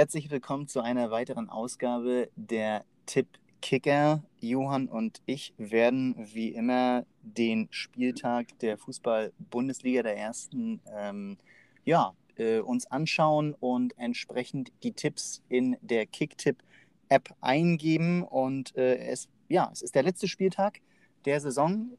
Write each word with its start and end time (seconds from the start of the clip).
Herzlich 0.00 0.30
willkommen 0.30 0.66
zu 0.66 0.80
einer 0.80 1.10
weiteren 1.10 1.50
Ausgabe 1.50 2.30
der 2.34 2.86
Tipp 3.04 3.26
Kicker. 3.60 4.22
Johann 4.40 4.88
und 4.88 5.20
ich 5.26 5.52
werden 5.58 6.14
wie 6.32 6.48
immer 6.48 7.04
den 7.20 7.68
Spieltag 7.70 8.58
der 8.60 8.78
Fußball-Bundesliga 8.78 10.02
der 10.02 10.16
ersten 10.16 10.80
ähm, 10.90 11.36
ja, 11.84 12.14
äh, 12.36 12.60
uns 12.60 12.86
anschauen 12.86 13.54
und 13.60 13.92
entsprechend 13.98 14.72
die 14.84 14.92
Tipps 14.92 15.42
in 15.50 15.76
der 15.82 16.06
Kicktipp-App 16.06 17.34
eingeben. 17.42 18.22
Und 18.22 18.74
äh, 18.76 18.96
es, 18.96 19.28
ja, 19.50 19.68
es 19.70 19.82
ist 19.82 19.94
der 19.94 20.04
letzte 20.04 20.28
Spieltag 20.28 20.80
der 21.26 21.42
Saison. 21.42 21.90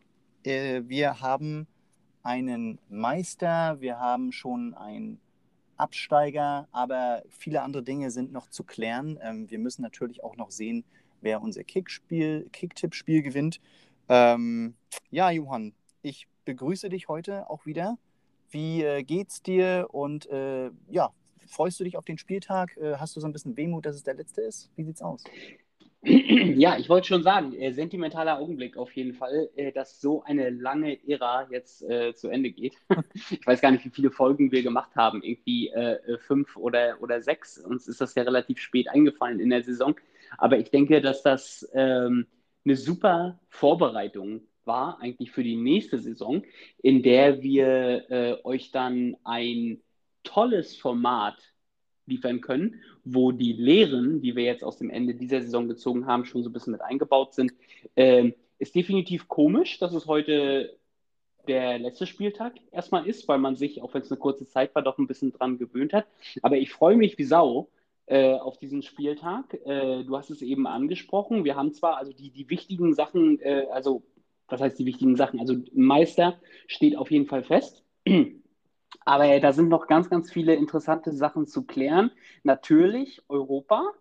Äh, 0.41 0.81
wir 0.87 1.21
haben 1.21 1.67
einen 2.23 2.79
Meister, 2.89 3.79
wir 3.79 3.99
haben 3.99 4.31
schon 4.31 4.73
ein 4.73 5.19
Absteiger, 5.81 6.67
aber 6.71 7.23
viele 7.29 7.61
andere 7.61 7.83
Dinge 7.83 8.11
sind 8.11 8.31
noch 8.31 8.47
zu 8.47 8.63
klären. 8.63 9.19
Ähm, 9.21 9.49
wir 9.49 9.59
müssen 9.59 9.81
natürlich 9.81 10.23
auch 10.23 10.37
noch 10.37 10.51
sehen, 10.51 10.85
wer 11.21 11.41
unser 11.41 11.63
Kickspiel, 11.63 12.47
Kicktipp-Spiel 12.51 13.21
gewinnt. 13.21 13.59
Ähm, 14.07 14.75
ja, 15.09 15.29
Johann, 15.31 15.73
ich 16.01 16.27
begrüße 16.45 16.89
dich 16.89 17.07
heute 17.07 17.49
auch 17.49 17.65
wieder. 17.65 17.97
Wie 18.49 18.83
äh, 18.83 19.03
geht's 19.03 19.41
dir 19.41 19.87
und 19.91 20.29
äh, 20.29 20.71
ja, 20.89 21.11
freust 21.47 21.79
du 21.79 21.83
dich 21.83 21.97
auf 21.97 22.05
den 22.05 22.17
Spieltag? 22.17 22.77
Äh, 22.77 22.97
hast 22.97 23.15
du 23.15 23.19
so 23.19 23.27
ein 23.27 23.33
bisschen 23.33 23.57
Wehmut, 23.57 23.85
dass 23.85 23.95
es 23.95 24.03
der 24.03 24.15
letzte 24.15 24.41
ist? 24.41 24.69
Wie 24.75 24.83
sieht's 24.83 25.01
aus? 25.01 25.23
Ja, 26.03 26.77
ich 26.79 26.89
wollte 26.89 27.07
schon 27.07 27.21
sagen, 27.23 27.53
äh, 27.53 27.73
sentimentaler 27.73 28.39
Augenblick 28.39 28.75
auf 28.75 28.91
jeden 28.95 29.13
Fall, 29.13 29.49
äh, 29.55 29.71
dass 29.71 30.01
so 30.01 30.23
eine 30.23 30.49
lange 30.49 30.97
Ära 31.07 31.47
jetzt 31.51 31.83
äh, 31.83 32.15
zu 32.15 32.29
Ende 32.29 32.51
geht. 32.51 32.75
ich 33.29 33.45
weiß 33.45 33.61
gar 33.61 33.71
nicht, 33.71 33.85
wie 33.85 33.89
viele 33.91 34.09
Folgen 34.09 34.51
wir 34.51 34.63
gemacht 34.63 34.95
haben, 34.95 35.21
irgendwie 35.21 35.69
äh, 35.69 35.93
äh, 36.13 36.17
fünf 36.17 36.57
oder, 36.57 36.97
oder 37.01 37.21
sechs. 37.21 37.59
Uns 37.59 37.87
ist 37.87 38.01
das 38.01 38.15
ja 38.15 38.23
relativ 38.23 38.59
spät 38.59 38.89
eingefallen 38.89 39.39
in 39.39 39.51
der 39.51 39.61
Saison. 39.63 39.95
Aber 40.37 40.57
ich 40.57 40.71
denke, 40.71 41.01
dass 41.01 41.21
das 41.21 41.69
ähm, 41.73 42.25
eine 42.65 42.75
super 42.75 43.39
Vorbereitung 43.49 44.41
war, 44.65 44.99
eigentlich 45.01 45.31
für 45.31 45.43
die 45.43 45.55
nächste 45.55 45.99
Saison, 45.99 46.43
in 46.81 47.03
der 47.03 47.41
wir 47.43 48.09
äh, 48.09 48.37
euch 48.43 48.71
dann 48.71 49.17
ein 49.23 49.81
tolles 50.23 50.75
Format 50.75 51.50
liefern 52.05 52.41
können, 52.41 52.81
wo 53.03 53.31
die 53.31 53.53
Lehren, 53.53 54.21
die 54.21 54.35
wir 54.35 54.43
jetzt 54.43 54.63
aus 54.63 54.77
dem 54.77 54.89
Ende 54.89 55.15
dieser 55.15 55.41
Saison 55.41 55.67
gezogen 55.67 56.05
haben, 56.05 56.25
schon 56.25 56.43
so 56.43 56.49
ein 56.49 56.53
bisschen 56.53 56.71
mit 56.71 56.81
eingebaut 56.81 57.33
sind. 57.33 57.53
Ähm, 57.95 58.33
ist 58.59 58.75
definitiv 58.75 59.27
komisch, 59.27 59.79
dass 59.79 59.93
es 59.93 60.05
heute 60.05 60.77
der 61.47 61.79
letzte 61.79 62.05
Spieltag 62.05 62.53
erstmal 62.71 63.07
ist, 63.07 63.27
weil 63.27 63.39
man 63.39 63.55
sich, 63.55 63.81
auch 63.81 63.93
wenn 63.93 64.01
es 64.01 64.11
eine 64.11 64.19
kurze 64.19 64.45
Zeit 64.45 64.75
war, 64.75 64.83
doch 64.83 64.97
ein 64.97 65.07
bisschen 65.07 65.31
dran 65.31 65.57
gewöhnt 65.57 65.93
hat. 65.93 66.05
Aber 66.41 66.57
ich 66.57 66.71
freue 66.71 66.95
mich 66.95 67.17
wie 67.17 67.23
Sau 67.23 67.69
äh, 68.05 68.33
auf 68.33 68.57
diesen 68.57 68.83
Spieltag. 68.83 69.53
Äh, 69.65 70.03
du 70.03 70.15
hast 70.15 70.29
es 70.29 70.41
eben 70.41 70.67
angesprochen. 70.67 71.43
Wir 71.43 71.55
haben 71.55 71.73
zwar 71.73 71.97
also 71.97 72.13
die, 72.13 72.29
die 72.29 72.49
wichtigen 72.49 72.93
Sachen, 72.93 73.39
äh, 73.39 73.65
also 73.71 74.03
was 74.47 74.61
heißt 74.61 74.77
die 74.77 74.85
wichtigen 74.85 75.15
Sachen? 75.15 75.39
Also 75.39 75.55
Meister 75.73 76.39
steht 76.67 76.97
auf 76.97 77.09
jeden 77.09 77.25
Fall 77.25 77.43
fest. 77.43 77.83
Aber 79.05 79.39
da 79.39 79.53
sind 79.53 79.69
noch 79.69 79.87
ganz, 79.87 80.09
ganz 80.09 80.31
viele 80.31 80.55
interessante 80.55 81.11
Sachen 81.13 81.47
zu 81.47 81.65
klären. 81.65 82.11
Natürlich 82.43 83.23
Europa, 83.29 83.91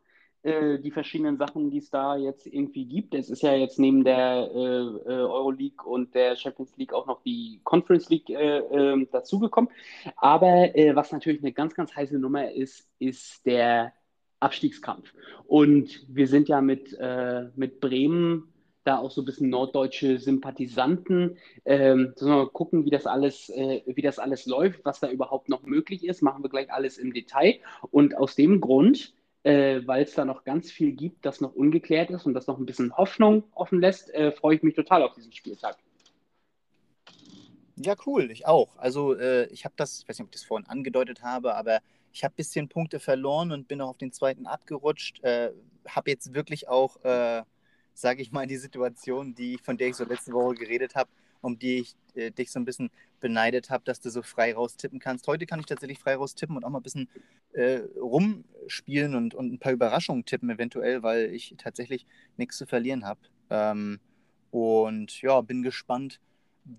äh, 0.42 0.78
die 0.78 0.90
verschiedenen 0.90 1.36
Sachen, 1.36 1.70
die 1.70 1.78
es 1.78 1.90
da 1.90 2.16
jetzt 2.16 2.46
irgendwie 2.46 2.86
gibt. 2.86 3.14
Es 3.14 3.30
ist 3.30 3.42
ja 3.42 3.54
jetzt 3.54 3.78
neben 3.78 4.04
der 4.04 4.50
äh, 4.54 4.58
äh 4.58 5.22
Euroleague 5.22 5.84
und 5.84 6.14
der 6.14 6.36
Champions 6.36 6.76
League 6.76 6.92
auch 6.92 7.06
noch 7.06 7.22
die 7.22 7.60
Conference 7.64 8.08
League 8.08 8.30
äh, 8.30 8.58
ähm, 8.58 9.08
dazugekommen. 9.12 9.70
Aber 10.16 10.74
äh, 10.76 10.94
was 10.96 11.12
natürlich 11.12 11.42
eine 11.42 11.52
ganz, 11.52 11.74
ganz 11.74 11.94
heiße 11.94 12.18
Nummer 12.18 12.50
ist, 12.50 12.88
ist 12.98 13.44
der 13.46 13.92
Abstiegskampf. 14.40 15.12
Und 15.46 16.06
wir 16.08 16.26
sind 16.26 16.48
ja 16.48 16.60
mit, 16.60 16.96
äh, 16.98 17.48
mit 17.56 17.80
Bremen 17.80 18.50
da 18.84 18.98
auch 18.98 19.10
so 19.10 19.22
ein 19.22 19.24
bisschen 19.24 19.50
norddeutsche 19.50 20.18
Sympathisanten. 20.18 21.36
Ähm, 21.64 22.14
mal 22.20 22.48
gucken, 22.48 22.84
wie 22.84 22.90
das 22.90 23.06
alles, 23.06 23.50
äh, 23.50 23.82
wie 23.86 24.02
das 24.02 24.18
alles 24.18 24.46
läuft, 24.46 24.84
was 24.84 25.00
da 25.00 25.10
überhaupt 25.10 25.48
noch 25.48 25.62
möglich 25.62 26.04
ist. 26.04 26.22
Machen 26.22 26.42
wir 26.42 26.50
gleich 26.50 26.72
alles 26.72 26.98
im 26.98 27.12
Detail. 27.12 27.60
Und 27.90 28.16
aus 28.16 28.36
dem 28.36 28.60
Grund, 28.60 29.14
äh, 29.42 29.80
weil 29.84 30.04
es 30.04 30.14
da 30.14 30.24
noch 30.24 30.44
ganz 30.44 30.70
viel 30.70 30.92
gibt, 30.92 31.26
das 31.26 31.40
noch 31.40 31.54
ungeklärt 31.54 32.10
ist 32.10 32.26
und 32.26 32.34
das 32.34 32.46
noch 32.46 32.58
ein 32.58 32.66
bisschen 32.66 32.96
Hoffnung 32.96 33.44
offen 33.54 33.80
lässt, 33.80 34.12
äh, 34.14 34.32
freue 34.32 34.56
ich 34.56 34.62
mich 34.62 34.74
total 34.74 35.02
auf 35.02 35.14
diesen 35.14 35.32
Spieltag. 35.32 35.76
Ja, 37.76 37.94
cool, 38.06 38.30
ich 38.30 38.46
auch. 38.46 38.76
Also 38.76 39.14
äh, 39.14 39.46
ich 39.46 39.64
habe 39.64 39.74
das, 39.76 40.02
ich 40.02 40.08
weiß 40.08 40.18
nicht, 40.18 40.26
ob 40.26 40.34
ich 40.34 40.40
das 40.40 40.44
vorhin 40.44 40.68
angedeutet 40.68 41.22
habe, 41.22 41.54
aber 41.54 41.80
ich 42.12 42.24
habe 42.24 42.34
ein 42.34 42.36
bisschen 42.36 42.68
Punkte 42.68 43.00
verloren 43.00 43.52
und 43.52 43.68
bin 43.68 43.80
auch 43.80 43.90
auf 43.90 43.98
den 43.98 44.12
zweiten 44.12 44.46
abgerutscht. 44.46 45.22
Äh, 45.22 45.52
habe 45.88 46.10
jetzt 46.10 46.34
wirklich 46.34 46.68
auch 46.68 47.02
äh, 47.04 47.42
sage 48.00 48.22
ich 48.22 48.32
mal, 48.32 48.46
die 48.46 48.56
Situation, 48.56 49.34
die, 49.34 49.58
von 49.58 49.76
der 49.76 49.88
ich 49.88 49.96
so 49.96 50.04
letzte 50.04 50.32
Woche 50.32 50.54
geredet 50.54 50.94
habe, 50.94 51.10
um 51.42 51.58
die 51.58 51.78
ich 51.80 51.96
äh, 52.14 52.30
dich 52.30 52.50
so 52.50 52.58
ein 52.58 52.64
bisschen 52.64 52.90
beneidet 53.20 53.70
habe, 53.70 53.84
dass 53.84 54.00
du 54.00 54.10
so 54.10 54.22
frei 54.22 54.54
raus 54.54 54.76
tippen 54.76 54.98
kannst. 54.98 55.26
Heute 55.26 55.46
kann 55.46 55.60
ich 55.60 55.66
tatsächlich 55.66 55.98
frei 55.98 56.16
raus 56.16 56.34
tippen 56.34 56.56
und 56.56 56.64
auch 56.64 56.70
mal 56.70 56.78
ein 56.78 56.82
bisschen 56.82 57.08
äh, 57.52 57.80
rumspielen 58.00 59.14
und, 59.14 59.34
und 59.34 59.52
ein 59.52 59.58
paar 59.58 59.72
Überraschungen 59.72 60.24
tippen, 60.24 60.50
eventuell, 60.50 61.02
weil 61.02 61.32
ich 61.34 61.54
tatsächlich 61.58 62.06
nichts 62.36 62.56
zu 62.56 62.66
verlieren 62.66 63.04
habe. 63.04 63.20
Ähm, 63.50 64.00
und 64.50 65.20
ja, 65.22 65.40
bin 65.42 65.62
gespannt, 65.62 66.20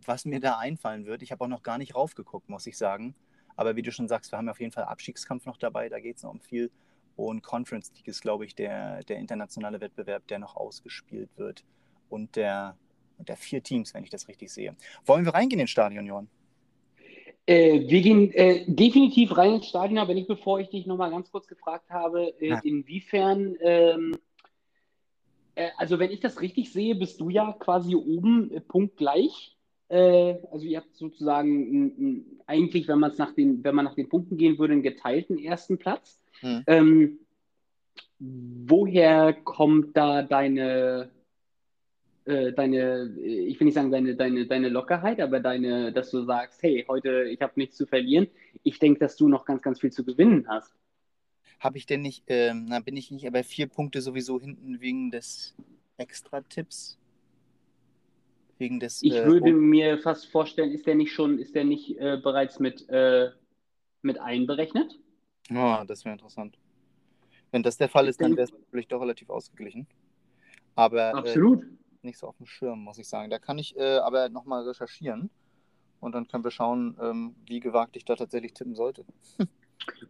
was 0.06 0.26
mir 0.26 0.40
da 0.40 0.58
einfallen 0.58 1.06
wird. 1.06 1.22
Ich 1.22 1.32
habe 1.32 1.44
auch 1.44 1.50
noch 1.50 1.64
gar 1.64 1.78
nicht 1.78 1.96
raufgeguckt, 1.96 2.50
muss 2.50 2.68
ich 2.68 2.78
sagen. 2.78 3.16
Aber 3.56 3.76
wie 3.76 3.82
du 3.82 3.92
schon 3.92 4.08
sagst, 4.08 4.32
wir 4.32 4.38
haben 4.38 4.50
auf 4.50 4.60
jeden 4.60 4.72
Fall 4.72 4.86
Abstiegskampf 4.86 5.46
noch 5.46 5.58
dabei, 5.58 5.90
da 5.90 6.00
geht 6.00 6.18
es 6.18 6.24
noch 6.24 6.32
um 6.32 6.42
viel. 6.42 6.72
Und 7.16 7.44
Conference 7.44 7.92
League 7.96 8.08
ist, 8.08 8.22
glaube 8.22 8.46
ich, 8.46 8.56
der, 8.56 9.04
der 9.04 9.18
internationale 9.18 9.82
Wettbewerb, 9.82 10.28
der 10.28 10.40
noch 10.40 10.56
ausgespielt 10.56 11.30
wird. 11.38 11.64
Und 12.10 12.36
der, 12.36 12.78
der 13.20 13.38
vier 13.38 13.62
Teams, 13.64 13.94
wenn 13.94 14.04
ich 14.04 14.10
das 14.10 14.28
richtig 14.28 14.50
sehe. 14.50 14.76
Wollen 15.06 15.26
wir 15.26 15.34
reingehen 15.34 15.60
ins 15.60 15.72
Stadion, 15.72 16.06
Johann? 16.06 16.30
Äh, 17.46 17.90
wir 17.90 18.02
gehen 18.02 18.32
äh, 18.34 18.66
definitiv 18.68 19.36
rein 19.36 19.56
ins 19.56 19.68
Stadion, 19.68 19.98
aber 19.98 20.14
nicht 20.14 20.28
bevor 20.28 20.60
ich 20.60 20.70
dich 20.70 20.86
nochmal 20.86 21.10
ganz 21.10 21.32
kurz 21.32 21.48
gefragt 21.48 21.90
habe, 21.90 22.34
äh, 22.40 22.56
inwiefern, 22.64 23.56
ähm, 23.62 24.16
äh, 25.56 25.70
also 25.78 26.00
wenn 26.00 26.12
ich 26.12 26.20
das 26.20 26.40
richtig 26.42 26.72
sehe, 26.72 26.96
bist 26.96 27.20
du 27.20 27.30
ja 27.30 27.54
quasi 27.60 27.96
oben 27.96 28.52
äh, 28.52 28.62
punktgleich. 28.62 29.58
Äh, 29.90 30.36
also 30.52 30.66
ihr 30.66 30.78
habt 30.78 30.96
sozusagen 30.96 32.42
eigentlich, 32.46 32.88
wenn, 32.88 33.00
nach 33.00 33.34
den, 33.34 33.64
wenn 33.64 33.76
man 33.76 33.86
nach 33.86 33.96
den 33.96 34.08
Punkten 34.08 34.38
gehen 34.38 34.58
würde, 34.60 34.74
einen 34.74 34.84
geteilten 34.84 35.40
ersten 35.40 35.78
Platz. 35.78 36.21
Hm. 36.42 36.64
Ähm, 36.68 37.20
woher 38.20 39.34
kommt 39.34 39.98
da 39.98 40.22
deine, 40.22 41.10
äh, 42.26 42.54
deine, 42.54 43.16
ich 43.18 43.60
will 43.60 43.66
nicht 43.66 43.74
sagen 43.74 43.92
deine, 43.92 44.16
deine, 44.16 44.46
deine 44.46 44.70
Lockerheit, 44.70 45.20
aber 45.20 45.40
deine, 45.40 45.92
dass 45.92 46.12
du 46.12 46.24
sagst, 46.24 46.62
hey, 46.62 46.86
heute, 46.88 47.24
ich 47.24 47.42
habe 47.42 47.54
nichts 47.56 47.78
zu 47.78 47.86
verlieren. 47.86 48.28
Ich 48.64 48.80
denke, 48.80 49.00
dass 49.00 49.16
du 49.16 49.28
noch 49.28 49.46
ganz, 49.46 49.62
ganz 49.62 49.80
viel 49.80 49.92
zu 49.92 50.04
gewinnen 50.04 50.46
hast. 50.48 50.76
Habe 51.60 51.78
ich 51.78 51.86
denn 51.86 52.02
nicht, 52.02 52.24
ähm, 52.28 52.66
na, 52.70 52.80
bin 52.80 52.98
ich 52.98 53.12
nicht 53.12 53.28
aber 53.28 53.44
vier 53.44 53.68
Punkte 53.68 54.02
sowieso 54.02 54.40
hinten 54.40 54.82
wegen 54.82 55.12
des 55.12 55.56
Extra-Tipps? 55.98 56.98
Wegen 58.58 58.80
des. 58.80 59.04
Ich 59.04 59.14
äh, 59.14 59.26
würde 59.26 59.54
mir 59.54 60.00
fast 60.00 60.28
vorstellen, 60.28 60.72
ist 60.72 60.88
der 60.88 60.96
nicht 60.96 61.12
schon, 61.12 61.38
ist 61.38 61.54
der 61.54 61.64
nicht 61.64 61.98
äh, 62.00 62.18
bereits 62.22 62.60
mit, 62.60 62.90
äh, 62.90 63.30
mit 64.02 64.20
einberechnet? 64.20 65.00
Oh, 65.54 65.84
das 65.86 66.06
wäre 66.06 66.14
interessant. 66.14 66.58
Wenn 67.52 67.64
das 67.64 67.78
der 67.78 67.90
Fall 67.90 68.08
ist, 68.08 68.22
dann 68.22 68.36
wäre 68.36 68.46
es 68.46 68.54
natürlich 68.54 68.88
doch 68.88 69.02
relativ 69.02 69.30
ausgeglichen. 69.30 69.88
Aber 70.76 71.10
äh, 71.10 71.14
Absolut. 71.14 71.64
Äh, 71.64 71.68
nicht 72.04 72.18
so 72.18 72.28
auf 72.28 72.38
dem 72.38 72.46
Schirm, 72.46 72.80
muss 72.80 72.98
ich 72.98 73.08
sagen. 73.08 73.30
Da 73.30 73.40
kann 73.40 73.58
ich 73.58 73.78
äh, 73.78 73.98
aber 73.98 74.30
nochmal 74.30 74.68
recherchieren 74.68 75.30
und 76.00 76.14
dann 76.14 76.28
können 76.28 76.44
wir 76.44 76.52
schauen, 76.52 76.98
ähm, 77.02 77.36
wie 77.46 77.60
gewagt 77.60 77.96
ich 77.96 78.06
da 78.06 78.16
tatsächlich 78.16 78.54
tippen 78.54 78.76
sollte. 78.76 79.06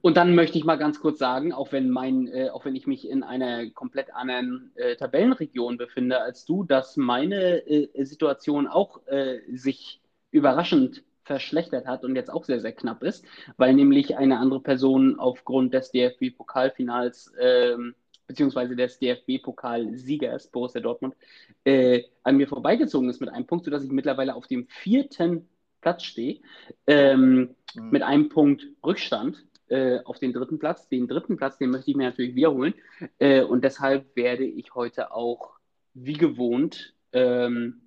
Und 0.01 0.17
dann 0.17 0.35
möchte 0.35 0.57
ich 0.57 0.65
mal 0.65 0.77
ganz 0.77 0.99
kurz 0.99 1.17
sagen, 1.17 1.53
auch 1.53 1.71
wenn 1.71 1.89
mein, 1.89 2.27
äh, 2.27 2.49
auch 2.49 2.65
wenn 2.65 2.75
ich 2.75 2.88
mich 2.88 3.07
in 3.09 3.23
einer 3.23 3.69
komplett 3.69 4.13
anderen 4.13 4.71
äh, 4.75 4.97
Tabellenregion 4.97 5.77
befinde 5.77 6.19
als 6.19 6.43
du, 6.45 6.65
dass 6.65 6.97
meine 6.97 7.65
äh, 7.67 8.03
Situation 8.03 8.67
auch 8.67 9.05
äh, 9.07 9.39
sich 9.49 10.01
überraschend 10.31 11.05
verschlechtert 11.31 11.87
hat 11.87 12.03
und 12.03 12.17
jetzt 12.17 12.29
auch 12.29 12.43
sehr, 12.43 12.59
sehr 12.59 12.73
knapp 12.73 13.03
ist, 13.03 13.23
weil 13.55 13.73
nämlich 13.73 14.17
eine 14.17 14.37
andere 14.37 14.59
Person 14.59 15.17
aufgrund 15.17 15.73
des 15.73 15.91
DFB-Pokalfinals 15.91 17.31
ähm, 17.39 17.95
beziehungsweise 18.27 18.75
des 18.75 18.99
DFB-Pokalsiegers 18.99 20.47
Borussia 20.47 20.81
Dortmund 20.81 21.15
äh, 21.63 22.03
an 22.23 22.35
mir 22.35 22.49
vorbeigezogen 22.49 23.09
ist 23.09 23.21
mit 23.21 23.29
einem 23.29 23.47
Punkt, 23.47 23.63
sodass 23.63 23.83
ich 23.83 23.91
mittlerweile 23.91 24.35
auf 24.35 24.45
dem 24.47 24.67
vierten 24.67 25.47
Platz 25.79 26.03
stehe, 26.03 26.41
ähm, 26.85 27.55
mhm. 27.75 27.89
mit 27.91 28.03
einem 28.03 28.27
Punkt 28.27 28.67
Rückstand 28.85 29.45
äh, 29.69 29.99
auf 30.03 30.19
den 30.19 30.33
dritten 30.33 30.59
Platz. 30.59 30.89
Den 30.89 31.07
dritten 31.07 31.37
Platz, 31.37 31.57
den 31.59 31.69
möchte 31.69 31.91
ich 31.91 31.97
mir 31.97 32.09
natürlich 32.09 32.35
wiederholen 32.35 32.73
äh, 33.19 33.41
und 33.41 33.63
deshalb 33.63 34.17
werde 34.17 34.43
ich 34.43 34.75
heute 34.75 35.13
auch 35.13 35.53
wie 35.93 36.13
gewohnt 36.13 36.93
ähm, 37.13 37.80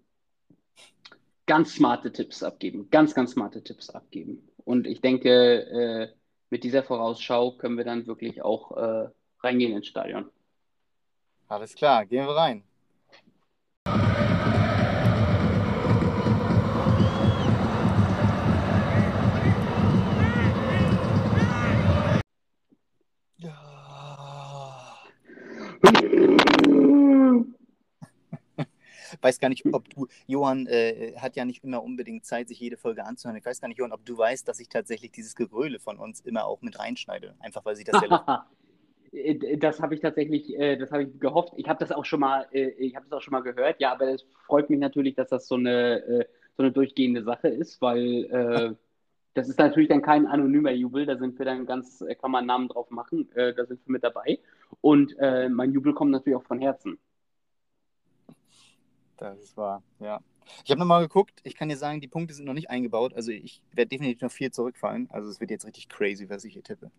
ganz 1.46 1.74
smarte 1.74 2.12
Tipps 2.12 2.42
abgeben. 2.42 2.88
Ganz, 2.90 3.14
ganz 3.14 3.32
smarte 3.32 3.62
Tipps 3.62 3.90
abgeben. 3.90 4.48
Und 4.64 4.86
ich 4.86 5.00
denke, 5.00 5.30
äh, 5.30 6.08
mit 6.50 6.64
dieser 6.64 6.82
Vorausschau 6.82 7.52
können 7.52 7.76
wir 7.76 7.84
dann 7.84 8.06
wirklich 8.06 8.42
auch 8.42 8.76
äh, 8.76 9.08
reingehen 9.40 9.76
ins 9.76 9.86
Stadion. 9.86 10.30
Alles 11.48 11.74
klar, 11.74 12.06
gehen 12.06 12.26
wir 12.26 12.34
rein. 12.34 12.64
Weiß 29.24 29.40
gar 29.40 29.48
nicht, 29.48 29.64
ob 29.72 29.88
du, 29.88 30.06
Johann 30.26 30.66
äh, 30.66 31.14
hat 31.16 31.34
ja 31.34 31.44
nicht 31.44 31.64
immer 31.64 31.82
unbedingt 31.82 32.24
Zeit, 32.24 32.48
sich 32.48 32.60
jede 32.60 32.76
Folge 32.76 33.04
anzuhören. 33.04 33.36
Ich 33.36 33.44
weiß 33.44 33.60
gar 33.60 33.68
nicht, 33.68 33.78
Johann, 33.78 33.92
ob 33.92 34.04
du 34.04 34.16
weißt, 34.16 34.46
dass 34.46 34.60
ich 34.60 34.68
tatsächlich 34.68 35.10
dieses 35.10 35.34
Gegröle 35.34 35.80
von 35.80 35.98
uns 35.98 36.20
immer 36.20 36.44
auch 36.44 36.62
mit 36.62 36.78
reinschneide. 36.78 37.34
Einfach 37.40 37.64
weil 37.64 37.74
sie 37.76 37.84
das 37.84 38.00
ja. 38.02 38.46
Äh, 39.14 39.56
das 39.58 39.80
habe 39.80 39.94
ich 39.94 40.00
tatsächlich, 40.00 40.58
äh, 40.58 40.76
das 40.76 40.90
habe 40.90 41.04
ich 41.04 41.20
gehofft. 41.20 41.52
Ich 41.56 41.68
habe 41.68 41.78
das 41.78 41.92
auch 41.92 42.04
schon 42.04 42.20
mal, 42.20 42.46
äh, 42.52 42.70
ich 42.70 42.96
habe 42.96 43.06
das 43.08 43.18
auch 43.18 43.22
schon 43.22 43.32
mal 43.32 43.42
gehört. 43.42 43.80
Ja, 43.80 43.92
aber 43.92 44.08
es 44.08 44.26
freut 44.46 44.70
mich 44.70 44.78
natürlich, 44.78 45.14
dass 45.14 45.28
das 45.28 45.46
so 45.46 45.54
eine, 45.54 46.02
äh, 46.02 46.24
so 46.56 46.62
eine 46.62 46.72
durchgehende 46.72 47.22
Sache 47.22 47.48
ist, 47.48 47.80
weil 47.80 48.24
äh, 48.24 48.74
das 49.34 49.48
ist 49.48 49.58
natürlich 49.58 49.88
dann 49.88 50.02
kein 50.02 50.26
anonymer 50.26 50.72
Jubel. 50.72 51.06
Da 51.06 51.16
sind 51.16 51.38
wir 51.38 51.46
dann 51.46 51.66
ganz, 51.66 52.00
äh, 52.00 52.14
kann 52.14 52.30
man 52.30 52.40
einen 52.40 52.48
Namen 52.48 52.68
drauf 52.68 52.90
machen. 52.90 53.28
da 53.34 53.64
sind 53.64 53.80
wir 53.86 53.92
mit 53.92 54.04
dabei. 54.04 54.38
Und 54.80 55.16
mein 55.18 55.72
Jubel 55.72 55.94
kommt 55.94 56.10
natürlich 56.10 56.36
auch 56.36 56.44
von 56.44 56.60
Herzen. 56.60 56.98
Das 59.16 59.38
ist 59.40 59.56
wahr, 59.56 59.82
ja. 60.00 60.20
Ich 60.64 60.70
habe 60.70 60.80
nochmal 60.80 61.02
geguckt, 61.02 61.40
ich 61.44 61.54
kann 61.54 61.68
dir 61.68 61.76
sagen, 61.76 62.00
die 62.00 62.08
Punkte 62.08 62.34
sind 62.34 62.44
noch 62.44 62.54
nicht 62.54 62.70
eingebaut. 62.70 63.14
Also 63.14 63.30
ich 63.30 63.62
werde 63.72 63.88
definitiv 63.88 64.20
noch 64.20 64.30
viel 64.30 64.50
zurückfallen. 64.50 65.08
Also 65.10 65.30
es 65.30 65.40
wird 65.40 65.50
jetzt 65.50 65.66
richtig 65.66 65.88
crazy, 65.88 66.28
was 66.28 66.44
ich 66.44 66.52
hier 66.52 66.62
tippe. 66.62 66.90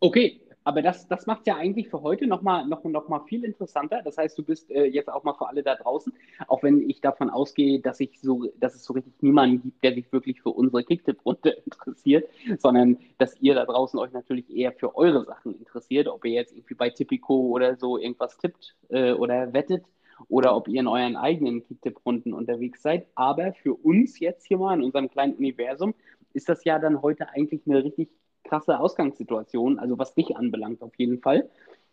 Okay, 0.00 0.40
aber 0.68 0.82
das, 0.82 1.08
das 1.08 1.26
macht 1.26 1.40
es 1.40 1.46
ja 1.46 1.56
eigentlich 1.56 1.88
für 1.88 2.02
heute 2.02 2.26
nochmal 2.26 2.66
noch, 2.66 2.84
noch 2.84 3.08
mal 3.08 3.20
viel 3.20 3.42
interessanter. 3.44 4.02
Das 4.04 4.18
heißt, 4.18 4.36
du 4.36 4.42
bist 4.42 4.70
äh, 4.70 4.84
jetzt 4.84 5.08
auch 5.08 5.24
mal 5.24 5.32
für 5.32 5.48
alle 5.48 5.62
da 5.62 5.74
draußen, 5.74 6.12
auch 6.46 6.62
wenn 6.62 6.88
ich 6.88 7.00
davon 7.00 7.30
ausgehe, 7.30 7.80
dass, 7.80 8.00
ich 8.00 8.20
so, 8.20 8.44
dass 8.60 8.74
es 8.74 8.84
so 8.84 8.92
richtig 8.92 9.14
niemanden 9.22 9.62
gibt, 9.62 9.82
der 9.82 9.94
sich 9.94 10.12
wirklich 10.12 10.42
für 10.42 10.50
unsere 10.50 10.84
Kicktipp-Runde 10.84 11.50
interessiert, 11.64 12.28
sondern 12.58 12.98
dass 13.16 13.40
ihr 13.40 13.54
da 13.54 13.64
draußen 13.64 13.98
euch 13.98 14.12
natürlich 14.12 14.54
eher 14.54 14.72
für 14.72 14.94
eure 14.94 15.24
Sachen 15.24 15.58
interessiert, 15.58 16.06
ob 16.06 16.24
ihr 16.24 16.32
jetzt 16.32 16.52
irgendwie 16.52 16.74
bei 16.74 16.90
Tipico 16.90 17.34
oder 17.34 17.76
so 17.76 17.96
irgendwas 17.96 18.36
tippt 18.36 18.76
äh, 18.90 19.12
oder 19.12 19.52
wettet 19.52 19.84
oder 20.28 20.56
ob 20.56 20.68
ihr 20.68 20.80
in 20.80 20.86
euren 20.86 21.16
eigenen 21.16 21.62
Kicktipp-Runden 21.62 22.32
unterwegs 22.32 22.82
seid. 22.82 23.06
Aber 23.14 23.52
für 23.52 23.74
uns 23.74 24.18
jetzt 24.18 24.46
hier 24.46 24.58
mal 24.58 24.74
in 24.74 24.84
unserem 24.84 25.10
kleinen 25.10 25.34
Universum 25.34 25.94
ist 26.32 26.48
das 26.48 26.64
ja 26.64 26.78
dann 26.78 27.02
heute 27.02 27.28
eigentlich 27.30 27.62
eine 27.66 27.84
richtig 27.84 28.08
krasse 28.44 28.78
Ausgangssituation, 28.78 29.78
also 29.78 29.98
was 29.98 30.14
dich 30.14 30.36
anbelangt 30.36 30.82
auf 30.82 30.94
jeden 30.96 31.20
Fall, 31.20 31.48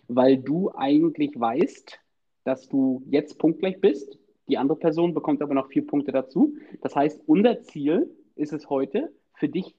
weil 0.08 0.38
du 0.38 0.72
eigentlich 0.74 1.40
weißt, 1.40 2.00
dass 2.44 2.70
du 2.70 3.04
jetzt 3.10 3.38
punktgleich 3.40 3.82
bist. 3.82 4.18
Die 4.48 4.58
andere 4.58 4.78
Person 4.78 5.14
bekommt 5.14 5.42
aber 5.42 5.54
noch 5.54 5.68
vier 5.68 5.86
Punkte 5.86 6.12
dazu. 6.12 6.56
Das 6.82 6.96
heißt, 6.96 7.22
unser 7.26 7.62
Ziel 7.64 8.16
ist 8.36 8.54
es 8.54 8.70
heute, 8.70 9.12
für 9.34 9.50
dich 9.50 9.76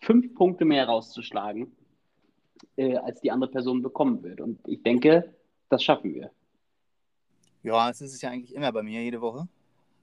fünf 0.00 0.34
Punkte 0.34 0.64
mehr 0.64 0.86
rauszuschlagen, 0.86 1.72
äh, 2.76 2.96
als 2.96 3.20
die 3.20 3.30
andere 3.30 3.50
Person 3.50 3.82
bekommen 3.82 4.22
wird. 4.22 4.40
Und 4.40 4.60
ich 4.68 4.82
denke, 4.82 5.34
das 5.70 5.82
schaffen 5.82 6.14
wir. 6.14 6.30
Ja, 7.62 7.90
es 7.90 8.00
ist 8.00 8.22
ja 8.22 8.30
eigentlich 8.30 8.54
immer 8.54 8.72
bei 8.72 8.82
mir 8.82 9.02
jede 9.02 9.20
Woche. 9.20 9.48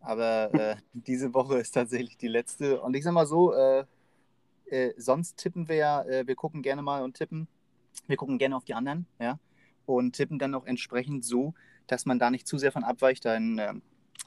Aber 0.02 0.54
äh, 0.54 0.76
diese 0.94 1.34
Woche 1.34 1.58
ist 1.58 1.72
tatsächlich 1.72 2.18
die 2.18 2.28
letzte. 2.28 2.82
Und 2.82 2.96
ich 2.96 3.04
sag 3.04 3.14
mal 3.14 3.26
so, 3.26 3.54
äh, 3.54 3.86
äh, 4.68 4.94
sonst 4.98 5.38
tippen 5.38 5.68
wir 5.68 5.76
ja, 5.76 6.04
äh, 6.04 6.28
wir 6.28 6.36
gucken 6.36 6.62
gerne 6.62 6.82
mal 6.82 7.04
und 7.04 7.16
tippen. 7.16 7.48
Wir 8.08 8.18
gucken 8.18 8.38
gerne 8.38 8.56
auf 8.56 8.66
die 8.66 8.74
anderen, 8.74 9.08
ja. 9.20 9.40
Und 9.86 10.16
tippen 10.16 10.40
dann 10.40 10.56
auch 10.56 10.66
entsprechend 10.66 11.24
so, 11.24 11.54
dass 11.88 12.06
man 12.06 12.20
da 12.20 12.30
nicht 12.32 12.48
zu 12.48 12.58
sehr 12.58 12.72
von 12.72 12.84
abweicht. 12.84 13.26
Dann, 13.26 13.58
äh, 13.60 13.74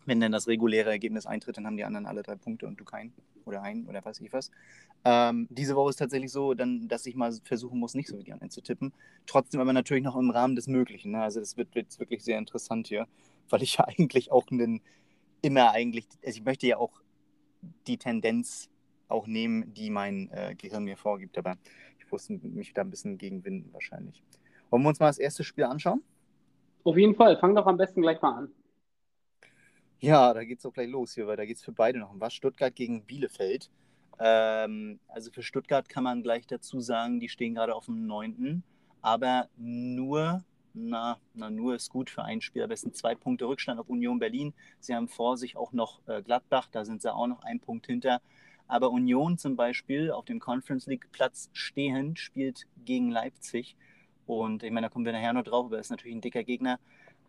wenn 0.06 0.20
dann 0.20 0.32
das 0.32 0.48
reguläre 0.48 0.90
Ergebnis 0.90 1.26
eintritt, 1.26 1.56
dann 1.56 1.66
haben 1.66 1.76
die 1.76 1.84
anderen 1.84 2.06
alle 2.06 2.22
drei 2.22 2.36
Punkte 2.36 2.66
und 2.66 2.80
du 2.80 2.84
keinen 2.84 3.12
oder 3.44 3.62
einen 3.62 3.86
oder 3.86 4.04
weiß 4.04 4.20
ich 4.20 4.32
was. 4.32 4.50
Ähm, 5.04 5.46
diese 5.50 5.76
Woche 5.76 5.90
ist 5.90 5.96
tatsächlich 5.96 6.32
so, 6.32 6.54
dann, 6.54 6.88
dass 6.88 7.06
ich 7.06 7.14
mal 7.14 7.32
versuchen 7.44 7.78
muss, 7.78 7.94
nicht 7.94 8.08
so 8.08 8.18
wie 8.18 8.24
die 8.24 8.32
anderen 8.32 8.50
zu 8.50 8.62
tippen. 8.62 8.92
Trotzdem 9.26 9.60
aber 9.60 9.72
natürlich 9.72 10.02
noch 10.02 10.16
im 10.16 10.30
Rahmen 10.30 10.56
des 10.56 10.66
Möglichen. 10.66 11.12
Ne? 11.12 11.22
Also 11.22 11.40
das 11.40 11.56
wird 11.56 11.74
jetzt 11.74 12.00
wirklich 12.00 12.24
sehr 12.24 12.38
interessant 12.38 12.88
hier, 12.88 13.06
weil 13.50 13.62
ich 13.62 13.76
ja 13.76 13.86
eigentlich 13.86 14.30
auch 14.30 14.46
einen, 14.50 14.80
immer 15.42 15.70
eigentlich, 15.72 16.06
also 16.24 16.38
ich 16.38 16.44
möchte 16.44 16.66
ja 16.66 16.78
auch 16.78 17.00
die 17.86 17.98
Tendenz 17.98 18.68
auch 19.08 19.26
nehmen, 19.26 19.72
die 19.74 19.90
mein 19.90 20.30
äh, 20.32 20.54
Gehirn 20.54 20.84
mir 20.84 20.96
vorgibt. 20.96 21.38
Aber 21.38 21.56
ich 21.98 22.10
wusste 22.10 22.34
mich 22.42 22.72
da 22.72 22.82
ein 22.82 22.90
bisschen 22.90 23.18
gegenwinden 23.18 23.72
wahrscheinlich. 23.72 24.22
Wollen 24.70 24.82
wir 24.82 24.90
uns 24.90 25.00
mal 25.00 25.06
das 25.06 25.18
erste 25.18 25.44
Spiel 25.44 25.64
anschauen? 25.64 26.02
Auf 26.84 26.96
jeden 26.96 27.14
Fall. 27.14 27.38
Fang 27.38 27.54
doch 27.54 27.66
am 27.66 27.76
besten 27.76 28.02
gleich 28.02 28.20
mal 28.22 28.38
an. 28.38 28.48
Ja, 30.00 30.32
da 30.32 30.44
geht 30.44 30.60
es 30.60 30.66
auch 30.66 30.72
gleich 30.72 30.88
los 30.88 31.14
hier, 31.14 31.26
weil 31.26 31.36
da 31.36 31.44
geht 31.44 31.56
es 31.56 31.64
für 31.64 31.72
beide 31.72 31.98
noch 31.98 32.12
um 32.12 32.20
was. 32.20 32.32
Stuttgart 32.32 32.74
gegen 32.74 33.04
Bielefeld. 33.04 33.68
Ähm, 34.20 35.00
also 35.08 35.30
für 35.32 35.42
Stuttgart 35.42 35.88
kann 35.88 36.04
man 36.04 36.22
gleich 36.22 36.46
dazu 36.46 36.80
sagen, 36.80 37.18
die 37.18 37.28
stehen 37.28 37.54
gerade 37.54 37.74
auf 37.74 37.86
dem 37.86 38.06
9. 38.06 38.62
Aber 39.02 39.48
nur, 39.56 40.44
na, 40.72 41.18
na, 41.34 41.50
nur 41.50 41.74
ist 41.74 41.90
gut 41.90 42.10
für 42.10 42.22
ein 42.22 42.40
Spiel. 42.40 42.62
Am 42.62 42.68
besten 42.68 42.92
zwei 42.92 43.16
Punkte 43.16 43.46
Rückstand 43.46 43.80
auf 43.80 43.88
Union 43.88 44.20
Berlin. 44.20 44.54
Sie 44.78 44.94
haben 44.94 45.08
vor 45.08 45.36
sich 45.36 45.56
auch 45.56 45.72
noch 45.72 46.00
äh, 46.06 46.22
Gladbach, 46.22 46.68
da 46.70 46.84
sind 46.84 47.02
sie 47.02 47.12
auch 47.12 47.26
noch 47.26 47.42
ein 47.42 47.58
Punkt 47.58 47.86
hinter. 47.86 48.20
Aber 48.68 48.90
Union 48.90 49.36
zum 49.36 49.56
Beispiel 49.56 50.12
auf 50.12 50.26
dem 50.26 50.38
Conference 50.38 50.86
League 50.86 51.10
Platz 51.10 51.50
stehend 51.52 52.20
spielt 52.20 52.66
gegen 52.84 53.10
Leipzig. 53.10 53.76
Und 54.26 54.62
ich 54.62 54.70
meine, 54.70 54.86
da 54.86 54.90
kommen 54.92 55.06
wir 55.06 55.12
nachher 55.12 55.32
noch 55.32 55.44
drauf, 55.44 55.66
aber 55.66 55.78
ist 55.80 55.90
natürlich 55.90 56.16
ein 56.16 56.20
dicker 56.20 56.44
Gegner. 56.44 56.78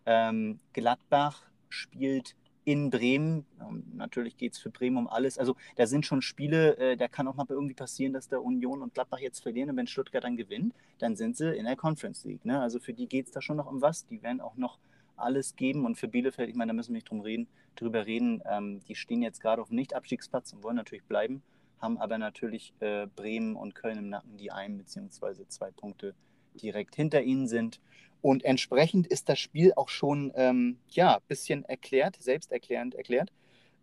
Ähm, 0.05 0.59
Gladbach 0.73 1.43
spielt 1.69 2.35
in 2.69 2.91
Bremen. 2.91 3.47
Ähm, 3.59 3.83
natürlich 3.95 4.37
geht 4.37 4.53
es 4.53 4.59
für 4.59 4.69
Bremen 4.69 4.97
um 4.97 5.07
alles. 5.07 5.39
Also 5.39 5.55
da 5.75 5.87
sind 5.87 6.05
schon 6.05 6.21
Spiele, 6.21 6.77
äh, 6.77 6.97
da 6.97 7.07
kann 7.07 7.27
auch 7.27 7.33
mal 7.33 7.47
irgendwie 7.49 7.73
passieren, 7.73 8.13
dass 8.13 8.29
der 8.29 8.43
Union 8.43 8.83
und 8.83 8.93
Gladbach 8.93 9.17
jetzt 9.17 9.41
verlieren. 9.41 9.71
Und 9.71 9.77
wenn 9.77 9.87
Stuttgart 9.87 10.23
dann 10.23 10.37
gewinnt, 10.37 10.75
dann 10.99 11.15
sind 11.15 11.35
sie 11.35 11.55
in 11.55 11.65
der 11.65 11.75
Conference 11.75 12.23
League. 12.25 12.45
Ne? 12.45 12.61
Also 12.61 12.79
für 12.79 12.93
die 12.93 13.07
geht 13.07 13.25
es 13.25 13.31
da 13.31 13.41
schon 13.41 13.57
noch 13.57 13.65
um 13.65 13.81
was. 13.81 14.05
Die 14.05 14.21
werden 14.21 14.39
auch 14.39 14.55
noch 14.55 14.77
alles 15.17 15.55
geben. 15.55 15.83
Und 15.83 15.95
für 15.95 16.07
Bielefeld, 16.07 16.47
ich 16.47 16.55
meine, 16.55 16.69
da 16.69 16.73
müssen 16.75 16.89
wir 16.89 16.97
nicht 16.97 17.09
drum 17.09 17.21
reden, 17.21 17.47
drüber 17.75 18.05
reden. 18.05 18.43
Ähm, 18.45 18.81
die 18.87 18.93
stehen 18.93 19.23
jetzt 19.23 19.41
gerade 19.41 19.63
auf 19.63 19.69
dem 19.69 19.77
Nicht-Abstiegsplatz 19.77 20.53
und 20.53 20.63
wollen 20.63 20.75
natürlich 20.75 21.05
bleiben, 21.05 21.41
haben 21.81 21.97
aber 21.97 22.19
natürlich 22.19 22.71
äh, 22.81 23.07
Bremen 23.15 23.55
und 23.55 23.73
Köln 23.73 23.97
im 23.97 24.09
Nacken, 24.09 24.37
die 24.37 24.51
ein 24.51 24.77
bzw. 24.77 25.47
zwei 25.47 25.71
Punkte 25.71 26.13
direkt 26.55 26.95
hinter 26.95 27.21
ihnen 27.21 27.47
sind. 27.47 27.79
Und 28.21 28.43
entsprechend 28.43 29.07
ist 29.07 29.29
das 29.29 29.39
Spiel 29.39 29.73
auch 29.75 29.89
schon 29.89 30.31
ähm, 30.35 30.77
ja, 30.89 31.15
ein 31.15 31.23
bisschen 31.27 31.63
erklärt, 31.65 32.17
selbsterklärend 32.19 32.95
erklärt. 32.95 33.31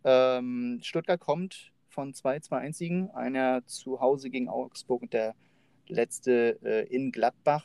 Ähm, 0.04 0.80
Stuttgart 0.82 1.20
kommt 1.20 1.72
von 1.88 2.12
zwei 2.12 2.36
2-1-Siegen, 2.36 3.10
einer 3.12 3.66
zu 3.66 4.00
Hause 4.00 4.28
gegen 4.28 4.48
Augsburg 4.48 5.02
und 5.02 5.12
der 5.14 5.34
letzte 5.88 6.58
äh, 6.62 6.86
in 6.94 7.12
Gladbach. 7.12 7.64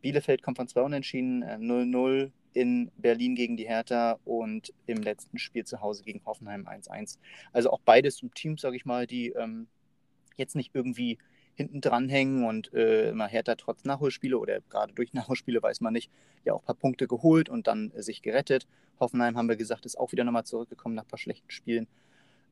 Bielefeld 0.00 0.42
kommt 0.42 0.56
von 0.56 0.68
zwei 0.68 0.82
Unentschieden, 0.82 1.42
äh, 1.42 1.56
0-0 1.56 2.32
in 2.52 2.90
Berlin 2.96 3.34
gegen 3.34 3.56
die 3.56 3.68
Hertha 3.68 4.18
und 4.24 4.72
im 4.86 5.02
letzten 5.02 5.38
Spiel 5.38 5.64
zu 5.64 5.80
Hause 5.80 6.02
gegen 6.02 6.24
Hoffenheim 6.24 6.66
1-1. 6.66 7.18
Also 7.52 7.70
auch 7.70 7.80
beides 7.84 8.22
Teams, 8.34 8.62
sage 8.62 8.76
ich 8.76 8.84
mal, 8.84 9.06
die 9.06 9.28
ähm, 9.30 9.68
jetzt 10.36 10.56
nicht 10.56 10.70
irgendwie 10.74 11.18
hinten 11.54 11.80
dranhängen 11.80 12.44
und 12.44 12.72
äh, 12.74 13.12
man 13.12 13.28
Hertha 13.28 13.54
trotz 13.54 13.84
Nachholspiele 13.84 14.38
oder 14.38 14.60
gerade 14.70 14.92
durch 14.94 15.12
Nachholspiele 15.12 15.62
weiß 15.62 15.80
man 15.80 15.92
nicht, 15.92 16.10
ja 16.44 16.54
auch 16.54 16.62
ein 16.62 16.66
paar 16.66 16.74
Punkte 16.74 17.06
geholt 17.06 17.48
und 17.48 17.66
dann 17.66 17.92
äh, 17.92 18.02
sich 18.02 18.22
gerettet. 18.22 18.66
Hoffenheim 18.98 19.36
haben 19.36 19.48
wir 19.48 19.56
gesagt, 19.56 19.86
ist 19.86 19.98
auch 19.98 20.12
wieder 20.12 20.24
nochmal 20.24 20.44
zurückgekommen 20.44 20.94
nach 20.94 21.04
ein 21.04 21.08
paar 21.08 21.18
schlechten 21.18 21.50
Spielen. 21.50 21.86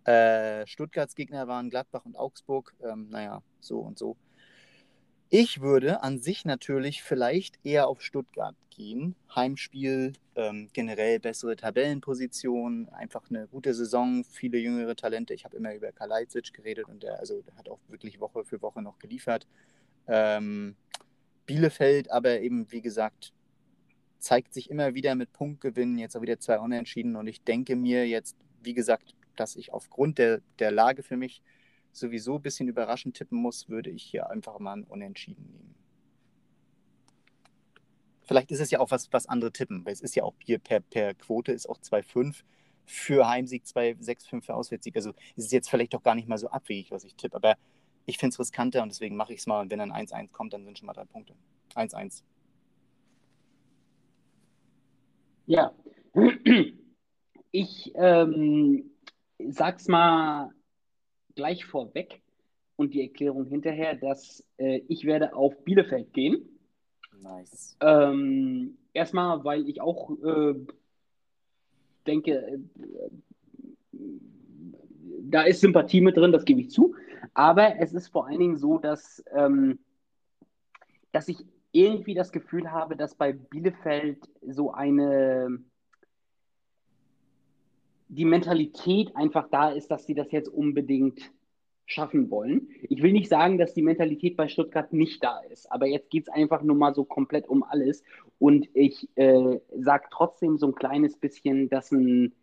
Äh, 0.04 0.66
Stuttgarts 0.66 1.14
Gegner 1.14 1.48
waren 1.48 1.70
Gladbach 1.70 2.04
und 2.04 2.16
Augsburg. 2.16 2.74
Ähm, 2.82 3.08
naja, 3.10 3.42
so 3.60 3.80
und 3.80 3.98
so. 3.98 4.16
Ich 5.30 5.60
würde 5.60 6.02
an 6.02 6.20
sich 6.20 6.46
natürlich 6.46 7.02
vielleicht 7.02 7.58
eher 7.62 7.86
auf 7.88 8.00
Stuttgart 8.00 8.56
gehen. 8.70 9.14
Heimspiel, 9.34 10.14
ähm, 10.36 10.70
generell 10.72 11.20
bessere 11.20 11.54
Tabellenposition, 11.54 12.88
einfach 12.88 13.28
eine 13.28 13.46
gute 13.46 13.74
Saison, 13.74 14.24
viele 14.24 14.56
jüngere 14.56 14.96
Talente. 14.96 15.34
Ich 15.34 15.44
habe 15.44 15.56
immer 15.58 15.74
über 15.74 15.92
Kalajdzic 15.92 16.54
geredet 16.54 16.88
und 16.88 17.02
der, 17.02 17.18
also, 17.18 17.42
der 17.42 17.56
hat 17.56 17.68
auch 17.68 17.80
wirklich 17.88 18.20
Woche 18.20 18.42
für 18.44 18.62
Woche 18.62 18.80
noch 18.80 18.98
geliefert. 18.98 19.46
Ähm, 20.06 20.76
Bielefeld 21.44 22.10
aber 22.10 22.40
eben, 22.40 22.72
wie 22.72 22.80
gesagt, 22.80 23.34
zeigt 24.20 24.54
sich 24.54 24.70
immer 24.70 24.94
wieder 24.94 25.14
mit 25.14 25.32
Punktgewinnen, 25.34 25.98
jetzt 25.98 26.16
auch 26.16 26.22
wieder 26.22 26.40
zwei 26.40 26.58
Unentschieden. 26.58 27.16
Und 27.16 27.26
ich 27.26 27.42
denke 27.42 27.76
mir 27.76 28.08
jetzt, 28.08 28.34
wie 28.62 28.74
gesagt, 28.74 29.14
dass 29.36 29.56
ich 29.56 29.74
aufgrund 29.74 30.16
der, 30.16 30.40
der 30.58 30.70
Lage 30.70 31.02
für 31.02 31.18
mich 31.18 31.42
sowieso 31.98 32.36
ein 32.36 32.42
bisschen 32.42 32.68
überraschend 32.68 33.16
tippen 33.16 33.38
muss, 33.38 33.68
würde 33.68 33.90
ich 33.90 34.02
hier 34.02 34.30
einfach 34.30 34.58
mal 34.58 34.74
ein 34.78 34.84
Unentschieden 34.84 35.50
nehmen. 35.50 35.74
Vielleicht 38.22 38.50
ist 38.50 38.60
es 38.60 38.70
ja 38.70 38.80
auch 38.80 38.90
was, 38.90 39.10
was 39.12 39.26
andere 39.26 39.52
tippen, 39.52 39.86
weil 39.86 39.92
es 39.94 40.02
ist 40.02 40.14
ja 40.14 40.22
auch 40.22 40.34
hier 40.44 40.58
per, 40.58 40.80
per 40.80 41.14
Quote 41.14 41.52
ist 41.52 41.68
auch 41.68 41.78
2,5 41.78 42.42
für 42.84 43.26
Heimsieg, 43.26 43.64
2,65 43.64 44.42
für 44.42 44.54
Auswärtssieg. 44.54 44.96
Also 44.96 45.14
es 45.36 45.46
ist 45.46 45.52
jetzt 45.52 45.70
vielleicht 45.70 45.94
doch 45.94 46.02
gar 46.02 46.14
nicht 46.14 46.28
mal 46.28 46.38
so 46.38 46.48
abwegig, 46.48 46.90
was 46.90 47.04
ich 47.04 47.14
tippe. 47.14 47.36
Aber 47.36 47.56
ich 48.04 48.18
finde 48.18 48.34
es 48.34 48.38
riskanter 48.38 48.82
und 48.82 48.90
deswegen 48.90 49.16
mache 49.16 49.32
ich 49.32 49.40
es 49.40 49.46
mal. 49.46 49.60
Und 49.60 49.70
wenn 49.70 49.78
dann 49.78 49.92
1-1 49.92 50.30
kommt, 50.30 50.52
dann 50.52 50.64
sind 50.64 50.78
schon 50.78 50.86
mal 50.86 50.92
drei 50.92 51.04
Punkte. 51.04 51.34
1-1. 51.74 52.22
Ja. 55.46 55.72
Ich 57.50 57.92
ähm, 57.94 58.90
sag's 59.38 59.88
mal 59.88 60.50
gleich 61.38 61.64
vorweg 61.64 62.20
und 62.74 62.94
die 62.94 63.02
Erklärung 63.02 63.46
hinterher, 63.46 63.94
dass 63.94 64.44
äh, 64.56 64.82
ich 64.88 65.04
werde 65.04 65.36
auf 65.36 65.56
Bielefeld 65.64 66.12
gehen. 66.12 66.48
Nice. 67.22 67.76
Ähm, 67.80 68.76
erstmal, 68.92 69.44
weil 69.44 69.68
ich 69.68 69.80
auch 69.80 70.10
äh, 70.20 70.54
denke, 72.08 72.60
äh, 73.92 73.98
da 75.22 75.42
ist 75.42 75.60
Sympathie 75.60 76.00
mit 76.00 76.16
drin, 76.16 76.32
das 76.32 76.44
gebe 76.44 76.60
ich 76.60 76.70
zu. 76.70 76.96
Aber 77.34 77.78
es 77.78 77.92
ist 77.92 78.08
vor 78.08 78.26
allen 78.26 78.40
Dingen 78.40 78.56
so, 78.56 78.78
dass, 78.78 79.22
ähm, 79.32 79.78
dass 81.12 81.28
ich 81.28 81.38
irgendwie 81.70 82.14
das 82.14 82.32
Gefühl 82.32 82.72
habe, 82.72 82.96
dass 82.96 83.14
bei 83.14 83.32
Bielefeld 83.32 84.28
so 84.42 84.72
eine 84.72 85.62
die 88.08 88.24
Mentalität 88.24 89.14
einfach 89.16 89.48
da 89.50 89.70
ist, 89.70 89.90
dass 89.90 90.06
sie 90.06 90.14
das 90.14 90.32
jetzt 90.32 90.48
unbedingt 90.48 91.30
schaffen 91.86 92.30
wollen. 92.30 92.68
Ich 92.82 93.02
will 93.02 93.12
nicht 93.12 93.30
sagen, 93.30 93.56
dass 93.56 93.72
die 93.72 93.82
Mentalität 93.82 94.36
bei 94.36 94.48
Stuttgart 94.48 94.92
nicht 94.92 95.24
da 95.24 95.40
ist, 95.50 95.70
aber 95.72 95.86
jetzt 95.86 96.10
geht 96.10 96.24
es 96.24 96.28
einfach 96.28 96.62
nur 96.62 96.76
mal 96.76 96.94
so 96.94 97.04
komplett 97.04 97.48
um 97.48 97.62
alles. 97.62 98.02
Und 98.38 98.68
ich 98.74 99.08
äh, 99.16 99.58
sage 99.74 100.04
trotzdem 100.10 100.58
so 100.58 100.66
ein 100.66 100.74
kleines 100.74 101.16
bisschen, 101.16 101.70
dass 101.70 101.90
ein 101.90 102.34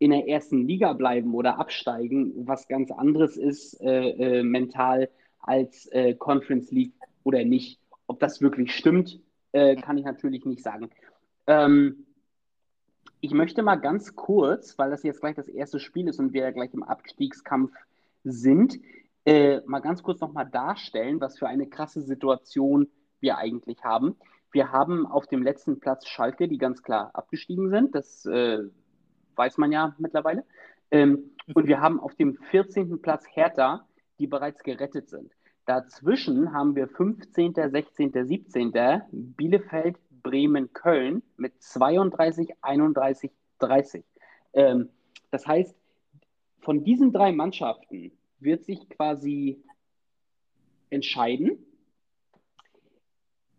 in 0.00 0.10
der 0.10 0.26
ersten 0.26 0.66
Liga 0.66 0.94
bleiben 0.94 1.34
oder 1.34 1.58
absteigen, 1.58 2.32
was 2.46 2.66
ganz 2.68 2.90
anderes 2.90 3.36
ist 3.36 3.80
äh, 3.82 4.38
äh, 4.38 4.42
mental 4.42 5.10
als 5.40 5.86
äh, 5.88 6.14
Conference 6.14 6.70
League 6.70 6.94
oder 7.22 7.44
nicht. 7.44 7.78
Ob 8.06 8.18
das 8.18 8.40
wirklich 8.40 8.74
stimmt, 8.74 9.20
äh, 9.52 9.76
kann 9.76 9.98
ich 9.98 10.04
natürlich 10.04 10.46
nicht 10.46 10.62
sagen. 10.62 10.90
Ähm, 11.46 12.06
ich 13.20 13.32
möchte 13.32 13.62
mal 13.62 13.76
ganz 13.76 14.16
kurz, 14.16 14.78
weil 14.78 14.90
das 14.90 15.02
jetzt 15.02 15.20
gleich 15.20 15.36
das 15.36 15.48
erste 15.48 15.78
Spiel 15.78 16.08
ist 16.08 16.18
und 16.18 16.32
wir 16.32 16.42
ja 16.42 16.50
gleich 16.50 16.72
im 16.72 16.82
Abstiegskampf 16.82 17.72
sind, 18.24 18.78
äh, 19.24 19.60
mal 19.66 19.80
ganz 19.80 20.02
kurz 20.02 20.20
nochmal 20.20 20.48
darstellen, 20.48 21.20
was 21.20 21.38
für 21.38 21.46
eine 21.46 21.68
krasse 21.68 22.00
Situation 22.00 22.88
wir 23.20 23.36
eigentlich 23.36 23.84
haben. 23.84 24.16
Wir 24.52 24.72
haben 24.72 25.06
auf 25.06 25.26
dem 25.26 25.42
letzten 25.42 25.78
Platz 25.78 26.06
Schalke, 26.06 26.48
die 26.48 26.58
ganz 26.58 26.82
klar 26.82 27.10
abgestiegen 27.14 27.70
sind. 27.70 27.94
Das 27.94 28.24
äh, 28.26 28.58
weiß 29.36 29.58
man 29.58 29.70
ja 29.72 29.94
mittlerweile. 29.98 30.44
Ähm, 30.90 31.30
und 31.54 31.66
wir 31.66 31.80
haben 31.80 32.00
auf 32.00 32.14
dem 32.14 32.36
14. 32.50 33.00
Platz 33.00 33.24
Hertha, 33.30 33.86
die 34.18 34.26
bereits 34.26 34.62
gerettet 34.62 35.08
sind. 35.08 35.32
Dazwischen 35.66 36.52
haben 36.52 36.74
wir 36.74 36.88
15., 36.88 37.54
16., 37.54 38.12
17. 38.26 38.72
Bielefeld, 39.12 39.96
Bremen, 40.22 40.72
Köln 40.72 41.22
mit 41.36 41.60
32, 41.62 42.54
31, 42.62 43.30
30. 43.58 44.04
Ähm, 44.52 44.90
das 45.30 45.46
heißt, 45.46 45.76
von 46.60 46.84
diesen 46.84 47.12
drei 47.12 47.32
Mannschaften 47.32 48.12
wird 48.38 48.64
sich 48.64 48.88
quasi 48.88 49.62
entscheiden. 50.90 51.64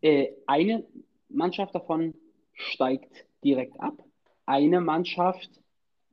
Äh, 0.01 0.29
eine 0.47 0.85
Mannschaft 1.29 1.73
davon 1.75 2.13
steigt 2.53 3.25
direkt 3.43 3.79
ab, 3.79 4.03
eine 4.45 4.81
Mannschaft 4.81 5.49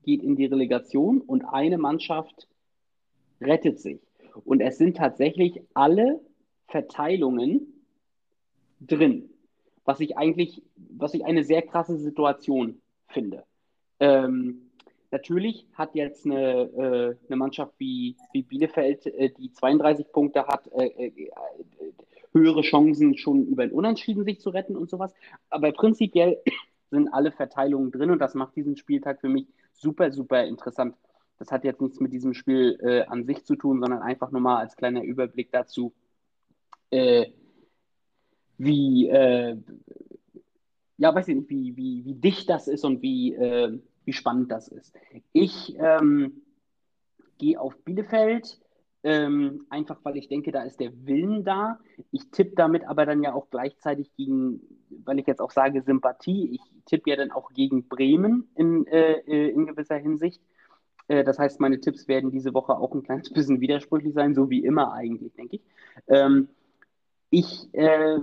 geht 0.02 0.22
in 0.22 0.36
die 0.36 0.46
Relegation 0.46 1.20
und 1.20 1.44
eine 1.44 1.76
Mannschaft 1.76 2.48
rettet 3.40 3.80
sich. 3.80 4.00
Und 4.44 4.60
es 4.60 4.78
sind 4.78 4.96
tatsächlich 4.96 5.60
alle 5.74 6.20
Verteilungen 6.68 7.84
drin, 8.80 9.30
was 9.88 10.00
ich 10.00 10.18
eigentlich, 10.18 10.62
was 10.76 11.14
ich 11.14 11.24
eine 11.24 11.44
sehr 11.44 11.62
krasse 11.62 11.96
Situation 11.96 12.82
finde. 13.06 13.44
Ähm, 14.00 14.70
natürlich 15.10 15.66
hat 15.72 15.94
jetzt 15.94 16.26
eine, 16.26 16.64
äh, 16.76 17.16
eine 17.26 17.36
Mannschaft 17.36 17.72
wie, 17.78 18.14
wie 18.34 18.42
Bielefeld, 18.42 19.06
äh, 19.06 19.30
die 19.30 19.50
32 19.50 20.12
Punkte 20.12 20.46
hat, 20.46 20.70
äh, 20.72 21.06
äh, 21.06 21.30
höhere 22.34 22.60
Chancen 22.60 23.16
schon 23.16 23.46
über 23.46 23.62
ein 23.62 23.72
Unentschieden 23.72 24.24
sich 24.24 24.40
zu 24.40 24.50
retten 24.50 24.76
und 24.76 24.90
sowas. 24.90 25.14
Aber 25.48 25.72
prinzipiell 25.72 26.36
sind 26.90 27.08
alle 27.08 27.32
Verteilungen 27.32 27.90
drin 27.90 28.10
und 28.10 28.18
das 28.18 28.34
macht 28.34 28.56
diesen 28.56 28.76
Spieltag 28.76 29.22
für 29.22 29.30
mich 29.30 29.46
super, 29.72 30.12
super 30.12 30.44
interessant. 30.44 30.96
Das 31.38 31.50
hat 31.50 31.64
jetzt 31.64 31.80
nichts 31.80 31.98
mit 31.98 32.12
diesem 32.12 32.34
Spiel 32.34 32.78
äh, 32.82 33.04
an 33.04 33.24
sich 33.24 33.42
zu 33.42 33.56
tun, 33.56 33.80
sondern 33.80 34.02
einfach 34.02 34.32
nur 34.32 34.42
mal 34.42 34.58
als 34.58 34.76
kleiner 34.76 35.02
Überblick 35.02 35.50
dazu, 35.50 35.94
äh, 36.90 37.30
wie, 38.58 39.08
äh, 39.08 39.56
ja, 40.98 41.14
weiß 41.14 41.28
ich 41.28 41.36
nicht, 41.36 41.48
wie, 41.48 41.76
wie, 41.76 42.04
wie 42.04 42.14
dicht 42.14 42.50
das 42.50 42.68
ist 42.68 42.84
und 42.84 43.02
wie, 43.02 43.34
äh, 43.34 43.78
wie 44.04 44.12
spannend 44.12 44.50
das 44.50 44.68
ist. 44.68 44.94
Ich 45.32 45.76
ähm, 45.78 46.42
gehe 47.38 47.60
auf 47.60 47.76
Bielefeld, 47.84 48.60
ähm, 49.04 49.64
einfach 49.70 50.00
weil 50.02 50.16
ich 50.16 50.28
denke, 50.28 50.50
da 50.50 50.62
ist 50.64 50.80
der 50.80 50.92
Willen 51.06 51.44
da. 51.44 51.78
Ich 52.10 52.30
tippe 52.30 52.56
damit 52.56 52.84
aber 52.84 53.06
dann 53.06 53.22
ja 53.22 53.32
auch 53.32 53.48
gleichzeitig 53.48 54.12
gegen, 54.16 54.60
weil 55.04 55.20
ich 55.20 55.26
jetzt 55.26 55.40
auch 55.40 55.52
sage 55.52 55.82
Sympathie, 55.82 56.50
ich 56.54 56.60
tippe 56.84 57.10
ja 57.10 57.16
dann 57.16 57.30
auch 57.30 57.52
gegen 57.52 57.86
Bremen 57.86 58.48
in, 58.56 58.86
äh, 58.88 59.20
äh, 59.20 59.50
in 59.50 59.66
gewisser 59.66 59.96
Hinsicht. 59.96 60.42
Äh, 61.06 61.22
das 61.22 61.38
heißt, 61.38 61.60
meine 61.60 61.80
Tipps 61.80 62.08
werden 62.08 62.32
diese 62.32 62.54
Woche 62.54 62.76
auch 62.76 62.92
ein 62.92 63.04
kleines 63.04 63.32
bisschen 63.32 63.60
widersprüchlich 63.60 64.14
sein, 64.14 64.34
so 64.34 64.50
wie 64.50 64.64
immer 64.64 64.92
eigentlich, 64.92 65.32
denke 65.34 65.56
ich. 65.56 65.62
Ähm, 66.08 66.48
ich 67.30 67.72
äh, 67.74 68.18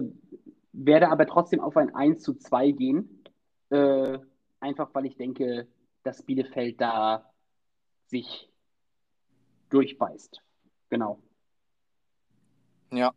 werde 0.74 1.10
aber 1.10 1.26
trotzdem 1.26 1.62
auf 1.62 1.78
ein 1.78 1.94
1 1.94 2.22
zu 2.22 2.36
2 2.36 2.72
gehen, 2.72 3.24
äh, 3.70 4.20
einfach 4.60 4.90
weil 4.94 5.06
ich 5.06 5.18
denke, 5.18 5.68
dass 6.04 6.24
Bielefeld 6.24 6.80
da 6.82 7.32
sich 8.08 8.50
durchbeißt. 9.70 10.42
Genau. 10.90 11.20
Ja. 12.92 13.14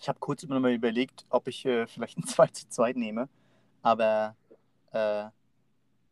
Ich 0.00 0.08
habe 0.08 0.18
kurz 0.18 0.42
immer 0.42 0.60
mal 0.60 0.72
überlegt, 0.72 1.24
ob 1.30 1.48
ich 1.48 1.64
äh, 1.64 1.86
vielleicht 1.86 2.18
ein 2.18 2.24
2 2.26 2.46
zu 2.48 2.68
2 2.68 2.92
nehme, 2.92 3.28
aber 3.82 4.36
äh, 4.92 5.28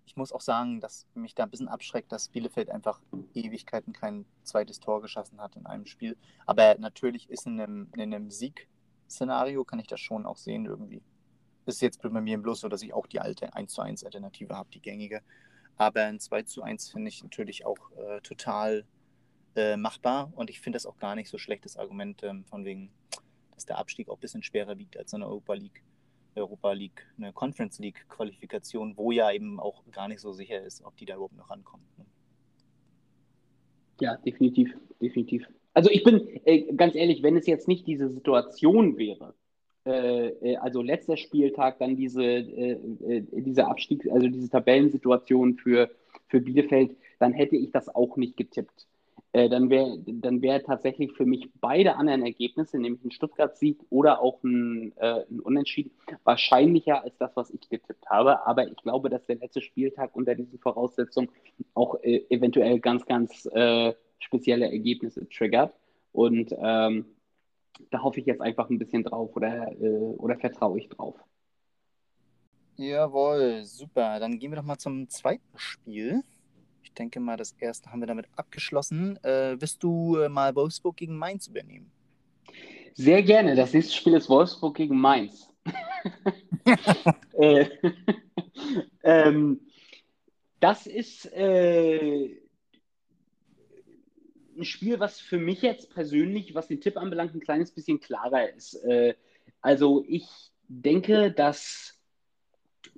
ich 0.06 0.16
muss 0.16 0.32
auch 0.32 0.40
sagen, 0.40 0.80
dass 0.80 1.06
mich 1.14 1.34
da 1.34 1.44
ein 1.44 1.50
bisschen 1.50 1.68
abschreckt, 1.68 2.12
dass 2.12 2.28
Bielefeld 2.28 2.70
einfach 2.70 3.00
Ewigkeiten 3.34 3.92
kein 3.92 4.26
zweites 4.42 4.78
Tor 4.78 5.00
geschossen 5.00 5.40
hat 5.40 5.56
in 5.56 5.66
einem 5.66 5.86
Spiel. 5.86 6.16
Aber 6.46 6.76
natürlich 6.78 7.28
ist 7.30 7.46
in 7.46 7.60
einem, 7.60 7.88
in 7.94 8.02
einem 8.02 8.30
Sieg-Szenario, 9.08 9.64
kann 9.64 9.78
ich 9.78 9.87
das 9.87 10.00
schon 10.00 10.26
auch 10.26 10.37
sehen 10.37 10.66
irgendwie. 10.66 11.02
Ist 11.66 11.80
jetzt 11.80 12.02
bei 12.02 12.08
mir 12.08 12.38
bloß 12.38 12.61
so, 12.61 12.68
dass 12.68 12.82
ich 12.82 12.92
auch 12.92 13.06
die 13.06 13.20
alte 13.20 13.54
1 13.54 13.73
zu 13.73 13.80
1 13.80 14.04
Alternative 14.04 14.54
habe, 14.54 14.70
die 14.70 14.80
gängige. 14.80 15.23
Aber 15.76 16.02
ein 16.02 16.20
2 16.20 16.42
zu 16.42 16.62
1 16.62 16.90
finde 16.90 17.08
ich 17.08 17.23
natürlich 17.23 17.64
auch 17.64 17.90
äh, 17.96 18.20
total 18.20 18.84
äh, 19.56 19.76
machbar 19.76 20.32
und 20.34 20.50
ich 20.50 20.61
finde 20.61 20.76
das 20.76 20.87
auch 20.87 20.99
gar 20.99 21.14
nicht 21.14 21.28
so 21.28 21.38
schlechtes 21.38 21.76
Argument 21.76 22.23
ähm, 22.23 22.44
von 22.44 22.64
wegen, 22.64 22.90
dass 23.54 23.66
der 23.66 23.78
Abstieg 23.78 24.08
auch 24.08 24.16
ein 24.16 24.20
bisschen 24.20 24.42
schwerer 24.42 24.78
wiegt 24.78 24.96
als 24.96 25.14
eine 25.14 25.26
Europa 25.26 25.54
League. 25.54 25.82
Europa 26.37 26.73
League, 26.73 27.06
eine 27.16 27.32
Conference 27.32 27.78
League 27.78 28.08
Qualifikation, 28.08 28.96
wo 28.96 29.12
ja 29.12 29.30
eben 29.30 29.61
auch 29.61 29.84
gar 29.92 30.08
nicht 30.08 30.20
so 30.20 30.32
sicher 30.32 30.61
ist, 30.61 30.84
ob 30.84 30.96
die 30.96 31.04
da 31.04 31.14
überhaupt 31.14 31.37
noch 31.37 31.49
rankommen. 31.49 31.87
Ne? 31.96 32.06
Ja, 34.00 34.16
definitiv, 34.16 34.76
definitiv. 35.00 35.46
Also 35.74 35.90
ich 35.90 36.04
bin 36.04 36.28
äh, 36.44 36.72
ganz 36.74 36.94
ehrlich, 36.94 37.22
wenn 37.22 37.36
es 37.36 37.46
jetzt 37.46 37.66
nicht 37.66 37.86
diese 37.86 38.08
Situation 38.08 38.96
wäre, 38.96 39.34
äh, 39.84 40.28
äh 40.28 40.56
also 40.56 40.80
letzter 40.80 41.16
Spieltag, 41.16 41.80
dann 41.80 41.96
diese, 41.96 42.22
äh, 42.22 42.78
äh, 43.06 43.24
diese 43.32 43.66
Abstieg, 43.66 44.08
also 44.10 44.28
diese 44.28 44.48
Tabellensituation 44.48 45.56
für, 45.56 45.90
für 46.28 46.40
Bielefeld, 46.40 46.96
dann 47.18 47.32
hätte 47.32 47.56
ich 47.56 47.72
das 47.72 47.92
auch 47.92 48.16
nicht 48.16 48.36
getippt. 48.36 48.86
Äh, 49.32 49.48
dann 49.48 49.68
wäre 49.68 49.98
dann 50.06 50.42
wär 50.42 50.62
tatsächlich 50.62 51.10
für 51.12 51.26
mich 51.26 51.50
beide 51.60 51.96
anderen 51.96 52.22
Ergebnisse, 52.22 52.78
nämlich 52.78 53.04
ein 53.04 53.10
Stuttgart-Sieg 53.10 53.80
oder 53.90 54.22
auch 54.22 54.44
ein, 54.44 54.92
ein, 54.96 55.40
Unentschieden, 55.40 55.90
wahrscheinlicher 56.22 57.02
als 57.02 57.18
das, 57.18 57.34
was 57.34 57.50
ich 57.50 57.68
getippt 57.68 58.08
habe. 58.08 58.46
Aber 58.46 58.68
ich 58.68 58.76
glaube, 58.76 59.10
dass 59.10 59.26
der 59.26 59.36
letzte 59.36 59.60
Spieltag 59.60 60.14
unter 60.14 60.36
diesen 60.36 60.60
Voraussetzungen 60.60 61.30
auch 61.74 62.00
eventuell 62.04 62.78
ganz, 62.78 63.06
ganz 63.06 63.48
spezielle 64.18 64.71
Ergebnisse 64.71 65.28
triggert. 65.28 65.75
Und 66.12 66.54
ähm, 66.59 67.06
da 67.90 68.02
hoffe 68.02 68.21
ich 68.21 68.26
jetzt 68.26 68.40
einfach 68.40 68.71
ein 68.71 68.78
bisschen 68.78 69.02
drauf 69.02 69.35
oder, 69.35 69.73
äh, 69.80 70.14
oder 70.16 70.37
vertraue 70.37 70.78
ich 70.78 70.88
drauf. 70.88 71.16
Jawohl, 72.76 73.64
super. 73.64 74.18
Dann 74.18 74.38
gehen 74.38 74.50
wir 74.50 74.56
doch 74.56 74.64
mal 74.64 74.78
zum 74.78 75.09
zweiten 75.09 75.56
Spiel 75.56 76.23
denke 76.94 77.21
mal, 77.21 77.37
das 77.37 77.52
erste 77.59 77.90
haben 77.90 78.00
wir 78.00 78.06
damit 78.06 78.26
abgeschlossen. 78.37 79.23
Äh, 79.23 79.61
wirst 79.61 79.83
du 79.83 80.16
äh, 80.16 80.28
mal 80.28 80.54
Wolfsburg 80.54 80.97
gegen 80.97 81.16
Mainz 81.16 81.47
übernehmen? 81.47 81.90
Sehr 82.94 83.23
gerne. 83.23 83.54
Das 83.54 83.73
nächste 83.73 83.92
Spiel 83.92 84.14
ist 84.14 84.28
Wolfsburg 84.28 84.76
gegen 84.76 84.99
Mainz. 84.99 85.50
äh, 87.33 87.66
ähm, 89.02 89.61
das 90.61 90.87
ist, 90.87 91.26
äh, 91.33 92.40
ein 94.56 94.64
Spiel, 94.64 95.00
was 95.00 95.20
für 95.20 95.38
mich 95.38 95.62
jetzt 95.62 95.92
persönlich, 95.92 96.54
was 96.54 96.68
den 96.68 96.80
Tipp 96.80 96.96
anbelangt, 96.96 97.34
ein 97.34 97.40
kleines 97.40 97.70
bisschen 97.70 98.00
klarer 98.00 98.52
ist. 98.54 98.75
Äh, 98.84 99.14
also 99.61 100.04
ich 100.08 100.26
denke, 100.68 101.32
dass 101.32 102.00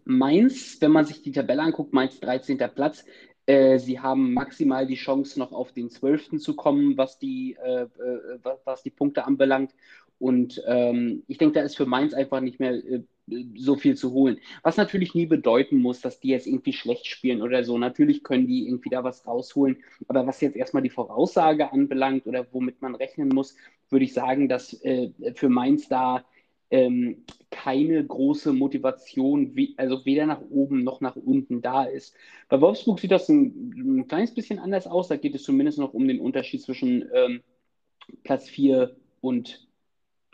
Mainz, 0.04 0.80
wenn 0.80 0.92
man 0.92 1.04
sich 1.04 1.22
die 1.22 1.32
Tabelle 1.32 1.62
anguckt, 1.62 1.92
Mainz 1.92 2.20
13. 2.20 2.58
Platz, 2.74 3.04
äh, 3.46 3.78
sie 3.78 4.00
haben 4.00 4.34
maximal 4.34 4.86
die 4.86 4.96
Chance, 4.96 5.38
noch 5.38 5.52
auf 5.52 5.72
den 5.72 5.90
12. 5.90 6.38
zu 6.38 6.54
kommen, 6.54 6.96
was 6.96 7.18
die, 7.18 7.56
äh, 7.62 7.82
äh, 7.82 8.38
was 8.64 8.82
die 8.82 8.90
Punkte 8.90 9.24
anbelangt. 9.24 9.72
Und 10.18 10.62
ähm, 10.66 11.22
ich 11.28 11.38
denke, 11.38 11.54
da 11.54 11.64
ist 11.64 11.76
für 11.76 11.86
Mainz 11.86 12.14
einfach 12.14 12.40
nicht 12.40 12.58
mehr 12.58 12.72
äh, 12.72 13.02
so 13.56 13.76
viel 13.76 13.96
zu 13.96 14.12
holen. 14.12 14.38
Was 14.62 14.76
natürlich 14.76 15.14
nie 15.14 15.26
bedeuten 15.26 15.78
muss, 15.78 16.00
dass 16.00 16.20
die 16.20 16.28
jetzt 16.28 16.46
irgendwie 16.46 16.72
schlecht 16.72 17.06
spielen 17.06 17.42
oder 17.42 17.64
so. 17.64 17.76
Natürlich 17.78 18.22
können 18.22 18.46
die 18.46 18.66
irgendwie 18.66 18.90
da 18.90 19.02
was 19.04 19.26
rausholen. 19.26 19.78
Aber 20.08 20.26
was 20.26 20.40
jetzt 20.40 20.56
erstmal 20.56 20.82
die 20.82 20.90
Voraussage 20.90 21.72
anbelangt 21.72 22.26
oder 22.26 22.46
womit 22.52 22.80
man 22.82 22.94
rechnen 22.94 23.28
muss, 23.28 23.56
würde 23.90 24.04
ich 24.04 24.14
sagen, 24.14 24.48
dass 24.48 24.72
äh, 24.84 25.10
für 25.34 25.48
Mainz 25.48 25.88
da 25.88 26.24
ähm, 26.70 27.24
keine 27.50 28.04
große 28.04 28.52
Motivation, 28.52 29.54
wie, 29.54 29.74
also 29.76 30.04
weder 30.04 30.26
nach 30.26 30.42
oben 30.50 30.82
noch 30.84 31.00
nach 31.00 31.16
unten 31.16 31.62
da 31.62 31.84
ist. 31.84 32.14
Bei 32.48 32.60
Wolfsburg 32.60 32.98
sieht 33.00 33.12
das 33.12 33.28
ein, 33.28 33.98
ein 33.98 34.08
kleines 34.08 34.34
bisschen 34.34 34.58
anders 34.58 34.86
aus. 34.86 35.08
Da 35.08 35.16
geht 35.16 35.34
es 35.34 35.44
zumindest 35.44 35.78
noch 35.78 35.94
um 35.94 36.08
den 36.08 36.20
Unterschied 36.20 36.62
zwischen 36.62 37.08
ähm, 37.14 37.42
Platz 38.24 38.48
4 38.48 38.96
und 39.20 39.65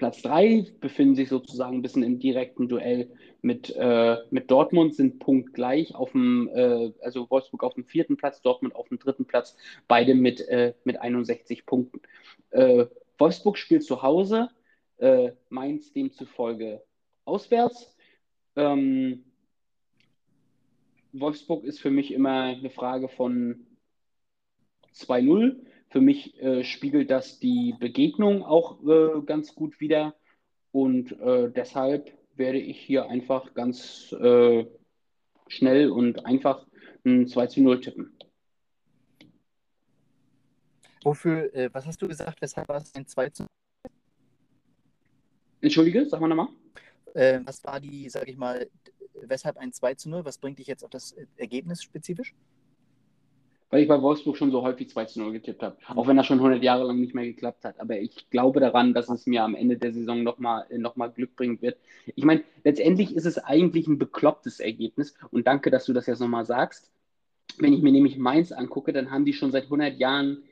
Platz 0.03 0.21
3, 0.23 0.67
befinden 0.81 1.15
sich 1.15 1.29
sozusagen 1.29 1.77
ein 1.77 1.83
bisschen 1.83 2.03
im 2.03 2.19
direkten 2.19 2.69
Duell 2.69 3.13
mit, 3.41 3.73
äh, 3.77 4.17
mit 4.31 4.51
Dortmund, 4.51 4.97
sind 4.97 5.21
punktgleich 5.21 5.95
auf 5.95 6.11
dem, 6.11 6.51
äh, 6.53 6.93
also 7.03 7.31
Wolfsburg 7.31 7.63
auf 7.63 7.75
dem 7.75 7.85
vierten 7.85 8.17
Platz, 8.17 8.43
Dortmund 8.43 8.75
auf 8.75 8.89
dem 8.89 8.99
dritten 8.99 9.27
Platz, 9.27 9.57
beide 9.87 10.17
mit, 10.17 10.41
äh, 10.49 10.75
mit 10.83 11.01
61 11.01 11.67
Punkten. 11.67 12.01
Äh, 12.51 12.87
Wolfsburg 13.17 13.57
spielt 13.57 13.85
zu 13.85 14.03
Hause, 14.03 14.49
äh, 14.97 15.31
Mainz 15.51 15.93
demzufolge 15.93 16.83
auswärts. 17.25 17.95
Ähm, 18.57 19.23
Wolfsburg 21.13 21.63
ist 21.63 21.79
für 21.79 21.93
mich 21.93 22.13
immer 22.13 22.43
eine 22.43 22.71
Frage 22.71 23.09
von 23.09 23.69
2-0. 24.95 25.65
Für 25.93 26.01
mich 26.01 26.41
äh, 26.41 26.65
spiegelt 26.65 27.11
das 27.11 27.39
die 27.39 27.75
Begegnung 27.79 28.43
auch 28.43 28.83
äh, 28.83 29.21
ganz 29.27 29.55
gut 29.55 29.79
wider. 29.79 30.15
Und 30.73 31.13
äh, 31.21 31.51
deshalb 31.51 32.17
werde 32.35 32.59
ich 32.59 32.81
hier 32.81 33.11
einfach 33.11 33.53
ganz 33.53 34.11
äh, 34.13 34.65
schnell 35.49 35.91
und 35.91 36.25
einfach 36.25 36.67
ein 37.05 37.29
2 37.29 37.61
0 37.61 37.81
tippen. 37.83 38.19
Wofür, 41.05 41.55
äh, 41.55 41.69
was 41.75 41.85
hast 41.85 42.01
du 42.01 42.09
gesagt? 42.09 42.41
Weshalb 42.41 42.69
war 42.69 42.79
es 42.79 42.95
ein 42.95 43.07
2 43.07 43.31
0? 43.41 43.47
Entschuldige, 45.61 46.09
sag 46.09 46.23
mal 46.23 46.29
nochmal. 46.29 46.49
Äh, 47.13 47.41
was 47.45 47.63
war 47.65 47.79
die, 47.81 48.09
sag 48.09 48.27
ich 48.29 48.39
mal, 48.39 48.67
weshalb 49.13 49.59
ein 49.59 49.73
2 49.73 49.95
zu 49.97 50.09
0? 50.09 50.25
Was 50.25 50.39
bringt 50.39 50.59
dich 50.59 50.69
jetzt 50.69 50.85
auf 50.85 50.91
das 50.91 51.15
Ergebnis 51.37 51.83
spezifisch? 51.83 52.35
Weil 53.73 53.81
ich 53.81 53.89
bei 53.89 54.03
Wolfsburg 54.03 54.37
schon 54.37 54.51
so 54.51 54.61
häufig 54.61 54.91
2 54.91 55.07
zu 55.07 55.21
0 55.21 55.33
getippt 55.33 55.63
habe. 55.63 55.79
Auch 55.87 56.07
wenn 56.07 56.19
das 56.19 56.27
schon 56.27 56.37
100 56.37 56.63
Jahre 56.63 56.85
lang 56.85 57.01
nicht 57.01 57.15
mehr 57.15 57.25
geklappt 57.25 57.65
hat. 57.65 57.81
Aber 57.81 57.99
ich 57.99 58.29
glaube 58.29 58.61
daran, 58.61 58.93
dass 58.93 59.09
es 59.09 59.27
mir 59.27 59.43
am 59.43 59.55
Ende 59.55 59.79
der 59.79 59.95
Saison 59.95 60.23
nochmal 60.23 60.67
noch 60.77 60.97
mal 60.97 61.07
Glück 61.07 61.35
bringen 61.37 61.63
wird. 61.63 61.79
Ich 62.15 62.27
meine, 62.27 62.45
letztendlich 62.65 63.17
ist 63.17 63.25
es 63.25 63.39
eigentlich 63.39 63.87
ein 63.87 63.99
beklopptes 63.99 64.61
Ergebnis. 64.61 65.15
Und 65.31 65.47
danke, 65.47 65.71
dass 65.71 65.87
du 65.87 65.95
das 65.95 66.07
jetzt 66.07 66.21
nochmal 66.21 66.45
sagst. 66.45 66.93
Wenn 67.57 67.73
ich 67.73 67.81
mir 67.81 67.93
nämlich 67.93 68.19
Mainz 68.19 68.53
angucke, 68.53 68.93
dann 68.93 69.11
haben 69.11 69.25
die 69.25 69.33
schon 69.33 69.53
seit 69.53 69.65
100 69.65 69.99
Jahren 69.99 70.43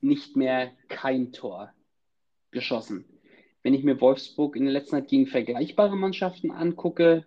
nicht 0.00 0.34
mehr 0.34 0.72
kein 0.88 1.30
Tor 1.30 1.72
geschossen. 2.50 3.04
Wenn 3.62 3.72
ich 3.72 3.84
mir 3.84 4.00
Wolfsburg 4.00 4.56
in 4.56 4.64
der 4.64 4.72
letzten 4.72 4.96
Zeit 4.96 5.06
gegen 5.06 5.28
vergleichbare 5.28 5.96
Mannschaften 5.96 6.50
angucke, 6.50 7.24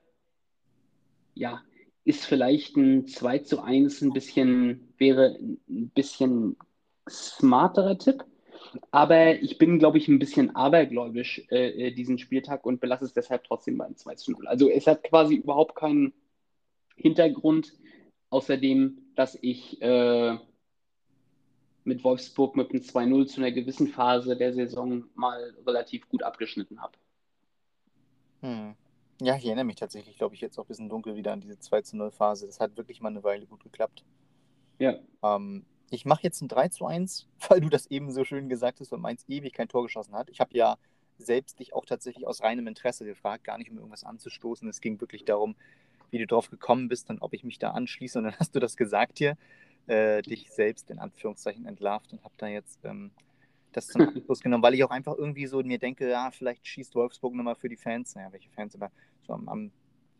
ja, 1.35 1.63
ist 2.09 2.25
vielleicht 2.25 2.75
ein 2.75 3.05
2 3.07 3.37
zu 3.39 3.61
1 3.61 4.01
ein 4.01 4.13
bisschen, 4.13 4.91
wäre 4.97 5.37
ein 5.69 5.91
bisschen 5.93 6.57
smarterer 7.07 7.99
Tipp. 7.99 8.25
Aber 8.89 9.35
ich 9.35 9.59
bin, 9.59 9.77
glaube 9.77 9.99
ich, 9.99 10.07
ein 10.07 10.17
bisschen 10.17 10.55
abergläubisch 10.55 11.43
äh, 11.51 11.87
äh 11.87 11.91
diesen 11.91 12.17
Spieltag 12.17 12.65
und 12.65 12.81
belasse 12.81 13.05
es 13.05 13.13
deshalb 13.13 13.43
trotzdem 13.43 13.77
beim 13.77 13.95
2 13.95 14.15
zu 14.15 14.31
0. 14.31 14.47
Also 14.47 14.69
es 14.69 14.87
hat 14.87 15.03
quasi 15.03 15.35
überhaupt 15.35 15.75
keinen 15.75 16.13
Hintergrund, 16.95 17.73
außerdem, 18.31 18.97
dass 19.15 19.37
ich 19.41 19.79
äh, 19.83 20.35
mit 21.83 22.03
Wolfsburg 22.03 22.55
mit 22.55 22.71
einem 22.71 22.81
2-0 22.81 23.27
zu 23.27 23.41
einer 23.41 23.51
gewissen 23.51 23.87
Phase 23.87 24.35
der 24.35 24.53
Saison 24.53 25.05
mal 25.13 25.53
relativ 25.65 26.09
gut 26.09 26.23
abgeschnitten 26.23 26.81
habe. 26.81 26.93
Hm. 28.41 28.75
Ja, 29.21 29.35
ich 29.35 29.45
erinnere 29.45 29.65
mich 29.65 29.75
tatsächlich, 29.75 30.17
glaube 30.17 30.35
ich, 30.35 30.41
jetzt 30.41 30.57
auch 30.57 30.63
ein 30.63 30.67
bisschen 30.67 30.89
dunkel 30.89 31.15
wieder 31.15 31.33
an 31.33 31.41
diese 31.41 31.59
2 31.59 31.81
0 31.93 32.11
Phase. 32.11 32.45
Das 32.45 32.59
hat 32.59 32.77
wirklich 32.77 33.01
mal 33.01 33.09
eine 33.09 33.23
Weile 33.23 33.45
gut 33.45 33.63
geklappt. 33.63 34.03
Ja. 34.77 34.95
Ähm, 35.23 35.65
ich 35.91 36.05
mache 36.05 36.23
jetzt 36.23 36.41
ein 36.41 36.47
3 36.47 36.69
zu 36.69 36.85
1, 36.85 37.27
weil 37.49 37.61
du 37.61 37.69
das 37.69 37.87
eben 37.87 38.11
so 38.11 38.23
schön 38.23 38.49
gesagt 38.49 38.79
hast, 38.79 38.91
weil 38.91 38.99
Mainz 38.99 39.25
ewig 39.27 39.53
kein 39.53 39.67
Tor 39.67 39.83
geschossen 39.83 40.15
hat. 40.15 40.29
Ich 40.29 40.39
habe 40.39 40.55
ja 40.55 40.77
selbst 41.17 41.59
dich 41.59 41.73
auch 41.73 41.85
tatsächlich 41.85 42.25
aus 42.25 42.41
reinem 42.41 42.67
Interesse 42.67 43.05
gefragt, 43.05 43.43
gar 43.43 43.57
nicht 43.57 43.69
um 43.69 43.77
irgendwas 43.77 44.05
anzustoßen. 44.05 44.67
Es 44.69 44.79
ging 44.79 45.01
wirklich 45.01 45.25
darum, 45.25 45.55
wie 46.11 46.17
du 46.17 46.25
drauf 46.25 46.49
gekommen 46.49 46.87
bist 46.87 47.09
und 47.09 47.21
ob 47.21 47.33
ich 47.33 47.43
mich 47.43 47.59
da 47.59 47.71
anschließe. 47.71 48.17
Und 48.19 48.25
dann 48.25 48.35
hast 48.39 48.55
du 48.55 48.59
das 48.59 48.77
gesagt 48.77 49.17
hier 49.17 49.37
äh, 49.87 50.21
dich 50.21 50.49
selbst 50.51 50.89
in 50.91 50.99
Anführungszeichen 50.99 51.65
entlarvt 51.65 52.13
und 52.13 52.23
habe 52.23 52.33
da 52.37 52.47
jetzt 52.47 52.79
ähm, 52.85 53.11
das 53.73 53.87
zum 53.87 54.01
Abschluss 54.15 54.39
genommen, 54.39 54.63
weil 54.63 54.75
ich 54.75 54.83
auch 54.83 54.91
einfach 54.91 55.17
irgendwie 55.17 55.47
so 55.47 55.61
mir 55.61 55.79
denke, 55.79 56.09
ja, 56.09 56.31
vielleicht 56.31 56.65
schießt 56.65 56.95
Wolfsburg 56.95 57.33
nochmal 57.33 57.55
für 57.55 57.69
die 57.69 57.77
Fans. 57.77 58.15
Naja, 58.15 58.31
welche 58.31 58.49
Fans, 58.49 58.75
aber 58.75 58.91
am, 59.29 59.47
am 59.49 59.71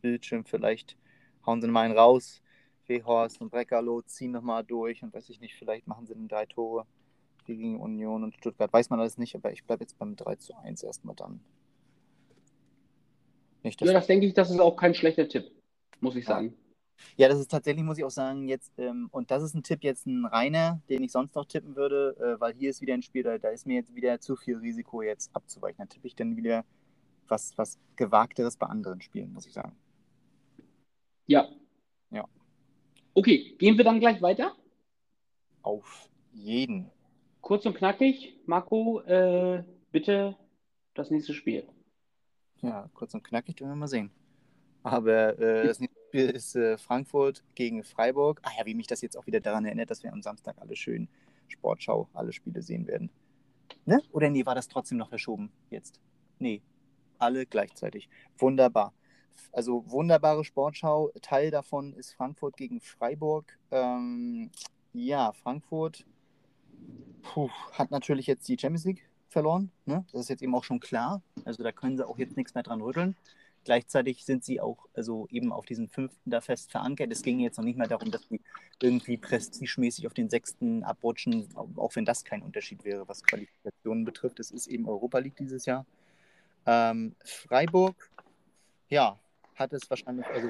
Bildschirm 0.01 0.45
vielleicht 0.45 0.97
hauen 1.45 1.61
sie 1.61 1.67
mal 1.67 1.81
einen 1.81 1.97
raus. 1.97 2.41
Wehorst 2.87 3.39
und 3.39 3.51
Breckerloh 3.51 4.01
ziehen 4.01 4.31
nochmal 4.31 4.63
durch 4.63 5.03
und 5.03 5.13
weiß 5.13 5.29
ich 5.29 5.39
nicht, 5.39 5.55
vielleicht 5.55 5.85
machen 5.87 6.07
sie 6.07 6.15
dann 6.15 6.27
drei 6.27 6.47
Tore 6.47 6.87
gegen 7.45 7.79
Union 7.79 8.23
und 8.23 8.35
Stuttgart. 8.35 8.71
Weiß 8.73 8.89
man 8.89 8.99
alles 8.99 9.17
nicht, 9.17 9.35
aber 9.35 9.51
ich 9.51 9.63
bleibe 9.63 9.83
jetzt 9.83 9.97
beim 9.97 10.15
3 10.15 10.35
zu 10.35 10.55
1 10.55 10.83
erstmal 10.83 11.15
dann. 11.15 11.39
Nicht, 13.63 13.79
ja, 13.81 13.93
das 13.93 14.07
denke 14.07 14.25
ich, 14.25 14.33
das 14.33 14.49
ist 14.49 14.59
auch 14.59 14.75
kein 14.75 14.95
schlechter 14.95 15.27
Tipp, 15.27 15.51
muss 15.99 16.15
ich 16.15 16.25
sagen. 16.25 16.55
Ja, 17.15 17.27
das 17.27 17.39
ist 17.39 17.51
tatsächlich, 17.51 17.83
muss 17.83 17.97
ich 17.97 18.03
auch 18.03 18.11
sagen, 18.11 18.47
jetzt, 18.47 18.71
ähm, 18.77 19.07
und 19.11 19.31
das 19.31 19.43
ist 19.43 19.53
ein 19.53 19.63
Tipp 19.63 19.83
jetzt 19.83 20.05
ein 20.05 20.25
reiner, 20.25 20.81
den 20.89 21.03
ich 21.03 21.11
sonst 21.11 21.35
noch 21.35 21.45
tippen 21.45 21.75
würde, 21.75 22.15
äh, 22.19 22.39
weil 22.41 22.53
hier 22.53 22.69
ist 22.69 22.81
wieder 22.81 22.93
ein 22.93 23.01
Spiel, 23.01 23.23
da, 23.23 23.37
da 23.37 23.49
ist 23.49 23.65
mir 23.65 23.75
jetzt 23.75 23.95
wieder 23.95 24.19
zu 24.19 24.35
viel 24.35 24.57
Risiko, 24.57 25.01
jetzt 25.01 25.33
abzuweichen. 25.33 25.77
Da 25.77 25.85
tippe 25.85 26.07
ich 26.07 26.15
dann 26.15 26.35
wieder 26.35 26.65
was, 27.29 27.57
was 27.57 27.77
Gewagteres 27.95 28.57
bei 28.57 28.67
anderen 28.67 29.01
Spielen, 29.01 29.33
muss 29.33 29.45
ich 29.45 29.53
sagen. 29.53 29.75
Ja. 31.27 31.47
Ja. 32.11 32.27
Okay, 33.13 33.55
gehen 33.57 33.77
wir 33.77 33.83
dann 33.83 33.99
gleich 33.99 34.21
weiter? 34.21 34.55
Auf 35.61 36.09
jeden. 36.33 36.89
Kurz 37.41 37.65
und 37.65 37.75
knackig, 37.75 38.35
Marco, 38.45 39.01
äh, 39.01 39.63
bitte 39.91 40.35
das 40.93 41.09
nächste 41.11 41.33
Spiel. 41.33 41.67
Ja, 42.61 42.89
kurz 42.93 43.13
und 43.13 43.23
knackig, 43.23 43.59
werden 43.59 43.71
wir 43.71 43.75
mal 43.75 43.87
sehen. 43.87 44.11
Aber 44.83 45.37
äh, 45.39 45.67
das 45.67 45.79
nächste 45.79 45.99
Spiel 46.07 46.29
ist 46.29 46.55
äh, 46.55 46.77
Frankfurt 46.77 47.43
gegen 47.55 47.83
Freiburg. 47.83 48.41
Ah 48.43 48.51
ja, 48.57 48.65
wie 48.65 48.73
mich 48.73 48.87
das 48.87 49.01
jetzt 49.01 49.17
auch 49.17 49.27
wieder 49.27 49.39
daran 49.39 49.65
erinnert, 49.65 49.89
dass 49.89 50.03
wir 50.03 50.11
am 50.11 50.21
Samstag 50.21 50.57
alle 50.59 50.75
schön 50.75 51.07
Sportschau, 51.47 52.09
alle 52.13 52.33
Spiele 52.33 52.61
sehen 52.61 52.87
werden. 52.87 53.09
Ne? 53.85 54.01
Oder 54.11 54.29
nee, 54.29 54.45
war 54.45 54.55
das 54.55 54.67
trotzdem 54.67 54.97
noch 54.97 55.09
verschoben 55.09 55.51
jetzt? 55.69 55.99
Nee, 56.39 56.61
alle 57.19 57.45
gleichzeitig. 57.45 58.09
Wunderbar. 58.37 58.93
Also 59.51 59.89
wunderbare 59.89 60.43
Sportschau. 60.43 61.11
Teil 61.21 61.51
davon 61.51 61.93
ist 61.93 62.13
Frankfurt 62.13 62.57
gegen 62.57 62.81
Freiburg. 62.81 63.57
Ähm, 63.71 64.51
ja, 64.93 65.31
Frankfurt 65.33 66.05
puh, 67.21 67.49
hat 67.73 67.91
natürlich 67.91 68.27
jetzt 68.27 68.47
die 68.47 68.57
Champions 68.59 68.85
League 68.85 69.09
verloren. 69.27 69.71
Ne? 69.85 70.05
Das 70.11 70.21
ist 70.21 70.29
jetzt 70.29 70.41
eben 70.41 70.55
auch 70.55 70.63
schon 70.63 70.79
klar. 70.79 71.21
Also 71.45 71.63
da 71.63 71.71
können 71.71 71.97
sie 71.97 72.07
auch 72.07 72.17
jetzt 72.17 72.37
nichts 72.37 72.53
mehr 72.53 72.63
dran 72.63 72.81
rütteln. 72.81 73.15
Gleichzeitig 73.65 74.25
sind 74.25 74.43
sie 74.43 74.61
auch 74.61 74.87
also 74.93 75.27
eben 75.31 75.51
auf 75.51 75.65
diesen 75.65 75.89
fünften 75.89 76.31
da 76.31 76.41
fest 76.41 76.71
verankert. 76.71 77.11
Es 77.11 77.21
ging 77.21 77.39
jetzt 77.39 77.57
noch 77.57 77.65
nicht 77.65 77.77
mehr 77.77 77.87
darum, 77.87 78.09
dass 78.09 78.27
sie 78.29 78.41
irgendwie 78.81 79.17
prestigemäßig 79.17 80.07
auf 80.07 80.13
den 80.13 80.29
sechsten 80.29 80.83
abrutschen, 80.83 81.47
auch 81.55 81.95
wenn 81.95 82.05
das 82.05 82.23
kein 82.23 82.41
Unterschied 82.41 82.83
wäre, 82.85 83.07
was 83.07 83.23
Qualifikationen 83.23 84.05
betrifft. 84.05 84.39
Es 84.39 84.51
ist 84.51 84.67
eben 84.67 84.87
Europa 84.87 85.19
League 85.19 85.35
dieses 85.35 85.65
Jahr. 85.65 85.85
Ähm, 86.71 87.15
Freiburg, 87.25 88.11
ja, 88.89 89.17
hat 89.55 89.73
es 89.73 89.89
wahrscheinlich, 89.89 90.27
also 90.27 90.49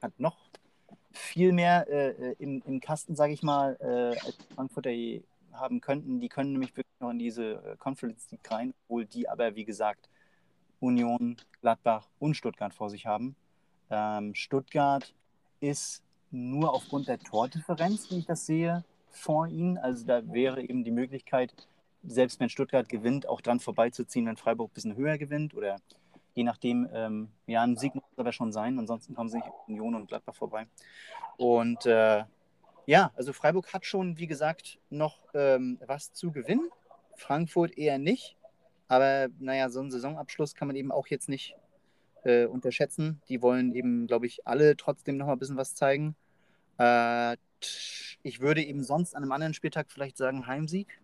hat 0.00 0.18
noch 0.18 0.38
viel 1.12 1.52
mehr 1.52 1.86
äh, 1.90 2.32
im, 2.38 2.62
im 2.64 2.80
Kasten, 2.80 3.14
sage 3.14 3.34
ich 3.34 3.42
mal, 3.42 3.76
äh, 3.80 4.18
als 4.18 4.38
Frankfurter 4.54 4.88
je 4.88 5.22
haben 5.52 5.82
könnten. 5.82 6.20
Die 6.20 6.30
können 6.30 6.52
nämlich 6.52 6.74
wirklich 6.74 7.00
noch 7.00 7.10
in 7.10 7.18
diese 7.18 7.52
äh, 7.52 7.76
Conference 7.76 8.30
League 8.30 8.50
rein, 8.50 8.72
obwohl 8.84 9.04
die 9.04 9.28
aber, 9.28 9.54
wie 9.54 9.66
gesagt, 9.66 10.08
Union, 10.80 11.36
Gladbach 11.60 12.08
und 12.18 12.34
Stuttgart 12.34 12.72
vor 12.72 12.88
sich 12.88 13.04
haben. 13.04 13.36
Ähm, 13.90 14.34
Stuttgart 14.34 15.14
ist 15.60 16.02
nur 16.30 16.72
aufgrund 16.72 17.08
der 17.08 17.18
Tordifferenz, 17.18 18.10
wie 18.10 18.20
ich 18.20 18.26
das 18.26 18.46
sehe, 18.46 18.84
vor 19.10 19.48
ihnen. 19.48 19.76
Also 19.76 20.06
da 20.06 20.32
wäre 20.32 20.62
eben 20.62 20.82
die 20.82 20.90
Möglichkeit, 20.90 21.52
selbst 22.06 22.40
wenn 22.40 22.48
Stuttgart 22.48 22.88
gewinnt, 22.88 23.28
auch 23.28 23.40
dran 23.40 23.60
vorbeizuziehen, 23.60 24.26
wenn 24.26 24.36
Freiburg 24.36 24.70
ein 24.70 24.74
bisschen 24.74 24.96
höher 24.96 25.18
gewinnt 25.18 25.54
oder 25.54 25.76
je 26.34 26.44
nachdem, 26.44 26.88
ähm, 26.92 27.28
ja, 27.46 27.62
ein 27.62 27.76
Sieg 27.76 27.94
muss 27.94 28.04
aber 28.16 28.32
schon 28.32 28.52
sein, 28.52 28.78
ansonsten 28.78 29.14
kommen 29.14 29.30
sie 29.30 29.38
nicht 29.38 29.50
Union 29.66 29.94
und 29.94 30.08
Gladbach 30.08 30.34
vorbei. 30.34 30.66
Und 31.38 31.86
äh, 31.86 32.24
ja, 32.84 33.10
also 33.16 33.32
Freiburg 33.32 33.72
hat 33.72 33.84
schon, 33.84 34.18
wie 34.18 34.26
gesagt, 34.26 34.78
noch 34.90 35.18
ähm, 35.34 35.78
was 35.86 36.12
zu 36.12 36.30
gewinnen. 36.30 36.68
Frankfurt 37.16 37.76
eher 37.76 37.98
nicht. 37.98 38.36
Aber 38.88 39.28
naja, 39.40 39.68
so 39.70 39.80
einen 39.80 39.90
Saisonabschluss 39.90 40.54
kann 40.54 40.68
man 40.68 40.76
eben 40.76 40.92
auch 40.92 41.08
jetzt 41.08 41.28
nicht 41.28 41.56
äh, 42.24 42.44
unterschätzen. 42.44 43.20
Die 43.28 43.42
wollen 43.42 43.74
eben, 43.74 44.06
glaube 44.06 44.26
ich, 44.26 44.46
alle 44.46 44.76
trotzdem 44.76 45.16
noch 45.16 45.26
mal 45.26 45.32
ein 45.32 45.38
bisschen 45.38 45.56
was 45.56 45.74
zeigen. 45.74 46.14
Äh, 46.78 47.36
ich 48.22 48.40
würde 48.40 48.62
eben 48.62 48.84
sonst 48.84 49.16
an 49.16 49.22
einem 49.22 49.32
anderen 49.32 49.54
Spieltag 49.54 49.90
vielleicht 49.90 50.16
sagen 50.16 50.46
Heimsieg. 50.46 51.00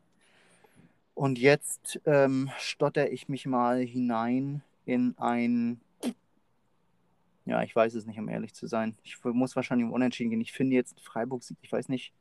Und 1.14 1.38
jetzt 1.38 2.00
ähm, 2.06 2.50
stotter 2.58 3.10
ich 3.10 3.28
mich 3.28 3.46
mal 3.46 3.80
hinein 3.80 4.62
in 4.84 5.14
ein. 5.18 5.80
Ja, 7.44 7.62
ich 7.62 7.74
weiß 7.74 7.94
es 7.94 8.06
nicht, 8.06 8.18
um 8.18 8.28
ehrlich 8.28 8.54
zu 8.54 8.66
sein. 8.66 8.96
Ich 9.02 9.16
muss 9.24 9.56
wahrscheinlich 9.56 9.86
um 9.86 9.92
Unentschieden 9.92 10.30
gehen. 10.30 10.40
Ich 10.40 10.52
finde 10.52 10.76
jetzt 10.76 11.00
Freiburg-Sieg, 11.00 11.58
ich 11.60 11.72
weiß 11.72 11.88
nicht, 11.88 12.12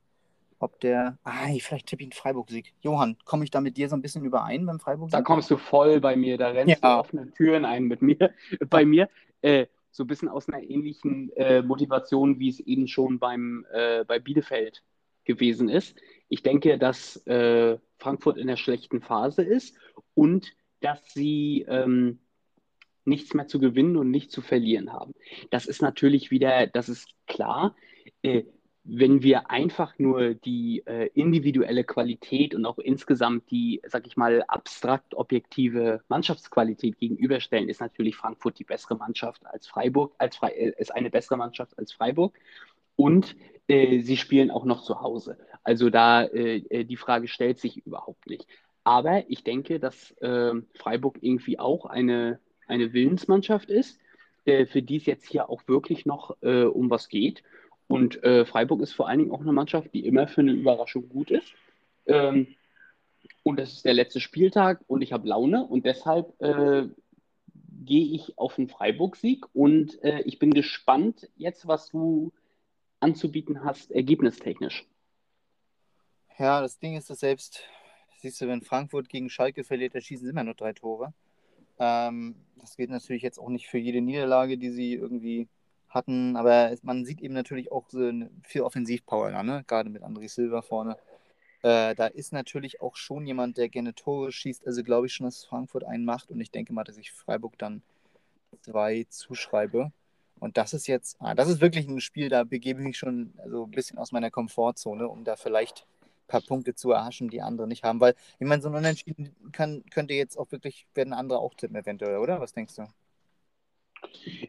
ob 0.59 0.79
der. 0.79 1.17
Ah, 1.23 1.47
vielleicht 1.59 1.87
tippe 1.87 2.03
ich 2.03 2.07
einen 2.07 2.13
Freiburg-Sieg. 2.13 2.73
Johann, 2.81 3.17
komme 3.23 3.43
ich 3.43 3.51
da 3.51 3.61
mit 3.61 3.77
dir 3.77 3.87
so 3.87 3.95
ein 3.95 4.01
bisschen 4.01 4.25
überein 4.25 4.65
beim 4.65 4.79
Freiburg-Sieg? 4.79 5.17
Da 5.17 5.21
kommst 5.21 5.49
du 5.51 5.57
voll 5.57 5.99
bei 5.99 6.15
mir, 6.15 6.37
da 6.37 6.49
rennst 6.49 6.81
ja. 6.81 6.95
du 6.95 6.99
offene 6.99 7.31
Türen 7.31 7.65
ein 7.65 7.85
mit 7.85 8.01
mir. 8.01 8.33
bei 8.69 8.83
mir. 8.83 9.09
Äh, 9.41 9.67
so 9.91 10.03
ein 10.03 10.07
bisschen 10.07 10.29
aus 10.29 10.47
einer 10.47 10.61
ähnlichen 10.61 11.31
äh, 11.35 11.61
Motivation, 11.61 12.39
wie 12.39 12.49
es 12.49 12.59
eben 12.61 12.87
schon 12.87 13.19
beim, 13.19 13.65
äh, 13.73 14.05
bei 14.05 14.19
Bielefeld 14.19 14.83
gewesen 15.25 15.69
ist. 15.69 15.95
Ich 16.31 16.43
denke, 16.43 16.77
dass 16.77 17.17
äh, 17.27 17.77
Frankfurt 17.97 18.37
in 18.37 18.47
der 18.47 18.55
schlechten 18.55 19.01
Phase 19.01 19.43
ist 19.43 19.75
und 20.13 20.53
dass 20.79 21.03
sie 21.13 21.65
ähm, 21.67 22.19
nichts 23.03 23.33
mehr 23.33 23.47
zu 23.47 23.59
gewinnen 23.59 23.97
und 23.97 24.09
nicht 24.09 24.31
zu 24.31 24.41
verlieren 24.41 24.93
haben. 24.93 25.13
Das 25.49 25.65
ist 25.65 25.81
natürlich 25.81 26.31
wieder, 26.31 26.67
das 26.67 26.87
ist 26.87 27.09
klar. 27.27 27.75
Äh, 28.21 28.43
wenn 28.83 29.21
wir 29.21 29.51
einfach 29.51 29.99
nur 29.99 30.33
die 30.33 30.83
äh, 30.87 31.09
individuelle 31.13 31.83
Qualität 31.83 32.55
und 32.55 32.65
auch 32.65 32.79
insgesamt 32.79 33.51
die, 33.51 33.81
sag 33.85 34.07
ich 34.07 34.15
mal, 34.15 34.43
abstrakt 34.47 35.13
objektive 35.13 36.01
Mannschaftsqualität 36.07 36.97
gegenüberstellen, 36.97 37.67
ist 37.67 37.81
natürlich 37.81 38.15
Frankfurt 38.15 38.57
die 38.57 38.63
bessere 38.63 38.95
Mannschaft 38.95 39.45
als 39.45 39.67
Freiburg, 39.67 40.15
als 40.17 40.37
Fre 40.37 40.55
äh, 40.55 40.73
ist 40.77 40.95
eine 40.95 41.09
bessere 41.09 41.37
Mannschaft 41.37 41.77
als 41.77 41.91
Freiburg. 41.91 42.39
Und 43.01 43.35
äh, 43.67 44.01
sie 44.01 44.15
spielen 44.15 44.51
auch 44.51 44.63
noch 44.63 44.83
zu 44.83 45.01
Hause. 45.01 45.39
Also 45.63 45.89
da 45.89 46.23
äh, 46.23 46.57
äh, 46.69 46.83
die 46.83 46.97
Frage 46.97 47.27
stellt 47.27 47.59
sich 47.59 47.83
überhaupt 47.83 48.29
nicht. 48.29 48.45
Aber 48.83 49.23
ich 49.27 49.43
denke, 49.43 49.79
dass 49.79 50.13
ähm, 50.21 50.67
Freiburg 50.75 51.17
irgendwie 51.21 51.57
auch 51.57 51.87
eine, 51.87 52.39
eine 52.67 52.93
Willensmannschaft 52.93 53.71
ist, 53.71 53.99
äh, 54.45 54.67
für 54.67 54.83
die 54.83 54.97
es 54.97 55.07
jetzt 55.07 55.25
hier 55.25 55.49
auch 55.49 55.67
wirklich 55.67 56.05
noch 56.05 56.37
um 56.41 56.89
was 56.91 57.09
geht. 57.09 57.41
Und 57.87 58.23
äh, 58.23 58.45
Freiburg 58.45 58.81
ist 58.81 58.93
vor 58.93 59.07
allen 59.09 59.19
Dingen 59.19 59.31
auch 59.31 59.41
eine 59.41 59.51
Mannschaft, 59.51 59.93
die 59.95 60.05
immer 60.05 60.27
für 60.27 60.41
eine 60.41 60.51
Überraschung 60.53 61.09
gut 61.09 61.31
ist. 61.31 61.53
Ähm, 62.05 62.55
und 63.41 63.59
das 63.59 63.73
ist 63.73 63.85
der 63.85 63.95
letzte 63.95 64.19
Spieltag 64.19 64.79
und 64.87 65.01
ich 65.01 65.11
habe 65.11 65.27
Laune 65.27 65.65
und 65.65 65.85
deshalb 65.87 66.39
äh, 66.39 66.87
gehe 67.83 68.13
ich 68.15 68.37
auf 68.37 68.59
einen 68.59 68.69
Freiburg-Sieg 68.69 69.45
und 69.53 70.01
äh, 70.03 70.21
ich 70.21 70.37
bin 70.37 70.53
gespannt 70.53 71.27
jetzt, 71.35 71.67
was 71.67 71.89
du 71.89 72.31
anzubieten 73.01 73.63
hast, 73.63 73.91
ergebnistechnisch. 73.91 74.85
Ja, 76.37 76.61
das 76.61 76.79
Ding 76.79 76.95
ist 76.95 77.09
dass 77.09 77.19
selbst, 77.19 77.63
siehst 78.21 78.41
du, 78.41 78.47
wenn 78.47 78.61
Frankfurt 78.61 79.09
gegen 79.09 79.29
Schalke 79.29 79.63
verliert, 79.63 79.95
da 79.95 80.01
schießen 80.01 80.25
sie 80.25 80.31
immer 80.31 80.43
nur 80.43 80.55
drei 80.55 80.73
Tore. 80.73 81.13
Ähm, 81.79 82.35
das 82.57 82.77
geht 82.77 82.89
natürlich 82.89 83.23
jetzt 83.23 83.39
auch 83.39 83.49
nicht 83.49 83.67
für 83.67 83.77
jede 83.77 84.01
Niederlage, 84.01 84.57
die 84.57 84.69
sie 84.69 84.93
irgendwie 84.93 85.47
hatten, 85.89 86.37
aber 86.37 86.75
man 86.83 87.05
sieht 87.05 87.21
eben 87.21 87.33
natürlich 87.33 87.71
auch 87.71 87.89
so 87.89 88.11
viel 88.43 88.61
Offensivpower 88.61 89.31
da, 89.31 89.43
ne? 89.43 89.63
gerade 89.67 89.89
mit 89.89 90.03
André 90.03 90.29
Silva 90.29 90.61
vorne. 90.61 90.97
Äh, 91.63 91.95
da 91.95 92.07
ist 92.07 92.33
natürlich 92.33 92.81
auch 92.81 92.95
schon 92.95 93.27
jemand, 93.27 93.57
der 93.57 93.69
gerne 93.69 93.93
Tore 93.93 94.31
schießt. 94.31 94.65
Also 94.65 94.83
glaube 94.83 95.07
ich 95.07 95.13
schon, 95.13 95.25
dass 95.25 95.43
Frankfurt 95.43 95.83
einen 95.83 96.05
macht 96.05 96.31
und 96.31 96.39
ich 96.39 96.51
denke 96.51 96.73
mal, 96.73 96.83
dass 96.83 96.97
ich 96.97 97.11
Freiburg 97.11 97.57
dann 97.57 97.83
zwei 98.61 99.05
zuschreibe. 99.09 99.91
Und 100.41 100.57
das 100.57 100.73
ist 100.73 100.87
jetzt, 100.87 101.17
ah, 101.19 101.35
das 101.35 101.47
ist 101.49 101.61
wirklich 101.61 101.87
ein 101.87 102.01
Spiel, 102.01 102.27
da 102.27 102.43
begebe 102.43 102.79
ich 102.79 102.87
mich 102.87 102.97
schon 102.97 103.31
also 103.37 103.63
ein 103.63 103.71
bisschen 103.71 103.99
aus 103.99 104.11
meiner 104.11 104.31
Komfortzone, 104.31 105.07
um 105.07 105.23
da 105.23 105.35
vielleicht 105.35 105.85
ein 106.01 106.27
paar 106.27 106.41
Punkte 106.41 106.73
zu 106.73 106.89
erhaschen, 106.91 107.29
die 107.29 107.43
andere 107.43 107.67
nicht 107.67 107.83
haben. 107.83 107.99
Weil, 107.99 108.15
ich 108.39 108.47
meine, 108.47 108.59
so 108.59 108.69
ein 108.69 108.75
Unentschieden 108.75 109.35
kann, 109.51 109.83
könnte 109.91 110.15
jetzt 110.15 110.37
auch 110.37 110.51
wirklich, 110.51 110.87
werden 110.95 111.13
andere 111.13 111.37
auch 111.37 111.53
tippen 111.53 111.75
eventuell, 111.75 112.17
oder? 112.17 112.41
Was 112.41 112.53
denkst 112.53 112.75
du? 112.75 112.87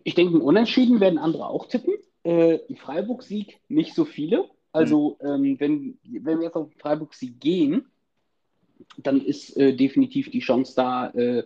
Ich 0.02 0.14
denke, 0.14 0.38
ein 0.38 0.40
Unentschieden 0.40 0.98
werden 0.98 1.18
andere 1.18 1.46
auch 1.46 1.66
tippen. 1.66 1.92
Äh, 2.24 2.60
ein 2.70 2.76
Freiburg-Sieg 2.76 3.60
nicht 3.68 3.94
so 3.94 4.06
viele. 4.06 4.48
Also, 4.72 5.18
mhm. 5.20 5.28
ähm, 5.28 5.60
wenn, 5.60 5.98
wenn 6.04 6.38
wir 6.38 6.46
jetzt 6.46 6.56
auf 6.56 6.70
Freiburg-Sieg 6.78 7.38
gehen, 7.38 7.84
dann 8.96 9.20
ist 9.20 9.58
äh, 9.58 9.76
definitiv 9.76 10.30
die 10.30 10.40
Chance 10.40 10.72
da, 10.74 11.10
äh, 11.10 11.44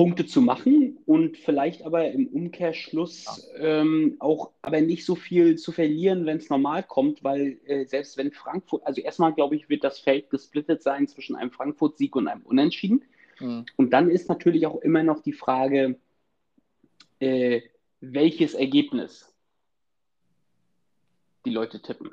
Punkte 0.00 0.24
zu 0.24 0.40
machen 0.40 0.96
und 1.04 1.36
vielleicht 1.36 1.84
aber 1.84 2.10
im 2.10 2.26
Umkehrschluss 2.28 3.50
ähm, 3.58 4.16
auch 4.18 4.50
aber 4.62 4.80
nicht 4.80 5.04
so 5.04 5.14
viel 5.14 5.58
zu 5.58 5.72
verlieren, 5.72 6.24
wenn 6.24 6.38
es 6.38 6.48
normal 6.48 6.82
kommt, 6.84 7.22
weil 7.22 7.60
äh, 7.66 7.84
selbst 7.84 8.16
wenn 8.16 8.32
Frankfurt, 8.32 8.86
also 8.86 9.02
erstmal 9.02 9.34
glaube 9.34 9.56
ich, 9.56 9.68
wird 9.68 9.84
das 9.84 9.98
Feld 9.98 10.30
gesplittet 10.30 10.82
sein 10.82 11.06
zwischen 11.06 11.36
einem 11.36 11.50
Frankfurt-Sieg 11.50 12.16
und 12.16 12.28
einem 12.28 12.40
Unentschieden. 12.46 13.04
Mhm. 13.40 13.66
Und 13.76 13.90
dann 13.90 14.08
ist 14.08 14.30
natürlich 14.30 14.66
auch 14.66 14.80
immer 14.80 15.02
noch 15.02 15.20
die 15.20 15.34
Frage, 15.34 15.98
äh, 17.18 17.60
welches 18.00 18.54
Ergebnis 18.54 19.30
die 21.44 21.50
Leute 21.50 21.82
tippen. 21.82 22.10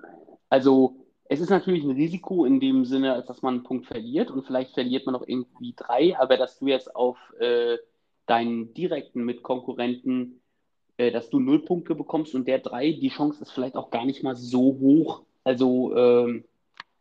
Also 0.49 1.06
es 1.29 1.39
ist 1.39 1.49
natürlich 1.49 1.83
ein 1.83 1.91
Risiko 1.91 2.45
in 2.45 2.59
dem 2.59 2.85
Sinne, 2.85 3.13
als 3.13 3.27
dass 3.27 3.41
man 3.41 3.55
einen 3.55 3.63
Punkt 3.63 3.87
verliert 3.87 4.31
und 4.31 4.45
vielleicht 4.45 4.73
verliert 4.73 5.05
man 5.05 5.13
noch 5.13 5.27
irgendwie 5.27 5.73
drei, 5.75 6.17
aber 6.17 6.37
dass 6.37 6.59
du 6.59 6.67
jetzt 6.67 6.95
auf 6.95 7.17
äh, 7.39 7.77
deinen 8.25 8.73
direkten 8.73 9.23
Mitkonkurrenten, 9.23 10.41
äh, 10.97 11.11
dass 11.11 11.29
du 11.29 11.39
null 11.39 11.59
Punkte 11.59 11.95
bekommst 11.95 12.35
und 12.35 12.47
der 12.47 12.59
drei, 12.59 12.91
die 12.91 13.09
Chance 13.09 13.41
ist 13.41 13.51
vielleicht 13.51 13.75
auch 13.75 13.89
gar 13.89 14.05
nicht 14.05 14.23
mal 14.23 14.35
so 14.35 14.77
hoch. 14.79 15.23
Also 15.43 15.95
ähm, 15.95 16.45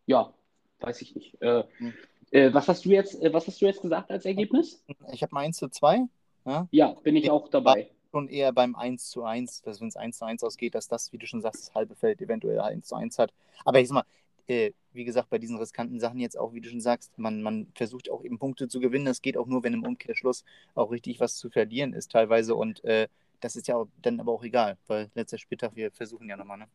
ja, 0.05 0.33
weiß 0.79 1.01
ich 1.01 1.15
nicht. 1.15 1.41
Äh, 1.41 1.63
mhm. 1.79 1.93
Äh, 2.31 2.53
was, 2.53 2.67
hast 2.67 2.85
du 2.85 2.89
jetzt, 2.89 3.21
äh, 3.21 3.31
was 3.33 3.47
hast 3.47 3.61
du 3.61 3.65
jetzt 3.65 3.81
gesagt 3.81 4.11
als 4.11 4.25
Ergebnis? 4.25 4.83
Ich 5.13 5.21
habe 5.21 5.33
mal 5.33 5.45
1 5.45 5.57
zu 5.57 5.69
2. 5.69 6.05
Ja, 6.45 6.67
ja 6.71 6.91
bin 7.03 7.15
ich 7.15 7.31
auch 7.31 7.47
dabei. 7.47 7.89
Schon 8.11 8.27
eher 8.29 8.53
beim 8.53 8.75
1 8.75 9.09
zu 9.09 9.23
1, 9.23 9.61
dass 9.63 9.81
wenn 9.81 9.89
es 9.89 9.97
1 9.97 10.17
zu 10.17 10.25
1 10.25 10.43
ausgeht, 10.43 10.75
dass 10.75 10.87
das, 10.87 11.11
wie 11.11 11.17
du 11.17 11.27
schon 11.27 11.41
sagst, 11.41 11.67
das 11.67 11.75
halbe 11.75 11.95
Feld 11.95 12.21
eventuell 12.21 12.59
1 12.59 12.87
zu 12.87 12.95
1 12.95 13.19
hat. 13.19 13.33
Aber 13.65 13.79
ich 13.79 13.87
sag 13.87 13.95
mal, 13.95 14.03
äh, 14.47 14.71
wie 14.93 15.03
gesagt, 15.03 15.29
bei 15.29 15.37
diesen 15.37 15.57
riskanten 15.57 15.99
Sachen 15.99 16.19
jetzt 16.19 16.37
auch, 16.37 16.53
wie 16.53 16.61
du 16.61 16.69
schon 16.69 16.81
sagst, 16.81 17.17
man, 17.17 17.41
man 17.41 17.67
versucht 17.75 18.09
auch 18.09 18.23
eben 18.23 18.39
Punkte 18.39 18.67
zu 18.67 18.79
gewinnen. 18.79 19.05
Das 19.05 19.21
geht 19.21 19.37
auch 19.37 19.47
nur, 19.47 19.63
wenn 19.63 19.73
im 19.73 19.83
Umkehrschluss 19.83 20.43
auch 20.73 20.91
richtig 20.91 21.19
was 21.19 21.35
zu 21.35 21.49
verlieren 21.49 21.93
ist 21.93 22.11
teilweise. 22.11 22.55
Und 22.55 22.83
äh, 22.83 23.07
das 23.39 23.55
ist 23.55 23.67
ja 23.67 23.75
auch, 23.75 23.87
dann 24.01 24.19
aber 24.19 24.31
auch 24.31 24.43
egal, 24.43 24.77
weil 24.87 25.11
letzter 25.13 25.37
Spieltag, 25.37 25.75
wir 25.75 25.91
versuchen 25.91 26.29
ja 26.29 26.37
nochmal. 26.37 26.59
Ne? 26.59 26.67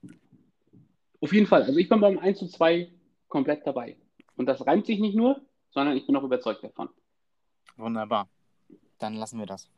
Auf 1.21 1.33
jeden 1.33 1.47
Fall. 1.47 1.63
Also 1.63 1.79
ich 1.79 1.89
bin 1.89 2.01
beim 2.01 2.19
1 2.19 2.39
zu 2.39 2.47
2 2.47 2.91
komplett 3.29 3.67
dabei. 3.67 3.97
Und 4.37 4.47
das 4.47 4.65
reimt 4.67 4.87
sich 4.87 5.01
nicht 5.01 5.17
nur, 5.17 5.41
sondern 5.71 5.97
ich 5.97 6.07
bin 6.07 6.15
auch 6.17 6.25
überzeugt 6.25 6.63
davon. 6.63 6.89
Wunderbar. 7.77 8.29
Dann 8.99 9.15
lassen 9.15 9.39
wir 9.39 9.47
das. 9.47 9.69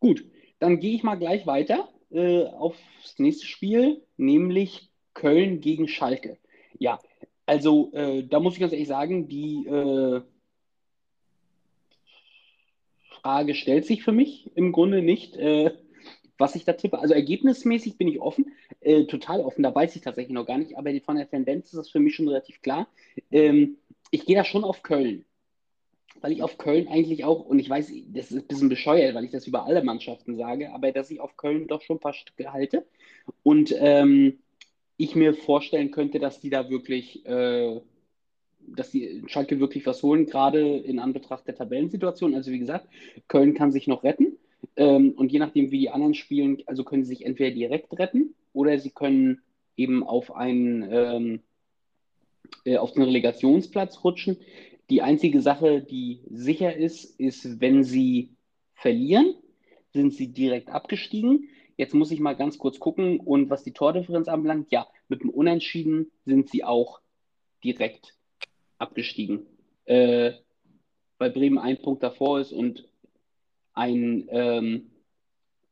Gut, 0.00 0.24
dann 0.58 0.80
gehe 0.80 0.94
ich 0.94 1.02
mal 1.02 1.16
gleich 1.16 1.46
weiter 1.46 1.88
äh, 2.10 2.44
aufs 2.44 3.18
nächste 3.18 3.46
Spiel, 3.46 4.02
nämlich 4.16 4.90
Köln 5.14 5.60
gegen 5.60 5.88
Schalke. 5.88 6.38
Ja, 6.78 7.00
also 7.46 7.92
äh, 7.92 8.24
da 8.24 8.40
muss 8.40 8.54
ich 8.54 8.60
ganz 8.60 8.72
ehrlich 8.72 8.88
sagen, 8.88 9.28
die 9.28 9.66
äh, 9.66 10.20
Frage 13.22 13.54
stellt 13.54 13.86
sich 13.86 14.04
für 14.04 14.12
mich 14.12 14.50
im 14.54 14.72
Grunde 14.72 15.02
nicht, 15.02 15.36
äh, 15.36 15.72
was 16.38 16.54
ich 16.54 16.64
da 16.64 16.74
tippe. 16.74 17.00
Also 17.00 17.14
ergebnismäßig 17.14 17.98
bin 17.98 18.08
ich 18.08 18.20
offen, 18.20 18.52
äh, 18.80 19.04
total 19.04 19.40
offen, 19.40 19.62
da 19.62 19.74
weiß 19.74 19.96
ich 19.96 20.02
tatsächlich 20.02 20.34
noch 20.34 20.46
gar 20.46 20.58
nicht, 20.58 20.76
aber 20.76 20.92
von 21.00 21.16
der 21.16 21.28
Tendenz 21.28 21.66
ist 21.66 21.78
das 21.78 21.90
für 21.90 21.98
mich 21.98 22.14
schon 22.14 22.28
relativ 22.28 22.62
klar. 22.62 22.86
Ähm, 23.32 23.78
ich 24.10 24.24
gehe 24.24 24.36
da 24.36 24.44
schon 24.44 24.64
auf 24.64 24.82
Köln. 24.82 25.24
Weil 26.20 26.32
ich 26.32 26.42
auf 26.42 26.58
Köln 26.58 26.88
eigentlich 26.88 27.24
auch, 27.24 27.44
und 27.44 27.58
ich 27.58 27.70
weiß, 27.70 27.92
das 28.08 28.32
ist 28.32 28.42
ein 28.42 28.46
bisschen 28.46 28.68
bescheuert, 28.68 29.14
weil 29.14 29.24
ich 29.24 29.30
das 29.30 29.46
über 29.46 29.66
alle 29.66 29.84
Mannschaften 29.84 30.34
sage, 30.34 30.72
aber 30.72 30.90
dass 30.90 31.10
ich 31.10 31.20
auf 31.20 31.36
Köln 31.36 31.68
doch 31.68 31.82
schon 31.82 32.00
fast 32.00 32.32
halte. 32.44 32.86
Und 33.42 33.74
ähm, 33.78 34.38
ich 34.96 35.14
mir 35.14 35.32
vorstellen 35.32 35.90
könnte, 35.90 36.18
dass 36.18 36.40
die 36.40 36.50
da 36.50 36.68
wirklich, 36.68 37.24
äh, 37.24 37.80
dass 38.60 38.90
die 38.90 39.22
Schalke 39.26 39.60
wirklich 39.60 39.86
was 39.86 40.02
holen, 40.02 40.26
gerade 40.26 40.76
in 40.78 40.98
Anbetracht 40.98 41.46
der 41.46 41.54
Tabellensituation. 41.54 42.34
Also 42.34 42.50
wie 42.50 42.58
gesagt, 42.58 42.88
Köln 43.28 43.54
kann 43.54 43.72
sich 43.72 43.86
noch 43.86 44.02
retten. 44.02 44.36
Ähm, 44.76 45.12
und 45.12 45.32
je 45.32 45.38
nachdem, 45.38 45.70
wie 45.70 45.78
die 45.78 45.90
anderen 45.90 46.14
spielen, 46.14 46.62
also 46.66 46.84
können 46.84 47.04
sie 47.04 47.14
sich 47.14 47.24
entweder 47.24 47.54
direkt 47.54 47.96
retten 47.98 48.34
oder 48.52 48.78
sie 48.78 48.90
können 48.90 49.40
eben 49.76 50.02
auf 50.02 50.34
einen, 50.34 50.88
ähm, 50.90 51.40
äh, 52.64 52.76
auf 52.76 52.92
den 52.92 53.04
Relegationsplatz 53.04 54.02
rutschen. 54.02 54.36
Die 54.90 55.02
einzige 55.02 55.42
Sache, 55.42 55.82
die 55.82 56.20
sicher 56.30 56.74
ist, 56.74 57.18
ist, 57.20 57.60
wenn 57.60 57.84
sie 57.84 58.36
verlieren, 58.74 59.34
sind 59.92 60.14
sie 60.14 60.28
direkt 60.28 60.70
abgestiegen. 60.70 61.48
Jetzt 61.76 61.94
muss 61.94 62.10
ich 62.10 62.20
mal 62.20 62.36
ganz 62.36 62.58
kurz 62.58 62.78
gucken. 62.78 63.20
Und 63.20 63.50
was 63.50 63.64
die 63.64 63.72
Tordifferenz 63.72 64.28
anbelangt, 64.28 64.70
ja, 64.70 64.86
mit 65.08 65.22
dem 65.22 65.30
Unentschieden 65.30 66.10
sind 66.24 66.48
sie 66.48 66.64
auch 66.64 67.00
direkt 67.62 68.14
abgestiegen. 68.78 69.46
Äh, 69.84 70.32
weil 71.18 71.30
Bremen 71.30 71.58
ein 71.58 71.82
Punkt 71.82 72.02
davor 72.02 72.40
ist 72.40 72.52
und 72.52 72.88
ein 73.74 74.26
ähm, 74.30 74.90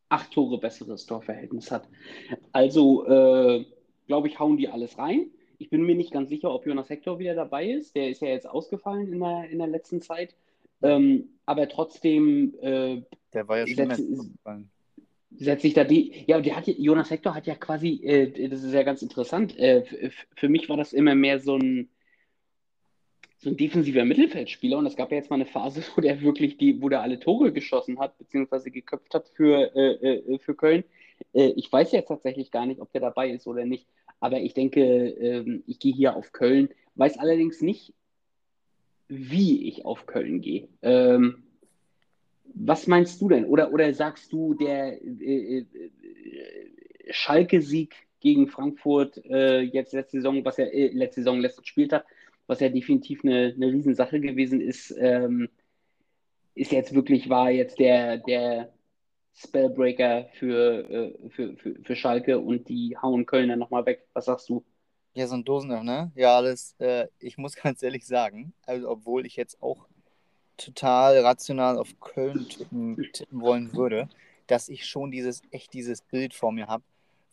acht 0.09 0.33
Tore 0.33 0.59
besseres 0.59 1.07
Torverhältnis 1.07 1.71
hat. 1.71 1.89
Also, 2.53 3.07
äh, 3.07 3.65
glaube 4.07 4.29
ich, 4.29 4.39
hauen 4.39 4.57
die 4.57 4.69
alles 4.69 4.99
rein. 4.99 5.31
Ich 5.59 5.71
bin 5.71 5.83
mir 5.83 5.95
nicht 5.95 6.13
ganz 6.13 6.29
sicher, 6.29 6.53
ob 6.53 6.67
Jonas 6.67 6.91
Hector 6.91 7.19
wieder 7.19 7.35
dabei 7.35 7.71
ist. 7.71 7.95
Der 7.95 8.11
ist 8.11 8.21
ja 8.23 8.29
jetzt 8.29 8.49
ausgefallen 8.49 9.13
in 9.13 9.21
der, 9.21 9.49
in 9.51 9.59
der 9.59 9.67
letzten 9.67 10.01
Zeit. 10.01 10.35
Ähm, 10.83 11.31
aber 11.47 11.69
trotzdem. 11.69 12.55
Äh, 12.61 13.03
der 13.33 13.49
war 13.49 13.59
ja 13.59 13.67
schon 13.67 13.77
setzt, 13.89 14.03
setzt 15.37 15.63
sich 15.63 15.75
da 15.75 15.85
die. 15.85 16.25
Ja, 16.27 16.41
der 16.41 16.57
hat, 16.57 16.67
Jonas 16.67 17.11
Hector 17.11 17.35
hat 17.35 17.47
ja 17.47 17.55
quasi, 17.55 18.01
äh, 18.05 18.49
das 18.49 18.63
ist 18.63 18.73
ja 18.73 18.83
ganz 18.83 19.03
interessant. 19.03 19.59
Äh, 19.59 20.11
für 20.35 20.49
mich 20.49 20.69
war 20.69 20.77
das 20.77 20.93
immer 20.93 21.15
mehr 21.15 21.41
so 21.41 21.57
ein 21.57 21.89
so 23.39 23.51
ein 23.51 23.57
defensiver 23.57 24.05
Mittelfeldspieler 24.05 24.79
und 24.79 24.87
es 24.87 24.97
gab 24.97 25.11
ja 25.11 25.19
jetzt 25.19 25.31
mal 25.31 25.37
eine 25.37 25.47
Phase, 25.47 25.83
wo 25.95 26.01
der 26.01 26.21
wirklich 26.23 26.57
die, 26.57 26.81
wo 26.81 26.89
der 26.89 27.03
alle 27.03 27.21
Tore 27.21 27.53
geschossen 27.53 27.99
hat, 27.99 28.19
beziehungsweise 28.19 28.71
geköpft 28.71 29.15
hat 29.15 29.29
für, 29.29 29.75
äh, 29.77 30.35
äh, 30.35 30.39
für 30.39 30.55
Köln. 30.55 30.85
Äh, 31.33 31.53
ich 31.57 31.71
weiß 31.71 31.93
jetzt 31.93 32.09
tatsächlich 32.09 32.51
gar 32.51 32.67
nicht, 32.67 32.81
ob 32.81 32.91
der 32.93 33.01
dabei 33.01 33.31
ist 33.31 33.47
oder 33.47 33.65
nicht, 33.65 33.87
aber 34.21 34.41
ich 34.41 34.55
denke, 34.55 34.81
ähm, 34.81 35.63
ich 35.67 35.79
gehe 35.79 35.95
hier 35.95 36.17
auf 36.17 36.33
Köln, 36.33 36.69
weiß 36.95 37.19
allerdings 37.19 37.61
nicht, 37.61 37.93
wie 39.09 39.69
ich 39.69 39.85
auf 39.85 40.07
Köln 40.07 40.41
gehe. 40.41 40.69
Ähm, 40.83 41.45
was 42.55 42.87
meinst 42.87 43.21
du 43.21 43.29
denn? 43.29 43.45
Oder, 43.45 43.73
oder 43.73 43.93
sagst 43.93 44.33
du, 44.33 44.55
der 44.55 45.01
äh, 45.03 45.59
äh, 45.59 45.67
Schalke-Sieg 47.11 47.95
gegen 48.21 48.49
Frankfurt 48.49 49.25
äh, 49.27 49.61
jetzt 49.61 49.93
letzte 49.93 50.19
Saison, 50.19 50.45
was 50.45 50.59
er 50.59 50.71
letzte 50.93 51.21
Saison, 51.21 51.41
letztes 51.41 51.63
gespielt 51.63 51.93
hat, 51.93 52.07
was 52.47 52.61
ja 52.61 52.69
definitiv 52.69 53.25
eine, 53.25 53.53
eine 53.55 53.73
Riesensache 53.73 54.21
gewesen 54.21 54.61
ist, 54.61 54.95
ähm, 54.99 55.49
ist 56.55 56.73
jetzt 56.73 56.95
wirklich, 56.95 57.29
war 57.29 57.51
jetzt 57.51 57.79
der, 57.79 58.19
der 58.19 58.73
Spellbreaker 59.37 60.29
für, 60.39 60.91
äh, 60.91 61.29
für, 61.31 61.57
für, 61.57 61.75
für 61.83 61.97
Schalke 61.97 62.39
und 62.39 62.69
die 62.69 62.97
hauen 63.01 63.27
Kölner 63.27 63.57
nochmal 63.57 63.85
weg. 63.85 64.07
Was 64.15 64.25
sagst 64.25 64.49
du? 64.49 64.65
Ja, 65.15 65.27
so 65.27 65.35
ein 65.35 65.45
Dosener, 65.45 65.83
ne? 65.83 66.11
Ja, 66.15 66.37
alles, 66.37 66.75
äh, 66.79 67.09
ich 67.19 67.37
muss 67.37 67.55
ganz 67.63 67.83
ehrlich 67.83 68.07
sagen, 68.07 68.55
also 68.65 68.91
obwohl 68.91 69.27
ich 69.27 69.37
jetzt 69.37 69.63
auch 69.63 69.87
total 70.57 71.19
rational 71.19 71.79
auf 71.79 72.01
Köln 72.01 72.49
tippen, 72.49 72.97
tippen 73.13 73.41
wollen 73.41 73.75
würde, 73.75 74.09
dass 74.47 74.71
ich 74.71 74.87
schon 74.87 75.11
dieses, 75.11 75.43
echt 75.51 75.75
dieses 75.75 76.01
Bild 76.01 76.33
vor 76.33 76.51
mir 76.51 76.67
habe, 76.67 76.85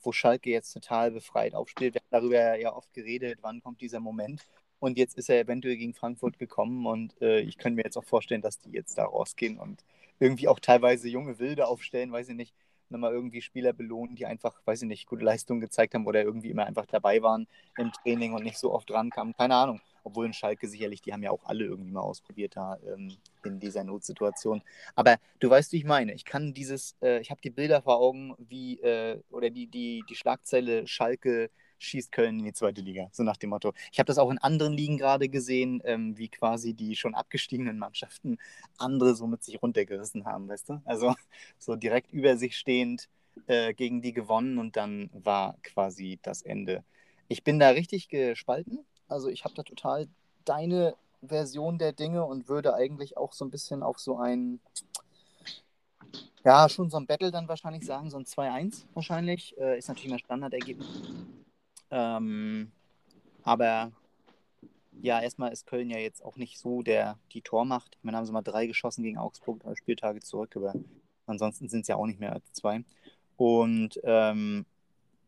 wo 0.01 0.11
Schalke 0.11 0.49
jetzt 0.49 0.73
total 0.73 1.11
befreit 1.11 1.55
aufspielt. 1.55 1.93
Wir 1.93 2.01
haben 2.01 2.07
darüber 2.11 2.59
ja 2.59 2.75
oft 2.75 2.93
geredet, 2.93 3.39
wann 3.41 3.61
kommt 3.61 3.79
dieser 3.79 4.01
Moment. 4.01 4.45
Und 4.79 4.97
jetzt 4.97 5.17
ist 5.17 5.29
er 5.29 5.39
eventuell 5.39 5.77
gegen 5.77 5.93
Frankfurt 5.93 6.37
gekommen 6.37 6.85
und 6.85 7.21
äh, 7.21 7.39
ich 7.39 7.57
könnte 7.57 7.77
mir 7.77 7.83
jetzt 7.83 7.97
auch 7.97 8.03
vorstellen, 8.03 8.41
dass 8.41 8.59
die 8.59 8.71
jetzt 8.71 8.97
da 8.97 9.05
rausgehen 9.05 9.57
und 9.57 9.85
irgendwie 10.19 10.47
auch 10.47 10.59
teilweise 10.59 11.09
junge 11.09 11.39
Wilde 11.39 11.67
aufstellen, 11.67 12.11
weiß 12.11 12.29
ich 12.29 12.35
nicht, 12.35 12.53
nochmal 12.89 13.11
irgendwie 13.11 13.41
Spieler 13.41 13.73
belohnen, 13.73 14.15
die 14.15 14.25
einfach, 14.25 14.61
weiß 14.65 14.83
ich 14.83 14.87
nicht, 14.87 15.07
gute 15.07 15.25
Leistungen 15.25 15.59
gezeigt 15.59 15.93
haben 15.93 16.05
oder 16.05 16.23
irgendwie 16.23 16.49
immer 16.49 16.65
einfach 16.65 16.85
dabei 16.85 17.21
waren 17.21 17.47
im 17.77 17.91
Training 17.91 18.33
und 18.33 18.43
nicht 18.43 18.57
so 18.57 18.71
oft 18.71 18.89
rankamen. 18.91 19.33
Keine 19.33 19.55
Ahnung. 19.55 19.81
Obwohl 20.05 20.25
in 20.25 20.33
Schalke 20.33 20.67
sicherlich, 20.67 21.01
die 21.01 21.13
haben 21.13 21.23
ja 21.23 21.31
auch 21.31 21.45
alle 21.45 21.63
irgendwie 21.63 21.91
mal 21.91 22.01
ausprobiert 22.01 22.57
da 22.57 22.77
ähm, 22.85 23.17
in 23.45 23.59
dieser 23.59 23.83
Notsituation. 23.85 24.61
Aber 24.95 25.17
du 25.39 25.49
weißt, 25.49 25.71
wie 25.71 25.77
ich 25.77 25.85
meine. 25.85 26.13
Ich 26.13 26.25
kann 26.25 26.53
dieses, 26.53 26.95
äh, 27.01 27.19
ich 27.19 27.31
habe 27.31 27.41
die 27.41 27.49
Bilder 27.49 27.81
vor 27.81 27.97
Augen, 27.99 28.35
wie, 28.37 28.79
äh, 28.81 29.21
oder 29.29 29.49
die, 29.49 29.67
die, 29.67 30.03
die 30.09 30.15
Schlagzeile 30.15 30.87
Schalke 30.87 31.49
schießt 31.83 32.11
Köln 32.11 32.39
in 32.39 32.45
die 32.45 32.53
zweite 32.53 32.81
Liga, 32.81 33.09
so 33.11 33.23
nach 33.23 33.37
dem 33.37 33.51
Motto. 33.51 33.73
Ich 33.91 33.99
habe 33.99 34.07
das 34.07 34.17
auch 34.17 34.31
in 34.31 34.37
anderen 34.37 34.73
Ligen 34.73 34.97
gerade 34.97 35.29
gesehen, 35.29 35.81
ähm, 35.85 36.17
wie 36.17 36.29
quasi 36.29 36.73
die 36.73 36.95
schon 36.95 37.15
abgestiegenen 37.15 37.77
Mannschaften 37.77 38.37
andere 38.77 39.15
so 39.15 39.27
mit 39.27 39.43
sich 39.43 39.61
runtergerissen 39.61 40.25
haben, 40.25 40.47
weißt 40.47 40.69
du? 40.69 40.81
Also 40.85 41.13
so 41.57 41.75
direkt 41.75 42.11
über 42.11 42.37
sich 42.37 42.57
stehend 42.57 43.09
äh, 43.47 43.73
gegen 43.73 44.01
die 44.01 44.13
gewonnen 44.13 44.57
und 44.57 44.75
dann 44.75 45.09
war 45.13 45.55
quasi 45.63 46.19
das 46.21 46.41
Ende. 46.41 46.83
Ich 47.27 47.43
bin 47.43 47.59
da 47.59 47.69
richtig 47.69 48.09
gespalten. 48.09 48.79
Also 49.07 49.27
ich 49.29 49.43
habe 49.43 49.55
da 49.55 49.63
total 49.63 50.07
deine 50.45 50.95
Version 51.21 51.77
der 51.77 51.93
Dinge 51.93 52.25
und 52.25 52.47
würde 52.47 52.73
eigentlich 52.73 53.17
auch 53.17 53.33
so 53.33 53.45
ein 53.45 53.51
bisschen 53.51 53.83
auf 53.83 53.99
so 53.99 54.17
ein, 54.17 54.59
ja, 56.43 56.67
schon 56.69 56.89
so 56.89 56.97
ein 56.97 57.07
Battle 57.07 57.31
dann 57.31 57.47
wahrscheinlich 57.47 57.85
sagen, 57.85 58.09
so 58.09 58.17
ein 58.17 58.25
2-1 58.25 58.83
wahrscheinlich. 58.93 59.57
Äh, 59.57 59.77
ist 59.77 59.87
natürlich 59.87 60.13
ein 60.13 60.19
Standardergebnis. 60.19 60.87
Ähm, 61.93 62.71
aber 63.43 63.91
ja, 65.01 65.21
erstmal 65.21 65.51
ist 65.51 65.67
Köln 65.67 65.91
ja 65.91 65.99
jetzt 65.99 66.25
auch 66.25 66.37
nicht 66.37 66.57
so 66.57 66.81
der, 66.81 67.19
die 67.33 67.41
Tormacht. 67.41 67.95
Ich 67.97 68.03
meine, 68.03 68.17
haben 68.17 68.25
sie 68.25 68.31
mal 68.31 68.41
drei 68.41 68.65
geschossen 68.65 69.03
gegen 69.03 69.19
Augsburg, 69.19 69.61
drei 69.61 69.75
Spieltage 69.75 70.21
zurück, 70.21 70.55
aber 70.55 70.73
ansonsten 71.27 71.69
sind 71.69 71.81
es 71.81 71.87
ja 71.87 71.95
auch 71.95 72.07
nicht 72.07 72.19
mehr 72.19 72.33
als 72.33 72.51
zwei. 72.51 72.83
Und 73.37 73.99
ähm, 74.03 74.65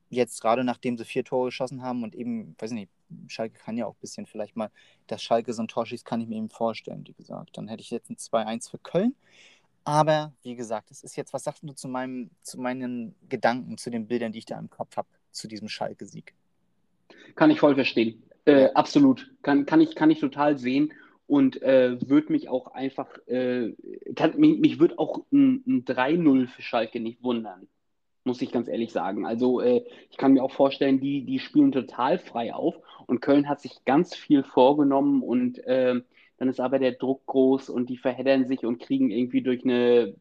jetzt 0.09 0.41
gerade 0.41 0.63
nachdem 0.63 0.97
sie 0.97 1.05
vier 1.05 1.23
Tore 1.23 1.47
geschossen 1.47 1.83
haben 1.83 2.03
und 2.03 2.15
eben, 2.15 2.55
weiß 2.57 2.71
ich 2.71 2.75
nicht, 2.75 2.91
Schalke 3.27 3.59
kann 3.59 3.77
ja 3.77 3.85
auch 3.85 3.93
ein 3.93 4.01
bisschen 4.01 4.25
vielleicht 4.25 4.55
mal, 4.55 4.71
dass 5.05 5.21
Schalke 5.21 5.53
so 5.53 5.61
ein 5.61 5.67
Tor 5.67 5.85
schießt, 5.85 6.05
kann 6.05 6.21
ich 6.21 6.27
mir 6.27 6.37
eben 6.37 6.49
vorstellen, 6.49 7.03
wie 7.05 7.13
gesagt. 7.13 7.57
Dann 7.57 7.67
hätte 7.67 7.81
ich 7.81 7.91
jetzt 7.91 8.09
ein 8.09 8.17
2-1 8.17 8.71
für 8.71 8.79
Köln. 8.79 9.15
Aber 9.83 10.33
wie 10.41 10.55
gesagt, 10.55 10.89
es 10.89 11.03
ist 11.03 11.15
jetzt, 11.15 11.31
was 11.31 11.43
sagst 11.43 11.61
du 11.61 11.73
zu, 11.73 11.87
meinem, 11.87 12.31
zu 12.41 12.59
meinen 12.59 13.13
Gedanken, 13.29 13.77
zu 13.77 13.91
den 13.91 14.07
Bildern, 14.07 14.31
die 14.31 14.39
ich 14.39 14.45
da 14.45 14.57
im 14.57 14.71
Kopf 14.71 14.97
habe, 14.97 15.07
zu 15.31 15.47
diesem 15.47 15.69
Schalke-Sieg? 15.69 16.33
Kann 17.35 17.51
ich 17.51 17.59
voll 17.59 17.75
verstehen. 17.75 18.23
Äh, 18.45 18.69
absolut. 18.73 19.31
Kann, 19.41 19.65
kann, 19.65 19.81
ich, 19.81 19.95
kann 19.95 20.11
ich 20.11 20.19
total 20.19 20.57
sehen 20.57 20.93
und 21.27 21.61
äh, 21.61 21.97
würde 22.07 22.31
mich 22.31 22.49
auch 22.49 22.67
einfach, 22.67 23.09
äh, 23.27 23.73
kann, 24.15 24.37
mich, 24.37 24.59
mich 24.59 24.79
würde 24.79 24.99
auch 24.99 25.25
ein, 25.31 25.63
ein 25.65 25.85
3-0 25.85 26.47
für 26.47 26.61
Schalke 26.61 26.99
nicht 26.99 27.23
wundern, 27.23 27.67
muss 28.23 28.41
ich 28.41 28.51
ganz 28.51 28.67
ehrlich 28.67 28.91
sagen. 28.91 29.25
Also 29.25 29.61
äh, 29.61 29.83
ich 30.11 30.17
kann 30.17 30.33
mir 30.33 30.43
auch 30.43 30.51
vorstellen, 30.51 30.99
die, 30.99 31.25
die 31.25 31.39
spielen 31.39 31.71
total 31.71 32.19
frei 32.19 32.53
auf 32.53 32.75
und 33.07 33.21
Köln 33.21 33.49
hat 33.49 33.61
sich 33.61 33.83
ganz 33.85 34.15
viel 34.15 34.43
vorgenommen 34.43 35.23
und 35.23 35.57
äh, 35.65 36.01
dann 36.37 36.49
ist 36.49 36.59
aber 36.59 36.79
der 36.79 36.91
Druck 36.91 37.25
groß 37.25 37.69
und 37.69 37.89
die 37.89 37.97
verheddern 37.97 38.45
sich 38.45 38.65
und 38.65 38.79
kriegen 38.79 39.09
irgendwie 39.09 39.41
durch 39.41 39.63
eine, 39.63 40.15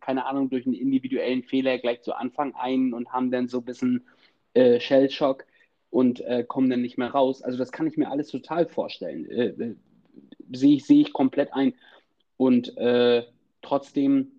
keine 0.00 0.26
Ahnung, 0.26 0.50
durch 0.50 0.66
einen 0.66 0.74
individuellen 0.74 1.42
Fehler 1.42 1.78
gleich 1.78 2.02
zu 2.02 2.14
Anfang 2.14 2.54
ein 2.54 2.92
und 2.92 3.12
haben 3.12 3.30
dann 3.30 3.48
so 3.48 3.58
ein 3.58 3.64
bisschen 3.64 4.06
äh, 4.52 4.78
Shellshock 4.78 5.46
und 5.94 6.20
äh, 6.22 6.42
kommen 6.42 6.68
dann 6.70 6.82
nicht 6.82 6.98
mehr 6.98 7.12
raus. 7.12 7.40
Also 7.40 7.56
das 7.56 7.70
kann 7.70 7.86
ich 7.86 7.96
mir 7.96 8.10
alles 8.10 8.26
total 8.26 8.66
vorstellen. 8.66 9.30
Äh, 9.30 9.46
äh, 9.46 9.76
Sehe 10.52 10.74
ich, 10.76 10.84
seh 10.84 11.00
ich 11.00 11.12
komplett 11.12 11.52
ein. 11.52 11.72
Und 12.36 12.76
äh, 12.76 13.22
trotzdem 13.62 14.32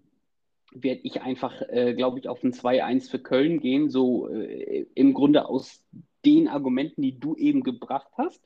werde 0.73 0.99
ich 1.03 1.21
einfach, 1.21 1.61
äh, 1.69 1.93
glaube 1.93 2.19
ich, 2.19 2.27
auf 2.27 2.43
ein 2.43 2.51
2-1 2.51 3.09
für 3.09 3.19
Köln 3.19 3.61
gehen, 3.61 3.89
so 3.89 4.27
äh, 4.27 4.85
im 4.95 5.13
Grunde 5.13 5.47
aus 5.47 5.81
den 6.25 6.49
Argumenten, 6.49 7.01
die 7.01 7.19
du 7.19 7.35
eben 7.35 7.63
gebracht 7.63 8.11
hast. 8.17 8.41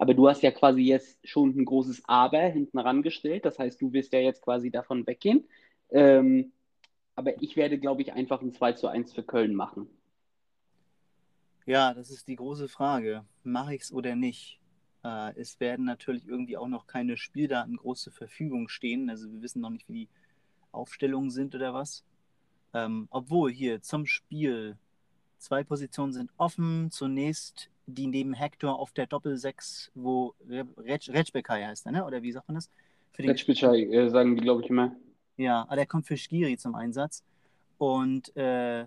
Aber 0.00 0.12
du 0.14 0.28
hast 0.28 0.42
ja 0.42 0.50
quasi 0.50 0.82
jetzt 0.82 1.16
schon 1.26 1.56
ein 1.56 1.64
großes 1.64 2.02
Aber 2.06 2.40
hinten 2.40 2.78
rangestellt. 2.78 3.44
Das 3.44 3.60
heißt, 3.60 3.80
du 3.80 3.92
wirst 3.92 4.12
ja 4.12 4.18
jetzt 4.18 4.42
quasi 4.42 4.70
davon 4.72 5.06
weggehen. 5.06 5.46
Ähm, 5.90 6.52
aber 7.14 7.40
ich 7.40 7.56
werde, 7.56 7.78
glaube 7.78 8.02
ich, 8.02 8.12
einfach 8.12 8.42
ein 8.42 8.52
2 8.52 8.72
zu 8.72 8.88
1 8.88 9.12
für 9.12 9.22
Köln 9.22 9.54
machen. 9.54 9.88
Ja, 11.68 11.92
das 11.92 12.08
ist 12.08 12.28
die 12.28 12.36
große 12.36 12.66
Frage. 12.66 13.26
Mache 13.44 13.74
ich 13.74 13.82
es 13.82 13.92
oder 13.92 14.16
nicht? 14.16 14.58
Äh, 15.04 15.38
es 15.38 15.60
werden 15.60 15.84
natürlich 15.84 16.26
irgendwie 16.26 16.56
auch 16.56 16.66
noch 16.66 16.86
keine 16.86 17.18
Spieldaten 17.18 17.76
groß 17.76 18.04
zur 18.04 18.12
Verfügung 18.14 18.70
stehen. 18.70 19.10
Also 19.10 19.30
wir 19.30 19.42
wissen 19.42 19.60
noch 19.60 19.68
nicht, 19.68 19.86
wie 19.86 20.06
die 20.06 20.08
Aufstellungen 20.72 21.28
sind 21.28 21.54
oder 21.54 21.74
was. 21.74 22.04
Ähm, 22.72 23.06
obwohl 23.10 23.52
hier 23.52 23.82
zum 23.82 24.06
Spiel 24.06 24.78
zwei 25.36 25.62
Positionen 25.62 26.14
sind 26.14 26.30
offen. 26.38 26.90
Zunächst 26.90 27.68
die 27.84 28.06
neben 28.06 28.32
Hector 28.32 28.78
auf 28.78 28.92
der 28.92 29.06
Doppel-6, 29.06 29.90
wo 29.94 30.34
Retschbekai 30.48 31.66
heißt 31.66 31.84
er, 31.84 31.92
ne? 31.92 32.06
oder 32.06 32.22
wie 32.22 32.32
sagt 32.32 32.48
man 32.48 32.54
das? 32.54 32.70
Retschbekai 33.18 33.82
äh, 33.92 34.08
sagen 34.08 34.36
die, 34.36 34.42
glaube 34.42 34.62
ich, 34.62 34.70
immer. 34.70 34.96
Ja, 35.36 35.64
aber 35.64 35.76
der 35.76 35.86
kommt 35.86 36.06
für 36.06 36.16
Skiri 36.16 36.56
zum 36.56 36.74
Einsatz. 36.74 37.22
Und 37.76 38.34
äh, 38.38 38.86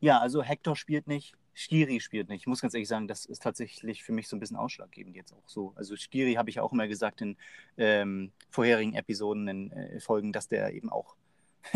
ja, 0.00 0.20
also 0.20 0.40
Hector 0.40 0.76
spielt 0.76 1.08
nicht, 1.08 1.34
Skiri 1.54 2.00
spielt 2.00 2.28
nicht. 2.28 2.42
Ich 2.42 2.46
muss 2.46 2.60
ganz 2.60 2.74
ehrlich 2.74 2.88
sagen, 2.88 3.08
das 3.08 3.24
ist 3.26 3.42
tatsächlich 3.42 4.02
für 4.02 4.12
mich 4.12 4.28
so 4.28 4.36
ein 4.36 4.40
bisschen 4.40 4.56
ausschlaggebend 4.56 5.16
jetzt 5.16 5.32
auch 5.32 5.48
so. 5.48 5.72
Also 5.76 5.96
Skiri 5.96 6.34
habe 6.34 6.50
ich 6.50 6.60
auch 6.60 6.72
immer 6.72 6.88
gesagt 6.88 7.20
in 7.20 7.36
ähm, 7.76 8.32
vorherigen 8.50 8.94
Episoden, 8.94 9.48
in 9.48 9.72
äh, 9.72 10.00
Folgen, 10.00 10.32
dass 10.32 10.48
der 10.48 10.72
eben 10.72 10.90
auch 10.90 11.16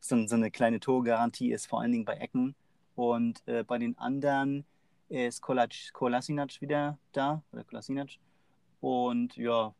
so, 0.00 0.26
so, 0.26 0.36
eine 0.36 0.50
kleine 0.50 0.80
Torgarantie 0.80 1.52
ist, 1.52 1.66
vor 1.66 1.80
allen 1.80 1.92
Dingen 1.92 2.04
bei 2.04 2.14
Ecken. 2.14 2.54
Und 2.94 3.46
äh, 3.46 3.62
bei 3.62 3.78
den 3.78 3.96
anderen, 3.98 4.64
ist 5.08 5.42
Kolasinac 5.42 6.60
wieder 6.60 6.98
da, 7.12 7.42
oder 7.52 7.64
Kolasinac. 7.64 8.10
Und 8.80 9.36
ja, 9.36 9.74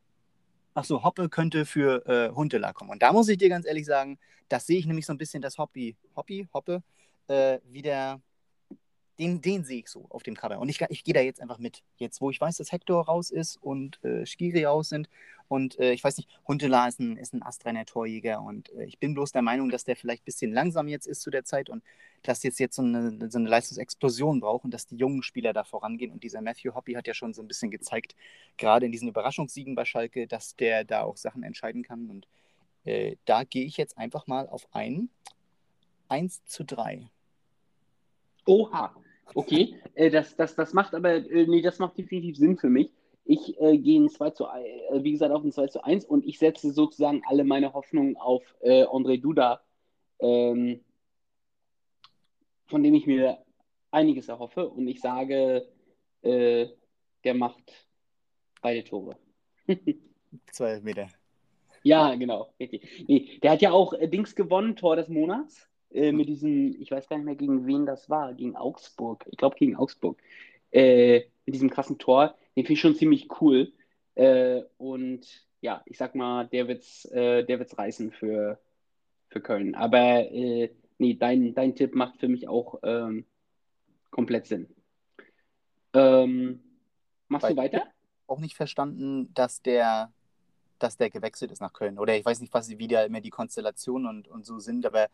achso, 0.74 1.02
Hoppe 1.02 1.28
könnte 1.28 1.66
für 1.66 2.06
äh, 2.06 2.34
Huntela 2.34 2.72
kommen. 2.72 2.90
Und 2.90 3.02
da 3.02 3.12
muss 3.12 3.28
ich 3.28 3.38
dir 3.38 3.48
ganz 3.48 3.66
ehrlich 3.66 3.86
sagen, 3.86 4.18
das 4.48 4.66
sehe 4.66 4.78
ich 4.78 4.86
nämlich 4.86 5.06
so 5.06 5.12
ein 5.12 5.18
bisschen 5.18 5.42
das 5.42 5.58
Hobby, 5.58 5.96
Hobby, 6.16 6.48
Hoppe, 6.52 6.82
äh, 7.28 7.58
wieder 7.64 8.20
den, 9.18 9.40
den 9.40 9.64
sehe 9.64 9.80
ich 9.80 9.88
so 9.88 10.06
auf 10.10 10.22
dem 10.22 10.36
Cover. 10.36 10.58
Und 10.58 10.68
ich, 10.68 10.80
ich 10.88 11.04
gehe 11.04 11.14
da 11.14 11.20
jetzt 11.20 11.40
einfach 11.40 11.58
mit. 11.58 11.82
Jetzt, 11.96 12.20
wo 12.20 12.30
ich 12.30 12.40
weiß, 12.40 12.56
dass 12.56 12.72
Hector 12.72 13.04
raus 13.06 13.30
ist 13.30 13.56
und 13.56 14.02
äh, 14.04 14.24
Skiri 14.24 14.64
raus 14.64 14.88
sind. 14.88 15.08
Und 15.48 15.78
äh, 15.78 15.92
ich 15.92 16.04
weiß 16.04 16.18
nicht, 16.18 16.28
Huntela 16.46 16.86
ist 16.86 17.00
ein, 17.00 17.16
ist 17.16 17.34
ein 17.34 17.42
astreiner 17.42 17.84
Torjäger. 17.84 18.40
Und 18.40 18.72
äh, 18.74 18.84
ich 18.84 18.98
bin 18.98 19.14
bloß 19.14 19.32
der 19.32 19.42
Meinung, 19.42 19.70
dass 19.70 19.84
der 19.84 19.96
vielleicht 19.96 20.22
ein 20.22 20.26
bisschen 20.26 20.52
langsam 20.52 20.88
jetzt 20.88 21.06
ist 21.06 21.22
zu 21.22 21.30
der 21.30 21.44
Zeit 21.44 21.68
und 21.70 21.82
dass 22.22 22.42
jetzt 22.42 22.60
jetzt 22.60 22.76
so 22.76 22.82
eine, 22.82 23.30
so 23.30 23.38
eine 23.38 23.48
Leistungsexplosion 23.48 24.40
braucht 24.40 24.64
und 24.64 24.72
dass 24.72 24.86
die 24.86 24.96
jungen 24.96 25.22
Spieler 25.22 25.52
da 25.52 25.64
vorangehen. 25.64 26.12
Und 26.12 26.22
dieser 26.22 26.40
Matthew 26.40 26.74
Hoppy 26.74 26.92
hat 26.92 27.06
ja 27.06 27.14
schon 27.14 27.34
so 27.34 27.42
ein 27.42 27.48
bisschen 27.48 27.70
gezeigt, 27.70 28.14
gerade 28.56 28.86
in 28.86 28.92
diesen 28.92 29.08
Überraschungssiegen 29.08 29.74
bei 29.74 29.84
Schalke, 29.84 30.26
dass 30.26 30.54
der 30.56 30.84
da 30.84 31.02
auch 31.02 31.16
Sachen 31.16 31.42
entscheiden 31.42 31.82
kann. 31.82 32.10
Und 32.10 32.28
äh, 32.84 33.16
da 33.24 33.44
gehe 33.44 33.64
ich 33.64 33.76
jetzt 33.76 33.98
einfach 33.98 34.26
mal 34.26 34.48
auf 34.48 34.68
ein 34.72 35.08
1 36.08 36.44
zu 36.44 36.64
3. 36.64 37.08
Oha, 38.46 38.94
Okay, 39.34 39.76
äh, 39.94 40.10
das, 40.10 40.36
das, 40.36 40.54
das 40.54 40.72
macht 40.72 40.94
aber, 40.94 41.14
äh, 41.14 41.46
nee, 41.46 41.62
das 41.62 41.78
macht 41.78 41.98
definitiv 41.98 42.36
Sinn 42.36 42.56
für 42.56 42.70
mich. 42.70 42.92
Ich 43.24 43.60
äh, 43.60 43.76
gehe 43.76 44.00
ein 44.00 44.08
2 44.08 44.30
zu, 44.30 44.44
äh, 44.44 45.02
wie 45.02 45.12
gesagt, 45.12 45.32
auf 45.32 45.44
ein 45.44 45.52
2 45.52 45.66
zu 45.66 45.84
1 45.84 46.04
und 46.04 46.24
ich 46.24 46.38
setze 46.38 46.72
sozusagen 46.72 47.22
alle 47.26 47.44
meine 47.44 47.74
Hoffnungen 47.74 48.16
auf 48.16 48.42
äh, 48.60 48.84
André 48.84 49.20
Duda, 49.20 49.60
ähm, 50.20 50.80
von 52.66 52.82
dem 52.82 52.94
ich 52.94 53.06
mir 53.06 53.38
einiges 53.90 54.28
erhoffe 54.28 54.68
und 54.68 54.88
ich 54.88 55.00
sage, 55.00 55.68
äh, 56.22 56.68
der 57.24 57.34
macht 57.34 57.88
beide 58.62 58.84
Tore. 58.84 59.16
Zwei 60.52 60.80
Meter. 60.80 61.08
Ja, 61.82 62.14
genau, 62.14 62.52
richtig. 62.58 63.04
Nee, 63.06 63.38
der 63.42 63.52
hat 63.52 63.62
ja 63.62 63.72
auch 63.72 63.92
äh, 63.92 64.08
Dings 64.08 64.34
gewonnen, 64.34 64.76
Tor 64.76 64.96
des 64.96 65.08
Monats 65.08 65.68
äh, 65.90 66.12
mit 66.12 66.28
diesem, 66.28 66.80
ich 66.80 66.90
weiß 66.90 67.08
gar 67.08 67.16
nicht 67.16 67.26
mehr, 67.26 67.36
gegen 67.36 67.66
wen 67.66 67.86
das 67.86 68.10
war, 68.10 68.34
gegen 68.34 68.56
Augsburg. 68.56 69.24
Ich 69.30 69.38
glaube, 69.38 69.56
gegen 69.56 69.76
Augsburg. 69.76 70.18
Äh, 70.70 71.22
mit 71.46 71.54
diesem 71.54 71.70
krassen 71.70 71.98
Tor. 71.98 72.36
Den 72.56 72.64
finde 72.64 72.72
ich 72.74 72.80
schon 72.80 72.94
ziemlich 72.94 73.28
cool. 73.40 73.72
Äh, 74.14 74.62
und 74.76 75.26
ja, 75.60 75.82
ich 75.86 75.96
sag 75.96 76.14
mal, 76.14 76.46
der 76.46 76.68
wird's, 76.68 77.04
äh, 77.06 77.44
der 77.44 77.58
wird's 77.58 77.78
reißen 77.78 78.12
für, 78.12 78.60
für 79.28 79.40
Köln. 79.40 79.74
Aber 79.74 80.30
äh, 80.30 80.70
nee, 80.98 81.14
dein, 81.14 81.54
dein 81.54 81.74
Tipp 81.74 81.94
macht 81.94 82.18
für 82.18 82.28
mich 82.28 82.48
auch 82.48 82.78
ähm, 82.82 83.24
komplett 84.10 84.46
Sinn. 84.46 84.68
Ähm, 85.94 86.60
machst 87.28 87.44
Weil 87.44 87.54
du 87.54 87.56
weiter? 87.62 87.82
Auch 88.26 88.40
nicht 88.40 88.56
verstanden, 88.56 89.32
dass 89.32 89.62
der, 89.62 90.12
dass 90.78 90.96
der 90.96 91.08
gewechselt 91.08 91.50
ist 91.50 91.60
nach 91.60 91.72
Köln. 91.72 91.98
Oder 91.98 92.16
ich 92.16 92.24
weiß 92.24 92.40
nicht, 92.40 92.52
was 92.52 92.68
wie 92.68 92.88
da 92.88 93.04
immer 93.04 93.20
die 93.20 93.30
Konstellationen 93.30 94.06
und, 94.06 94.28
und 94.28 94.44
so 94.44 94.58
sind, 94.58 94.84
aber 94.84 95.08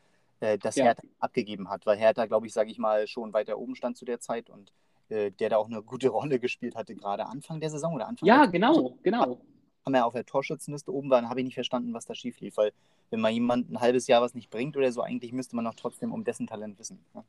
äh, 0.45 0.59
das 0.59 0.77
ja. 0.77 0.85
Hertha 0.85 1.03
abgegeben 1.19 1.71
hat, 1.71 1.87
weil 1.87 1.97
Hertha, 1.97 2.27
glaube 2.27 2.47
ich, 2.47 2.53
sage 2.53 2.71
ich 2.71 2.79
mal, 2.79 3.07
schon 3.07 3.33
weiter 3.33 3.59
oben 3.59 3.75
stand 3.75 3.97
zu 3.97 4.05
der 4.05 4.21
Zeit 4.21 4.51
und 4.51 4.73
äh, 5.09 5.31
der 5.31 5.49
da 5.51 5.57
auch 5.57 5.69
eine 5.69 5.83
gute 5.83 6.09
Rolle 6.11 6.39
gespielt 6.39 6.77
hatte, 6.77 6.95
gerade 6.95 7.27
Anfang 7.27 7.61
der 7.61 7.71
Saison 7.71 7.95
oder 7.95 8.07
Anfang 8.07 8.27
Ja, 8.27 8.47
genau, 8.47 8.75
Saison. 8.75 8.99
genau. 9.03 9.41
Haben 9.85 9.93
wir 9.93 10.07
auf 10.07 10.15
der 10.15 10.25
Torschützenliste 10.25 10.93
oben 10.93 11.11
waren, 11.11 11.29
habe 11.29 11.41
ich 11.41 11.45
nicht 11.45 11.55
verstanden, 11.55 11.93
was 11.93 12.07
da 12.07 12.15
schief 12.15 12.41
lief, 12.41 12.57
weil 12.57 12.73
wenn 13.11 13.21
mal 13.21 13.31
jemand 13.31 13.71
ein 13.71 13.81
halbes 13.81 14.07
Jahr 14.07 14.23
was 14.23 14.35
nicht 14.35 14.49
bringt 14.51 14.77
oder 14.77 14.91
so, 14.93 15.03
eigentlich 15.03 15.33
müsste 15.33 15.57
man 15.57 15.67
doch 15.67 15.75
trotzdem 15.75 16.13
um 16.13 16.25
dessen 16.25 16.47
Talent 16.47 16.79
wissen. 16.79 17.05
Ja. 17.15 17.25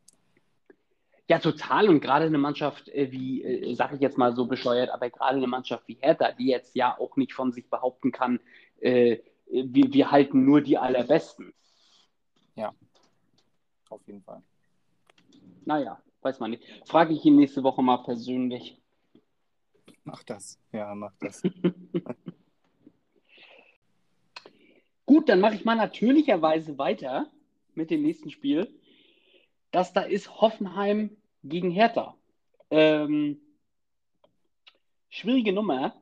Ja, 1.28 1.40
total. 1.40 1.90
Und 1.90 2.02
gerade 2.02 2.26
eine 2.26 2.38
Mannschaft 2.38 2.88
äh, 2.90 3.12
wie, 3.12 3.44
äh, 3.44 3.74
sage 3.74 3.96
ich 3.96 4.02
jetzt 4.02 4.18
mal 4.18 4.36
so 4.36 4.46
bescheuert, 4.46 4.92
aber 4.92 5.10
gerade 5.10 5.38
eine 5.38 5.48
Mannschaft 5.48 5.88
wie 5.88 5.98
Hertha, 6.00 6.32
die 6.32 6.48
jetzt 6.48 6.76
ja 6.76 6.96
auch 6.98 7.18
nicht 7.18 7.34
von 7.34 7.52
sich 7.52 7.68
behaupten 7.68 8.12
kann, 8.12 8.40
äh, 8.80 9.18
wir, 9.48 9.92
wir 9.92 10.12
halten 10.12 10.46
nur 10.46 10.62
die 10.62 10.78
Allerbesten. 10.78 11.52
Ja, 12.56 12.74
auf 13.90 14.06
jeden 14.08 14.22
Fall. 14.24 14.42
Naja, 15.66 16.02
weiß 16.22 16.40
man 16.40 16.52
nicht. 16.52 16.64
Frage 16.86 17.14
ich 17.14 17.26
ihn 17.26 17.36
nächste 17.36 17.64
Woche 17.64 17.82
mal 17.82 17.98
persönlich. 17.98 18.78
Mach 20.04 20.24
das. 20.24 20.60
Ja, 20.72 20.94
mach 20.94 21.14
das. 21.20 21.42
Gut, 25.06 25.30
dann 25.30 25.40
mache 25.40 25.56
ich 25.56 25.66
mal 25.66 25.76
natürlicherweise 25.76 26.78
weiter 26.78 27.32
mit 27.74 27.90
dem 27.92 28.04
nächsten 28.04 28.30
Spiel. 28.30 28.68
Das 29.72 29.94
da 29.94 30.02
ist 30.02 30.42
Hoffenheim 30.42 31.16
gegen 31.44 31.70
Hertha. 31.70 32.16
Ähm, 32.70 33.40
schwierige 35.10 35.54
Nummer, 35.54 35.96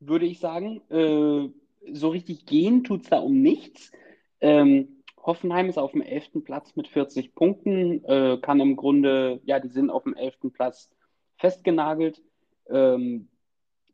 würde 0.00 0.26
ich 0.26 0.38
sagen. 0.40 0.80
Äh, 0.90 1.50
so 1.92 2.08
richtig 2.08 2.46
gehen 2.46 2.84
tut 2.84 3.02
es 3.02 3.10
da 3.10 3.18
um 3.18 3.40
nichts. 3.40 3.92
Ähm, 4.40 4.97
Hoffenheim 5.22 5.68
ist 5.68 5.78
auf 5.78 5.92
dem 5.92 6.02
11. 6.02 6.44
Platz 6.44 6.74
mit 6.76 6.88
40 6.88 7.34
Punkten, 7.34 8.04
äh, 8.04 8.38
kann 8.40 8.60
im 8.60 8.76
Grunde, 8.76 9.40
ja, 9.44 9.60
die 9.60 9.68
sind 9.68 9.90
auf 9.90 10.04
dem 10.04 10.14
11. 10.14 10.52
Platz 10.52 10.90
festgenagelt. 11.36 12.22
Ähm, 12.68 13.28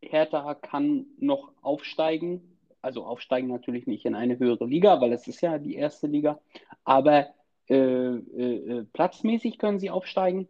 Hertha 0.02 0.54
kann 0.54 1.06
noch 1.18 1.52
aufsteigen, 1.62 2.58
also 2.82 3.04
aufsteigen 3.04 3.48
natürlich 3.48 3.87
nicht 3.87 4.04
in 4.04 4.14
eine 4.14 4.38
höhere 4.38 4.66
Liga, 4.66 5.00
weil 5.00 5.12
es 5.12 5.26
ist 5.26 5.40
ja 5.40 5.58
die 5.58 5.74
erste 5.74 6.06
Liga, 6.06 6.40
aber 6.84 7.28
äh, 7.68 7.74
äh, 7.76 8.78
äh 8.78 8.84
platzmäßig 8.92 9.58
können 9.58 9.80
sie 9.80 9.90
aufsteigen, 9.90 10.48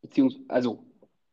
beziehungsweise, 0.00 0.44
also, 0.48 0.84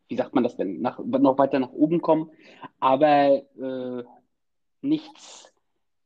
wie 0.07 0.15
sagt 0.15 0.35
man 0.35 0.43
das 0.43 0.57
denn, 0.57 0.81
nach, 0.81 0.99
noch 0.99 1.37
weiter 1.37 1.59
nach 1.59 1.71
oben 1.71 2.01
kommen, 2.01 2.31
aber 2.79 3.43
äh, 3.57 4.03
nichts 4.81 5.53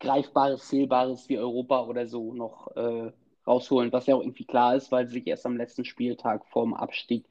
Greifbares, 0.03 0.67
Zählbares 0.67 1.29
wie 1.29 1.37
Europa 1.37 1.85
oder 1.85 2.07
so 2.07 2.33
noch 2.33 2.75
äh, 2.75 3.11
rausholen, 3.47 3.91
was 3.91 4.05
ja 4.05 4.15
auch 4.15 4.21
irgendwie 4.21 4.45
klar 4.45 4.75
ist, 4.75 4.91
weil 4.91 5.07
sie 5.07 5.13
sich 5.13 5.27
erst 5.27 5.45
am 5.45 5.57
letzten 5.57 5.85
Spieltag 5.85 6.45
vorm 6.47 6.73
Abstieg 6.73 7.25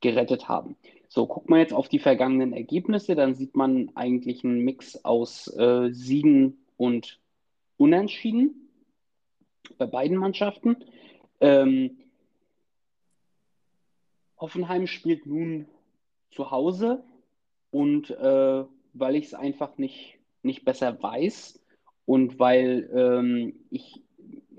gerettet 0.00 0.48
haben. 0.48 0.76
So, 1.08 1.26
guckt 1.26 1.48
man 1.48 1.60
jetzt 1.60 1.72
auf 1.72 1.88
die 1.88 2.00
vergangenen 2.00 2.52
Ergebnisse, 2.52 3.14
dann 3.14 3.34
sieht 3.34 3.56
man 3.56 3.92
eigentlich 3.94 4.44
einen 4.44 4.60
Mix 4.60 5.04
aus 5.04 5.48
äh, 5.56 5.90
Siegen 5.92 6.58
und 6.76 7.20
Unentschieden 7.76 8.70
bei 9.78 9.86
beiden 9.86 10.16
Mannschaften. 10.16 10.76
Ähm, 11.40 11.98
Hoffenheim 14.38 14.86
spielt 14.86 15.26
nun 15.26 15.66
zu 16.30 16.50
Hause 16.50 17.04
und 17.70 18.10
äh, 18.10 18.64
weil 18.94 19.16
ich 19.16 19.26
es 19.26 19.34
einfach 19.34 19.78
nicht, 19.78 20.18
nicht 20.42 20.64
besser 20.64 21.02
weiß, 21.02 21.60
und 22.06 22.38
weil 22.38 22.88
ähm, 22.94 23.66
ich 23.70 24.02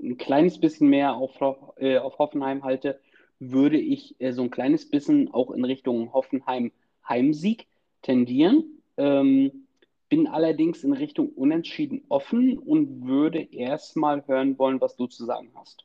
ein 0.02 0.18
kleines 0.18 0.60
bisschen 0.60 0.90
mehr 0.90 1.16
auf, 1.16 1.40
äh, 1.78 1.98
auf 1.98 2.20
Hoffenheim 2.20 2.64
halte, 2.64 3.00
würde 3.40 3.80
ich 3.80 4.16
äh, 4.20 4.32
so 4.32 4.44
ein 4.44 4.52
kleines 4.52 4.90
bisschen 4.90 5.34
auch 5.34 5.52
in 5.52 5.66
Richtung 5.66 6.14
Hoffenheim 6.14 6.72
Heimsieg 7.08 7.68
tendieren. 8.02 8.82
Ähm, 8.98 9.68
bin 10.10 10.28
allerdings 10.28 10.84
in 10.84 10.94
Richtung 10.94 11.30
Unentschieden 11.30 12.04
offen 12.10 12.58
und 12.58 13.06
würde 13.06 13.42
erstmal 13.42 14.26
hören 14.28 14.58
wollen, 14.58 14.80
was 14.80 14.96
du 14.96 15.08
zu 15.08 15.26
sagen 15.26 15.52
hast. 15.56 15.84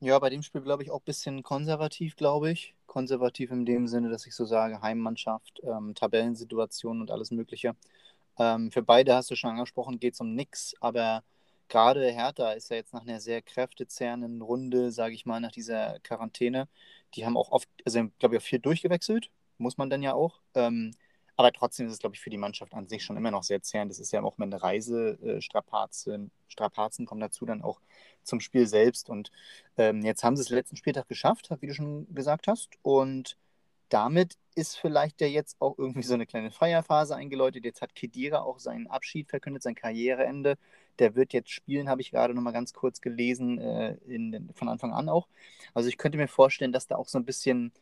Ja, 0.00 0.18
bei 0.18 0.30
dem 0.30 0.42
Spiel 0.42 0.62
glaube 0.62 0.82
ich 0.82 0.90
auch 0.90 1.00
ein 1.00 1.04
bisschen 1.04 1.42
konservativ, 1.42 2.16
glaube 2.16 2.50
ich. 2.50 2.74
Konservativ 2.86 3.50
in 3.52 3.64
dem 3.64 3.86
Sinne, 3.86 4.10
dass 4.10 4.26
ich 4.26 4.34
so 4.34 4.44
sage, 4.44 4.82
Heimmannschaft, 4.82 5.60
ähm, 5.64 5.94
Tabellensituation 5.94 7.00
und 7.00 7.10
alles 7.10 7.30
Mögliche. 7.30 7.76
Ähm, 8.38 8.70
für 8.70 8.82
beide 8.82 9.14
hast 9.14 9.30
du 9.30 9.36
schon 9.36 9.50
angesprochen, 9.50 9.98
geht 10.00 10.14
es 10.14 10.20
um 10.20 10.34
nichts, 10.34 10.74
aber 10.80 11.24
gerade 11.68 12.10
Hertha 12.10 12.52
ist 12.52 12.70
ja 12.70 12.76
jetzt 12.76 12.92
nach 12.92 13.02
einer 13.02 13.20
sehr 13.20 13.42
kräftezehrenden 13.42 14.42
Runde, 14.42 14.92
sage 14.92 15.14
ich 15.14 15.26
mal, 15.26 15.40
nach 15.40 15.52
dieser 15.52 15.98
Quarantäne. 16.00 16.68
Die 17.14 17.24
haben 17.24 17.36
auch 17.36 17.50
oft, 17.50 17.68
also 17.84 18.08
glaube 18.18 18.36
ich, 18.36 18.42
auch 18.42 18.46
viel 18.46 18.58
durchgewechselt, 18.58 19.30
muss 19.58 19.78
man 19.78 19.90
dann 19.90 20.02
ja 20.02 20.14
auch. 20.14 20.40
Ähm, 20.54 20.92
aber 21.36 21.52
trotzdem 21.52 21.86
ist 21.86 21.94
es, 21.94 21.98
glaube 21.98 22.14
ich, 22.14 22.20
für 22.20 22.30
die 22.30 22.36
Mannschaft 22.36 22.74
an 22.74 22.86
sich 22.88 23.02
schon 23.02 23.16
immer 23.16 23.30
noch 23.30 23.42
sehr 23.42 23.62
zehrend. 23.62 23.90
Das 23.90 23.98
ist 23.98 24.12
ja 24.12 24.22
auch 24.22 24.36
immer 24.36 24.46
eine 24.46 24.62
Reise, 24.62 25.18
äh, 25.22 25.40
Strapazen, 25.40 26.30
Strapazen 26.48 27.06
kommen 27.06 27.20
dazu 27.20 27.46
dann 27.46 27.62
auch 27.62 27.80
zum 28.22 28.40
Spiel 28.40 28.66
selbst. 28.66 29.08
Und 29.08 29.30
ähm, 29.76 30.02
jetzt 30.02 30.24
haben 30.24 30.36
sie 30.36 30.42
es 30.42 30.50
letzten 30.50 30.76
Spieltag 30.76 31.08
geschafft, 31.08 31.48
wie 31.60 31.66
du 31.66 31.74
schon 31.74 32.12
gesagt 32.14 32.48
hast. 32.48 32.70
Und 32.82 33.38
damit 33.92 34.38
ist 34.54 34.78
vielleicht 34.78 35.20
ja 35.20 35.26
jetzt 35.26 35.56
auch 35.60 35.76
irgendwie 35.78 36.02
so 36.02 36.14
eine 36.14 36.26
kleine 36.26 36.50
Feierphase 36.50 37.14
eingeläutet. 37.14 37.64
Jetzt 37.64 37.82
hat 37.82 37.94
Kedira 37.94 38.40
auch 38.40 38.58
seinen 38.58 38.86
Abschied 38.86 39.28
verkündet, 39.28 39.62
sein 39.62 39.74
Karriereende. 39.74 40.56
Der 40.98 41.14
wird 41.14 41.32
jetzt 41.32 41.50
spielen, 41.50 41.88
habe 41.88 42.00
ich 42.00 42.10
gerade 42.10 42.34
noch 42.34 42.42
mal 42.42 42.52
ganz 42.52 42.72
kurz 42.72 43.00
gelesen, 43.00 43.58
äh, 43.58 43.96
in, 44.06 44.50
von 44.54 44.68
Anfang 44.68 44.92
an 44.92 45.08
auch. 45.08 45.28
Also 45.74 45.88
ich 45.88 45.98
könnte 45.98 46.18
mir 46.18 46.28
vorstellen, 46.28 46.72
dass 46.72 46.86
da 46.86 46.96
auch 46.96 47.08
so 47.08 47.18
ein 47.18 47.24
bisschen 47.24 47.72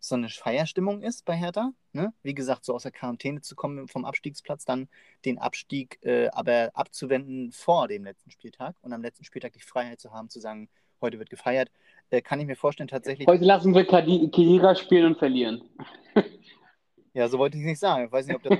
so 0.00 0.14
eine 0.14 0.28
Feierstimmung 0.28 1.02
ist 1.02 1.24
bei 1.24 1.34
Hertha. 1.36 1.72
Ne? 1.92 2.12
Wie 2.22 2.34
gesagt, 2.34 2.64
so 2.64 2.74
aus 2.74 2.84
der 2.84 2.92
Quarantäne 2.92 3.40
zu 3.40 3.56
kommen 3.56 3.88
vom 3.88 4.04
Abstiegsplatz, 4.04 4.64
dann 4.64 4.88
den 5.24 5.38
Abstieg 5.38 5.98
äh, 6.02 6.28
aber 6.28 6.70
abzuwenden 6.74 7.52
vor 7.52 7.88
dem 7.88 8.04
letzten 8.04 8.30
Spieltag 8.30 8.76
und 8.82 8.92
am 8.92 9.02
letzten 9.02 9.24
Spieltag 9.24 9.52
die 9.54 9.60
Freiheit 9.60 10.00
zu 10.00 10.12
haben, 10.12 10.28
zu 10.28 10.40
sagen, 10.40 10.68
heute 11.00 11.18
wird 11.18 11.30
gefeiert. 11.30 11.70
Äh, 12.10 12.22
kann 12.22 12.40
ich 12.40 12.46
mir 12.46 12.56
vorstellen, 12.56 12.88
tatsächlich. 12.88 13.26
Heute 13.26 13.44
lassen 13.44 13.74
wir 13.74 13.84
Kira 13.84 14.74
spielen 14.74 15.06
und 15.06 15.18
verlieren. 15.18 15.62
ja, 17.14 17.28
so 17.28 17.38
wollte 17.38 17.56
ich 17.56 17.62
es 17.62 17.68
nicht 17.68 17.80
sagen. 17.80 18.06
Ich 18.06 18.12
weiß 18.12 18.26
nicht, 18.26 18.36
ob 18.36 18.42
das 18.42 18.58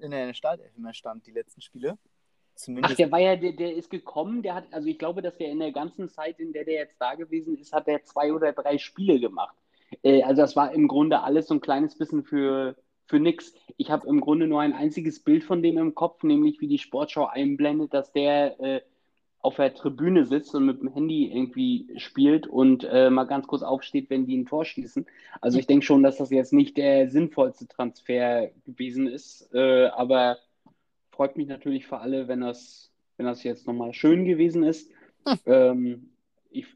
in 0.00 0.10
der 0.10 0.34
Startelf 0.34 0.76
mehr 0.76 0.94
stand, 0.94 1.26
die 1.26 1.32
letzten 1.32 1.60
Spiele. 1.60 1.98
Zumindest 2.54 2.92
Ach, 2.92 2.96
der 2.96 3.10
war 3.10 3.18
ja, 3.18 3.36
der, 3.36 3.52
der 3.52 3.74
ist 3.74 3.90
gekommen, 3.90 4.42
der 4.42 4.54
hat, 4.54 4.64
also 4.72 4.86
ich 4.86 4.98
glaube, 4.98 5.22
dass 5.22 5.36
der 5.38 5.50
in 5.50 5.58
der 5.58 5.72
ganzen 5.72 6.08
Zeit, 6.08 6.38
in 6.38 6.52
der 6.52 6.64
der 6.64 6.74
jetzt 6.74 6.96
da 7.00 7.14
gewesen 7.14 7.56
ist, 7.56 7.72
hat 7.72 7.88
er 7.88 8.02
zwei 8.04 8.32
oder 8.32 8.52
drei 8.52 8.78
Spiele 8.78 9.18
gemacht. 9.18 9.56
Äh, 10.02 10.22
also 10.22 10.42
das 10.42 10.54
war 10.54 10.72
im 10.72 10.86
Grunde 10.86 11.20
alles 11.22 11.46
so 11.46 11.54
ein 11.54 11.60
kleines 11.60 11.96
bisschen 11.96 12.24
für, 12.24 12.76
für 13.06 13.18
nix. 13.18 13.54
Ich 13.78 13.90
habe 13.90 14.06
im 14.06 14.20
Grunde 14.20 14.46
nur 14.46 14.60
ein 14.60 14.74
einziges 14.74 15.20
Bild 15.20 15.44
von 15.44 15.62
dem 15.62 15.78
im 15.78 15.94
Kopf, 15.94 16.22
nämlich 16.22 16.60
wie 16.60 16.68
die 16.68 16.78
Sportschau 16.78 17.26
einblendet, 17.26 17.94
dass 17.94 18.12
der 18.12 18.60
äh, 18.60 18.80
auf 19.42 19.56
der 19.56 19.74
Tribüne 19.74 20.24
sitzt 20.24 20.54
und 20.54 20.66
mit 20.66 20.80
dem 20.80 20.92
Handy 20.92 21.26
irgendwie 21.26 21.88
spielt 21.96 22.46
und 22.46 22.84
äh, 22.84 23.10
mal 23.10 23.24
ganz 23.24 23.48
kurz 23.48 23.62
aufsteht, 23.62 24.08
wenn 24.08 24.24
die 24.24 24.36
ein 24.36 24.46
Tor 24.46 24.64
schießen. 24.64 25.04
Also 25.40 25.58
ich 25.58 25.66
denke 25.66 25.84
schon, 25.84 26.04
dass 26.04 26.16
das 26.16 26.30
jetzt 26.30 26.52
nicht 26.52 26.76
der 26.76 27.10
sinnvollste 27.10 27.66
Transfer 27.66 28.50
gewesen 28.64 29.08
ist, 29.08 29.52
äh, 29.52 29.86
aber 29.86 30.38
freut 31.10 31.36
mich 31.36 31.48
natürlich 31.48 31.86
für 31.86 31.98
alle, 31.98 32.28
wenn 32.28 32.40
das, 32.40 32.92
wenn 33.16 33.26
das 33.26 33.42
jetzt 33.42 33.66
nochmal 33.66 33.92
schön 33.92 34.24
gewesen 34.24 34.62
ist. 34.62 34.92
Hm. 35.26 35.38
Ähm, 35.46 36.08
ich 36.50 36.66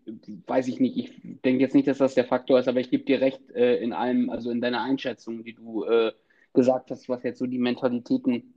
weiß 0.47 0.67
ich 0.69 0.81
nicht, 0.81 0.97
ich 0.97 1.13
denke 1.45 1.61
jetzt 1.61 1.75
nicht, 1.75 1.87
dass 1.87 1.99
das 1.99 2.15
der 2.15 2.25
Faktor 2.25 2.59
ist, 2.59 2.67
aber 2.67 2.81
ich 2.81 2.91
gebe 2.91 3.05
dir 3.05 3.21
recht 3.21 3.51
äh, 3.53 3.77
in 3.77 3.93
allem, 3.93 4.29
also 4.29 4.51
in 4.51 4.61
deiner 4.61 4.83
Einschätzung, 4.83 5.45
die 5.45 5.55
du 5.55 5.85
äh, 5.85 6.13
gesagt 6.53 6.91
hast, 6.91 7.09
was 7.09 7.23
jetzt 7.23 7.39
so 7.39 7.47
die 7.47 7.59
Mentalitäten 7.59 8.55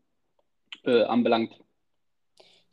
äh, 0.84 1.04
anbelangt. 1.04 1.60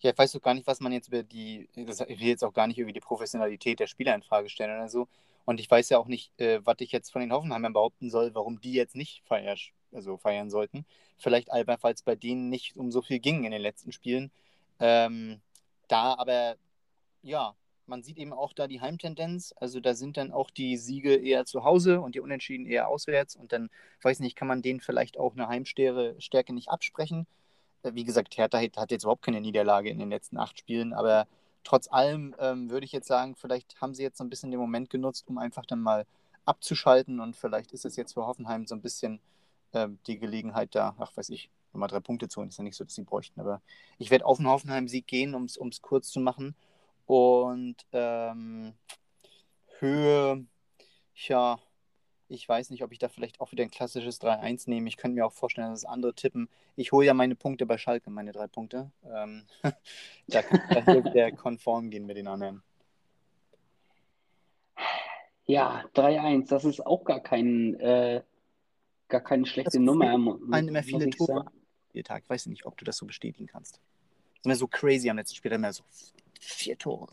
Ja, 0.01 0.11
ich 0.11 0.19
weiß 0.19 0.33
doch 0.33 0.43
gar 0.43 0.55
nicht, 0.55 0.67
was 0.67 0.81
man 0.81 0.93
jetzt 0.93 1.09
über 1.09 1.23
die, 1.23 1.69
ich 1.75 1.87
will 1.87 2.29
jetzt 2.29 2.45
auch 2.45 2.53
gar 2.53 2.67
nicht 2.67 2.79
über 2.79 2.93
die 2.93 3.01
Professionalität 3.01 3.81
der 3.81 3.87
Spieler 3.87 4.15
in 4.15 4.23
Frage 4.23 4.49
stellen 4.49 4.77
oder 4.77 4.89
so. 4.89 5.09
Und 5.47 5.61
ich 5.61 5.71
weiß 5.71 5.89
ja 5.91 5.99
auch 5.99 6.07
nicht, 6.07 6.39
äh, 6.41 6.61
was 6.67 6.77
ich 6.81 6.93
jetzt 6.93 7.11
von 7.11 7.21
den 7.21 7.33
Hoffenheimern 7.33 7.73
behaupten 7.73 8.11
soll, 8.11 8.35
warum 8.35 8.61
die 8.61 8.73
jetzt 8.73 8.97
nicht 8.97 9.23
feiern, 9.27 9.57
also 9.93 10.17
feiern 10.19 10.51
sollten. 10.51 10.85
Vielleicht 11.17 11.51
einfach, 11.53 11.79
es 11.91 12.03
bei 12.03 12.17
denen 12.17 12.51
nicht 12.51 12.77
um 12.77 12.91
so 12.91 13.01
viel 13.01 13.21
ging 13.21 13.45
in 13.45 13.53
den 13.53 13.63
letzten 13.63 13.93
Spielen. 13.93 14.31
Ähm, 14.81 15.41
da 15.89 16.15
aber, 16.15 16.57
ja, 17.23 17.55
man 17.87 18.03
sieht 18.03 18.19
eben 18.19 18.33
auch 18.33 18.53
da 18.53 18.67
die 18.67 18.81
Heimtendenz. 18.81 19.55
Also 19.57 19.81
da 19.81 19.95
sind 19.95 20.17
dann 20.17 20.33
auch 20.33 20.51
die 20.51 20.77
Siege 20.77 21.15
eher 21.15 21.45
zu 21.47 21.65
Hause 21.65 22.01
und 22.01 22.15
die 22.15 22.21
Unentschieden 22.21 22.67
eher 22.67 22.89
auswärts. 22.89 23.37
Und 23.37 23.53
dann, 23.53 23.71
weiß 24.03 24.21
nicht, 24.21 24.37
kann 24.37 24.49
man 24.49 24.63
denen 24.63 24.81
vielleicht 24.81 25.19
auch 25.19 25.35
eine 25.35 25.49
Heimstärke 25.49 26.53
nicht 26.53 26.69
absprechen. 26.69 27.27
Äh, 27.83 27.95
wie 27.95 28.05
gesagt, 28.05 28.37
Hertha 28.37 28.59
hat 28.77 28.91
jetzt 28.91 29.05
überhaupt 29.05 29.25
keine 29.25 29.41
Niederlage 29.41 29.91
in 29.91 29.99
den 29.99 30.11
letzten 30.11 30.39
acht 30.39 30.59
Spielen, 30.59 30.93
aber 30.93 31.27
trotz 31.65 31.91
allem 31.91 32.35
ähm, 32.39 32.71
würde 32.71 32.87
ich 32.87 32.93
jetzt 32.93 33.09
sagen, 33.09 33.35
vielleicht 33.35 33.81
haben 33.81 33.95
sie 33.95 34.03
jetzt 34.03 34.19
so 34.19 34.25
ein 34.25 34.31
bisschen 34.31 34.51
den 34.51 34.61
Moment 34.61 34.91
genutzt, 34.91 35.29
um 35.29 35.39
einfach 35.39 35.67
dann 35.67 35.81
mal 35.81 36.07
abzuschalten 36.45 37.21
und 37.21 37.37
vielleicht 37.37 37.73
ist 37.73 37.85
es 37.85 37.97
jetzt 37.97 38.15
für 38.15 38.27
Hoffenheim 38.27 38.67
so 38.67 38.75
ein 38.75 38.83
bisschen 38.83 39.21
äh, 39.73 39.89
die 40.07 40.19
Gelegenheit 40.19 40.75
da, 40.75 40.95
ach 40.99 41.17
weiß 41.17 41.31
ich, 41.31 41.51
nochmal 41.73 41.89
drei 41.89 42.01
Punkte 42.01 42.29
zu 42.29 42.39
holen. 42.39 42.49
Ist 42.49 42.59
ja 42.59 42.65
nicht 42.65 42.77
so, 42.77 42.85
dass 42.85 42.95
sie 42.95 43.03
bräuchten, 43.03 43.41
aber 43.41 43.61
ich 43.99 44.11
werde 44.11 44.25
auf 44.27 44.39
den 44.39 44.49
Hoffenheim-Sieg 44.49 45.07
gehen, 45.07 45.35
um 45.35 45.45
es 45.45 45.83
kurz 45.83 46.11
zu 46.11 46.21
machen. 46.21 46.55
Und 47.07 47.77
ähm, 47.93 48.75
Höhe, 49.79 50.45
ja, 51.15 51.59
ich 52.29 52.49
weiß 52.49 52.71
nicht, 52.71 52.83
ob 52.83 52.93
ich 52.93 52.99
da 52.99 53.09
vielleicht 53.09 53.41
auch 53.41 53.53
wieder 53.53 53.63
ein 53.63 53.71
klassisches 53.71 54.21
3-1 54.21 54.69
nehme. 54.69 54.89
Ich 54.89 54.97
könnte 54.97 55.15
mir 55.15 55.27
auch 55.27 55.33
vorstellen, 55.33 55.71
dass 55.71 55.85
andere 55.85 56.15
tippen. 56.15 56.49
Ich 56.75 56.93
hole 56.93 57.07
ja 57.07 57.15
meine 57.15 57.35
Punkte 57.35 57.67
bei 57.67 57.79
Schalke, 57.79 58.11
meine 58.11 58.33
drei 58.33 58.47
Punkte. 58.47 58.91
Ähm, 59.05 59.45
da 60.27 60.43
kann 60.43 60.99
ich 60.99 61.05
wieder 61.05 61.33
konform 61.33 61.91
gehen 61.91 62.07
mit 62.07 62.17
den 62.17 62.29
anderen. 62.29 62.63
Ja, 65.47 65.85
3-1, 65.95 66.49
das 66.49 66.65
ist 66.65 66.85
auch 66.85 67.05
gar, 67.05 67.21
kein, 67.21 67.79
äh, 67.79 68.23
gar 69.09 69.21
keine 69.21 69.47
schlechte 69.47 69.79
Nummer. 69.79 70.07
Fallen 70.51 70.69
immer 70.69 70.83
viele 70.83 71.09
Tore 71.11 71.47
am 71.47 72.03
Tag. 72.03 72.25
Ich 72.25 72.31
weiß 72.31 72.47
nicht, 72.47 72.67
ob 72.67 72.77
du 72.77 72.85
das 72.85 72.97
so 72.97 73.07
bestätigen 73.07 73.47
kannst. 73.47 73.75
Das 73.75 74.41
ist 74.41 74.45
immer 74.45 74.57
so 74.57 74.67
crazy 74.67 75.09
am 75.09 75.17
letzten 75.17 75.37
Spiel, 75.37 75.53
immer 75.53 75.73
so 75.73 75.85
Vier 76.41 76.77
Tore. 76.77 77.09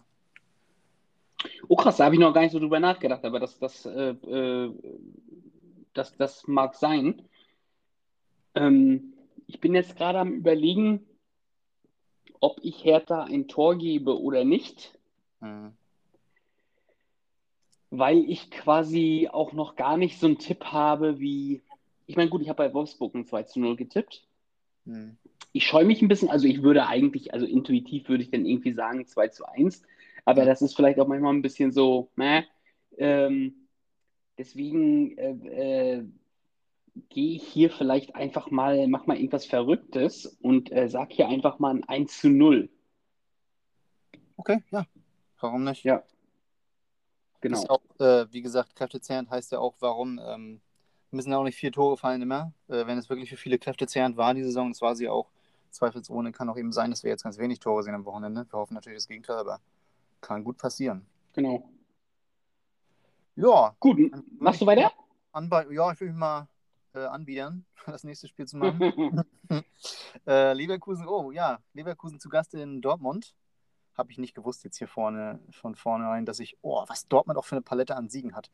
Oh 1.67 1.75
krass, 1.75 1.97
da 1.97 2.05
habe 2.05 2.15
ich 2.15 2.21
noch 2.21 2.33
gar 2.33 2.41
nicht 2.41 2.51
so 2.51 2.59
drüber 2.59 2.79
nachgedacht, 2.79 3.23
aber 3.25 3.39
das, 3.39 3.57
das, 3.59 3.85
äh, 3.85 4.11
äh, 4.11 4.71
das, 5.93 6.15
das 6.17 6.47
mag 6.47 6.75
sein. 6.75 7.21
Ähm, 8.55 9.13
ich 9.47 9.59
bin 9.59 9.73
jetzt 9.73 9.95
gerade 9.95 10.19
am 10.19 10.33
überlegen, 10.33 11.05
ob 12.39 12.59
ich 12.61 12.83
Hertha 12.83 13.23
ein 13.23 13.47
Tor 13.47 13.77
gebe 13.77 14.19
oder 14.19 14.43
nicht. 14.43 14.97
Mhm. 15.39 15.73
Weil 17.89 18.29
ich 18.29 18.49
quasi 18.49 19.29
auch 19.31 19.53
noch 19.53 19.75
gar 19.75 19.97
nicht 19.97 20.19
so 20.19 20.27
einen 20.27 20.39
Tipp 20.39 20.65
habe 20.65 21.19
wie. 21.19 21.61
Ich 22.05 22.15
meine, 22.15 22.29
gut, 22.29 22.41
ich 22.41 22.49
habe 22.49 22.57
bei 22.67 22.73
Wolfsburg 22.73 23.13
ein 23.15 23.25
2 23.25 23.43
zu 23.43 23.59
0 23.59 23.75
getippt. 23.75 24.25
Mhm 24.85 25.17
ich 25.53 25.67
scheue 25.67 25.85
mich 25.85 26.01
ein 26.01 26.07
bisschen, 26.07 26.29
also 26.29 26.47
ich 26.47 26.63
würde 26.63 26.87
eigentlich, 26.87 27.33
also 27.33 27.45
intuitiv 27.45 28.09
würde 28.09 28.23
ich 28.23 28.31
dann 28.31 28.45
irgendwie 28.45 28.73
sagen 28.73 29.05
2 29.05 29.27
zu 29.29 29.45
1, 29.45 29.83
aber 30.25 30.45
das 30.45 30.61
ist 30.61 30.75
vielleicht 30.75 30.99
auch 30.99 31.07
manchmal 31.07 31.33
ein 31.33 31.41
bisschen 31.41 31.71
so, 31.71 32.09
ne? 32.15 32.45
Ähm, 32.97 33.67
deswegen 34.37 35.17
äh, 35.17 35.97
äh, 35.97 36.05
gehe 37.09 37.35
ich 37.35 37.47
hier 37.47 37.71
vielleicht 37.71 38.15
einfach 38.15 38.51
mal, 38.51 38.87
mach 38.87 39.07
mal 39.07 39.17
irgendwas 39.17 39.45
Verrücktes 39.45 40.25
und 40.41 40.71
äh, 40.71 40.89
sag 40.89 41.11
hier 41.11 41.27
einfach 41.27 41.59
mal 41.59 41.75
ein 41.75 41.83
1 41.83 42.19
zu 42.19 42.29
0. 42.29 42.69
Okay, 44.37 44.63
ja. 44.71 44.85
Warum 45.39 45.63
nicht? 45.63 45.83
Ja. 45.83 46.03
Genau. 47.41 47.65
Auch, 47.67 47.99
äh, 47.99 48.31
wie 48.31 48.41
gesagt, 48.41 48.75
kräftezehrend 48.75 49.29
heißt 49.29 49.51
ja 49.51 49.59
auch, 49.59 49.75
warum 49.79 50.19
ähm, 50.25 50.61
müssen 51.11 51.33
auch 51.33 51.43
nicht 51.43 51.57
vier 51.57 51.71
Tore 51.71 51.97
fallen 51.97 52.21
immer. 52.21 52.53
Äh, 52.69 52.87
wenn 52.87 52.97
es 52.97 53.09
wirklich 53.09 53.29
für 53.29 53.37
viele 53.37 53.59
kräftezehrend 53.59 54.15
war, 54.15 54.33
die 54.33 54.43
Saison, 54.43 54.69
das 54.69 54.81
war 54.81 54.95
sie 54.95 55.09
auch 55.09 55.29
zweifelsohne. 55.71 56.31
Kann 56.31 56.49
auch 56.49 56.57
eben 56.57 56.71
sein, 56.71 56.91
dass 56.91 57.03
wir 57.03 57.11
jetzt 57.11 57.23
ganz 57.23 57.37
wenig 57.37 57.59
Tore 57.59 57.83
sehen 57.83 57.95
am 57.95 58.05
Wochenende. 58.05 58.45
Wir 58.49 58.59
hoffen 58.59 58.75
natürlich 58.75 58.97
das 58.97 59.07
Gegenteil, 59.07 59.37
aber 59.37 59.59
kann 60.23 60.43
gut 60.43 60.57
passieren. 60.57 61.05
Genau. 61.33 61.69
Ja. 63.35 63.75
Gut, 63.79 63.99
machst 64.39 64.61
du 64.61 64.65
weiter? 64.65 64.91
Anbe 65.31 65.67
ja, 65.71 65.91
ich 65.91 65.99
will 65.99 66.09
mich 66.09 66.17
mal 66.17 66.47
äh, 66.93 66.99
anbiedern, 66.99 67.65
das 67.85 68.03
nächste 68.03 68.27
Spiel 68.27 68.47
zu 68.47 68.57
machen. 68.57 69.23
äh, 70.27 70.53
Leverkusen, 70.53 71.07
oh 71.07 71.31
ja, 71.31 71.59
Leverkusen 71.73 72.19
zu 72.19 72.29
Gast 72.29 72.53
in 72.53 72.81
Dortmund. 72.81 73.35
Habe 73.95 74.11
ich 74.11 74.17
nicht 74.17 74.33
gewusst 74.33 74.63
jetzt 74.63 74.77
hier 74.77 74.87
vorne, 74.87 75.39
von 75.51 75.75
vornherein, 75.75 76.25
dass 76.25 76.39
ich, 76.39 76.57
oh, 76.61 76.83
was 76.87 77.07
Dortmund 77.07 77.37
auch 77.37 77.45
für 77.45 77.55
eine 77.55 77.61
Palette 77.61 77.95
an 77.95 78.09
Siegen 78.09 78.35
hat. 78.35 78.49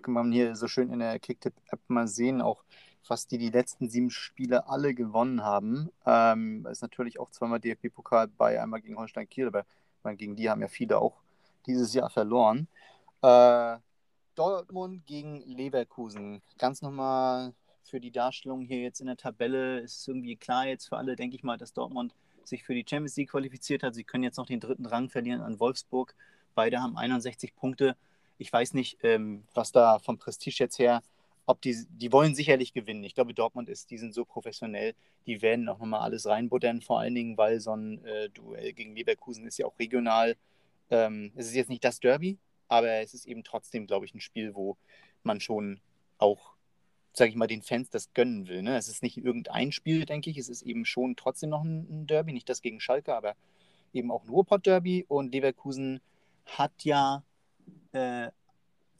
Kann 0.00 0.14
man 0.14 0.32
hier 0.32 0.56
so 0.56 0.68
schön 0.68 0.90
in 0.90 1.00
der 1.00 1.18
Kicktip-App 1.18 1.80
mal 1.88 2.08
sehen, 2.08 2.40
auch 2.40 2.62
was 3.08 3.26
die 3.26 3.38
die 3.38 3.50
letzten 3.50 3.90
sieben 3.90 4.10
Spiele 4.10 4.68
alle 4.68 4.94
gewonnen 4.94 5.42
haben. 5.42 5.90
Ähm, 6.06 6.66
ist 6.70 6.82
natürlich 6.82 7.18
auch 7.18 7.30
zweimal 7.30 7.60
DFB-Pokal 7.60 8.28
bei, 8.28 8.62
einmal 8.62 8.80
gegen 8.80 8.96
Holstein 8.96 9.28
Kiel, 9.28 9.48
aber 9.48 9.66
meine, 10.04 10.16
gegen 10.16 10.36
die 10.36 10.50
haben 10.50 10.60
ja 10.60 10.68
viele 10.68 10.98
auch 10.98 11.16
dieses 11.66 11.94
Jahr 11.94 12.10
verloren. 12.10 12.68
Äh, 13.22 13.76
Dortmund 14.34 15.06
gegen 15.06 15.42
Leverkusen. 15.42 16.40
Ganz 16.58 16.82
nochmal 16.82 17.52
für 17.84 18.00
die 18.00 18.10
Darstellung 18.10 18.62
hier 18.62 18.78
jetzt 18.78 19.00
in 19.00 19.06
der 19.06 19.16
Tabelle 19.16 19.80
ist 19.80 20.06
irgendwie 20.06 20.36
klar 20.36 20.66
jetzt 20.66 20.88
für 20.88 20.96
alle, 20.96 21.16
denke 21.16 21.36
ich 21.36 21.42
mal, 21.42 21.58
dass 21.58 21.72
Dortmund 21.72 22.14
sich 22.44 22.64
für 22.64 22.74
die 22.74 22.84
Champions 22.88 23.16
League 23.16 23.30
qualifiziert 23.30 23.82
hat. 23.82 23.94
Sie 23.94 24.04
können 24.04 24.24
jetzt 24.24 24.36
noch 24.36 24.46
den 24.46 24.60
dritten 24.60 24.86
Rang 24.86 25.08
verlieren 25.10 25.40
an 25.40 25.60
Wolfsburg. 25.60 26.14
Beide 26.54 26.80
haben 26.80 26.96
61 26.96 27.54
Punkte. 27.54 27.96
Ich 28.38 28.52
weiß 28.52 28.74
nicht, 28.74 28.98
ähm, 29.02 29.44
was 29.54 29.72
da 29.72 29.98
vom 29.98 30.18
Prestige 30.18 30.56
jetzt 30.58 30.78
her 30.78 31.02
ob 31.46 31.60
die, 31.62 31.84
die 31.90 32.12
wollen 32.12 32.34
sicherlich 32.34 32.72
gewinnen. 32.72 33.04
Ich 33.04 33.14
glaube, 33.14 33.34
Dortmund 33.34 33.68
ist, 33.68 33.90
die 33.90 33.98
sind 33.98 34.14
so 34.14 34.24
professionell, 34.24 34.94
die 35.26 35.42
werden 35.42 35.68
auch 35.68 35.78
nochmal 35.78 36.00
alles 36.00 36.26
reinbuttern, 36.26 36.80
vor 36.80 37.00
allen 37.00 37.14
Dingen, 37.14 37.36
weil 37.36 37.60
so 37.60 37.74
ein 37.74 38.04
äh, 38.04 38.28
Duell 38.30 38.72
gegen 38.72 38.94
Leverkusen 38.94 39.46
ist 39.46 39.58
ja 39.58 39.66
auch 39.66 39.78
regional. 39.78 40.36
Ähm, 40.90 41.32
es 41.36 41.46
ist 41.46 41.54
jetzt 41.54 41.70
nicht 41.70 41.84
das 41.84 42.00
Derby, 42.00 42.38
aber 42.68 42.90
es 43.00 43.14
ist 43.14 43.26
eben 43.26 43.44
trotzdem, 43.44 43.86
glaube 43.86 44.06
ich, 44.06 44.14
ein 44.14 44.20
Spiel, 44.20 44.54
wo 44.54 44.76
man 45.22 45.40
schon 45.40 45.80
auch, 46.18 46.54
sage 47.12 47.30
ich 47.30 47.36
mal, 47.36 47.46
den 47.46 47.62
Fans 47.62 47.90
das 47.90 48.12
gönnen 48.14 48.48
will. 48.48 48.62
Ne? 48.62 48.76
Es 48.76 48.88
ist 48.88 49.02
nicht 49.02 49.16
irgendein 49.16 49.72
Spiel, 49.72 50.06
denke 50.06 50.30
ich, 50.30 50.38
es 50.38 50.48
ist 50.48 50.62
eben 50.62 50.84
schon 50.84 51.16
trotzdem 51.16 51.50
noch 51.50 51.64
ein, 51.64 51.86
ein 51.90 52.06
Derby, 52.06 52.32
nicht 52.32 52.48
das 52.48 52.62
gegen 52.62 52.80
Schalke, 52.80 53.14
aber 53.14 53.34
eben 53.92 54.10
auch 54.10 54.24
ein 54.24 54.30
Ruhrpott-Derby 54.30 55.06
und 55.08 55.32
Leverkusen 55.32 56.00
hat 56.46 56.72
ja 56.84 57.24
äh, 57.92 58.30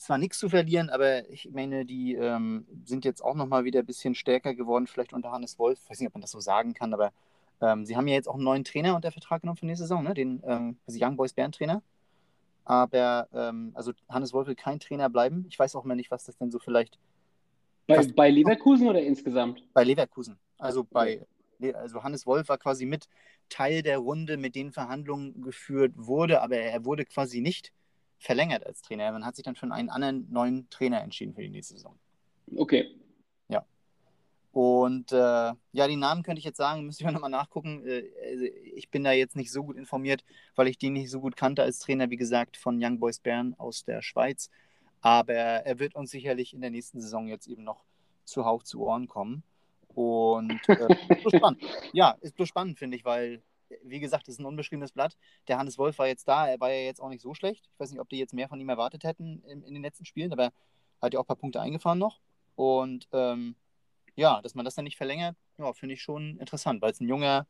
zwar 0.00 0.16
nichts 0.16 0.38
zu 0.38 0.48
verlieren, 0.48 0.88
aber 0.88 1.28
ich 1.28 1.50
meine, 1.52 1.84
die 1.84 2.14
ähm, 2.14 2.66
sind 2.84 3.04
jetzt 3.04 3.22
auch 3.22 3.34
nochmal 3.34 3.64
wieder 3.64 3.80
ein 3.80 3.86
bisschen 3.86 4.14
stärker 4.14 4.54
geworden, 4.54 4.86
vielleicht 4.86 5.12
unter 5.12 5.30
Hannes 5.30 5.58
Wolf. 5.58 5.78
Ich 5.84 5.90
weiß 5.90 6.00
nicht, 6.00 6.08
ob 6.08 6.14
man 6.14 6.22
das 6.22 6.30
so 6.30 6.40
sagen 6.40 6.72
kann, 6.72 6.94
aber 6.94 7.12
ähm, 7.60 7.84
sie 7.84 7.96
haben 7.96 8.08
ja 8.08 8.14
jetzt 8.14 8.26
auch 8.26 8.34
einen 8.34 8.44
neuen 8.44 8.64
Trainer 8.64 8.96
unter 8.96 9.12
Vertrag 9.12 9.42
genommen 9.42 9.58
für 9.58 9.66
nächste 9.66 9.84
Saison, 9.84 10.02
ne? 10.02 10.14
den 10.14 10.42
ähm, 10.46 10.78
also 10.86 11.04
Young 11.04 11.16
Boys 11.16 11.34
Bern 11.34 11.52
Trainer. 11.52 11.82
Aber 12.64 13.28
ähm, 13.34 13.72
also 13.74 13.92
Hannes 14.08 14.32
Wolf 14.32 14.46
will 14.48 14.54
kein 14.54 14.80
Trainer 14.80 15.10
bleiben. 15.10 15.44
Ich 15.50 15.58
weiß 15.58 15.76
auch 15.76 15.84
mal 15.84 15.96
nicht, 15.96 16.10
was 16.10 16.24
das 16.24 16.36
denn 16.38 16.50
so 16.50 16.58
vielleicht. 16.58 16.98
Bei, 17.86 18.06
bei 18.06 18.30
Leverkusen 18.30 18.88
oder 18.88 19.02
insgesamt? 19.02 19.62
Bei 19.74 19.84
Leverkusen. 19.84 20.38
Also 20.58 20.84
bei 20.84 21.26
also 21.74 22.02
Hannes 22.02 22.24
Wolf 22.24 22.48
war 22.48 22.56
quasi 22.56 22.86
mit 22.86 23.06
Teil 23.50 23.82
der 23.82 23.98
Runde, 23.98 24.38
mit 24.38 24.54
den 24.54 24.72
Verhandlungen 24.72 25.42
geführt 25.42 25.92
wurde, 25.96 26.40
aber 26.40 26.56
er 26.56 26.86
wurde 26.86 27.04
quasi 27.04 27.42
nicht 27.42 27.72
verlängert 28.20 28.64
als 28.66 28.82
Trainer. 28.82 29.10
Man 29.10 29.24
hat 29.24 29.34
sich 29.34 29.44
dann 29.44 29.56
für 29.56 29.70
einen 29.70 29.90
anderen 29.90 30.30
neuen 30.30 30.68
Trainer 30.70 31.00
entschieden 31.00 31.34
für 31.34 31.42
die 31.42 31.48
nächste 31.48 31.74
Saison. 31.74 31.98
Okay. 32.54 32.94
Ja. 33.48 33.64
Und 34.52 35.10
äh, 35.10 35.16
ja, 35.72 35.88
die 35.88 35.96
Namen 35.96 36.22
könnte 36.22 36.38
ich 36.38 36.44
jetzt 36.44 36.58
sagen, 36.58 36.82
müsste 36.86 37.02
ich 37.04 37.10
nochmal 37.10 37.30
nachgucken. 37.30 37.82
Äh, 37.86 38.04
also 38.30 38.44
ich 38.74 38.90
bin 38.90 39.02
da 39.02 39.12
jetzt 39.12 39.36
nicht 39.36 39.50
so 39.50 39.64
gut 39.64 39.76
informiert, 39.76 40.24
weil 40.54 40.68
ich 40.68 40.78
den 40.78 40.92
nicht 40.92 41.10
so 41.10 41.20
gut 41.20 41.36
kannte 41.36 41.62
als 41.62 41.78
Trainer, 41.78 42.10
wie 42.10 42.16
gesagt, 42.16 42.56
von 42.56 42.78
Young 42.82 43.00
Boys 43.00 43.20
Bern 43.20 43.54
aus 43.58 43.84
der 43.84 44.02
Schweiz. 44.02 44.50
Aber 45.00 45.32
er 45.32 45.78
wird 45.78 45.94
uns 45.94 46.10
sicherlich 46.10 46.52
in 46.52 46.60
der 46.60 46.70
nächsten 46.70 47.00
Saison 47.00 47.26
jetzt 47.26 47.46
eben 47.46 47.64
noch 47.64 47.84
zuhauf 48.24 48.64
zu 48.64 48.82
Ohren 48.82 49.08
kommen. 49.08 49.42
Und 49.94 50.60
äh, 50.68 51.24
ist 51.24 51.36
spannend. 51.36 51.62
Ja, 51.92 52.16
ist 52.20 52.36
bloß 52.36 52.48
spannend, 52.48 52.78
finde 52.78 52.96
ich, 52.96 53.04
weil, 53.04 53.42
wie 53.82 54.00
gesagt, 54.00 54.28
es 54.28 54.34
ist 54.34 54.40
ein 54.40 54.46
unbeschriebenes 54.46 54.92
Blatt. 54.92 55.16
Der 55.48 55.58
Hannes 55.58 55.78
Wolf 55.78 55.98
war 55.98 56.06
jetzt 56.06 56.26
da, 56.28 56.48
er 56.48 56.60
war 56.60 56.70
ja 56.70 56.84
jetzt 56.84 57.00
auch 57.00 57.08
nicht 57.08 57.22
so 57.22 57.34
schlecht. 57.34 57.68
Ich 57.72 57.80
weiß 57.80 57.90
nicht, 57.90 58.00
ob 58.00 58.08
die 58.08 58.18
jetzt 58.18 58.34
mehr 58.34 58.48
von 58.48 58.60
ihm 58.60 58.68
erwartet 58.68 59.04
hätten 59.04 59.42
in, 59.44 59.62
in 59.62 59.74
den 59.74 59.82
letzten 59.82 60.04
Spielen, 60.04 60.32
aber 60.32 60.44
er 60.44 60.52
hat 61.02 61.14
ja 61.14 61.20
auch 61.20 61.24
ein 61.24 61.28
paar 61.28 61.36
Punkte 61.36 61.60
eingefahren 61.60 61.98
noch. 61.98 62.20
Und 62.56 63.08
ähm, 63.12 63.54
ja, 64.16 64.42
dass 64.42 64.54
man 64.54 64.64
das 64.64 64.74
dann 64.74 64.84
nicht 64.84 64.96
verlängert, 64.96 65.36
ja, 65.58 65.72
finde 65.72 65.94
ich 65.94 66.02
schon 66.02 66.38
interessant, 66.38 66.82
weil 66.82 66.92
es 66.92 67.00
ein 67.00 67.08
junger 67.08 67.46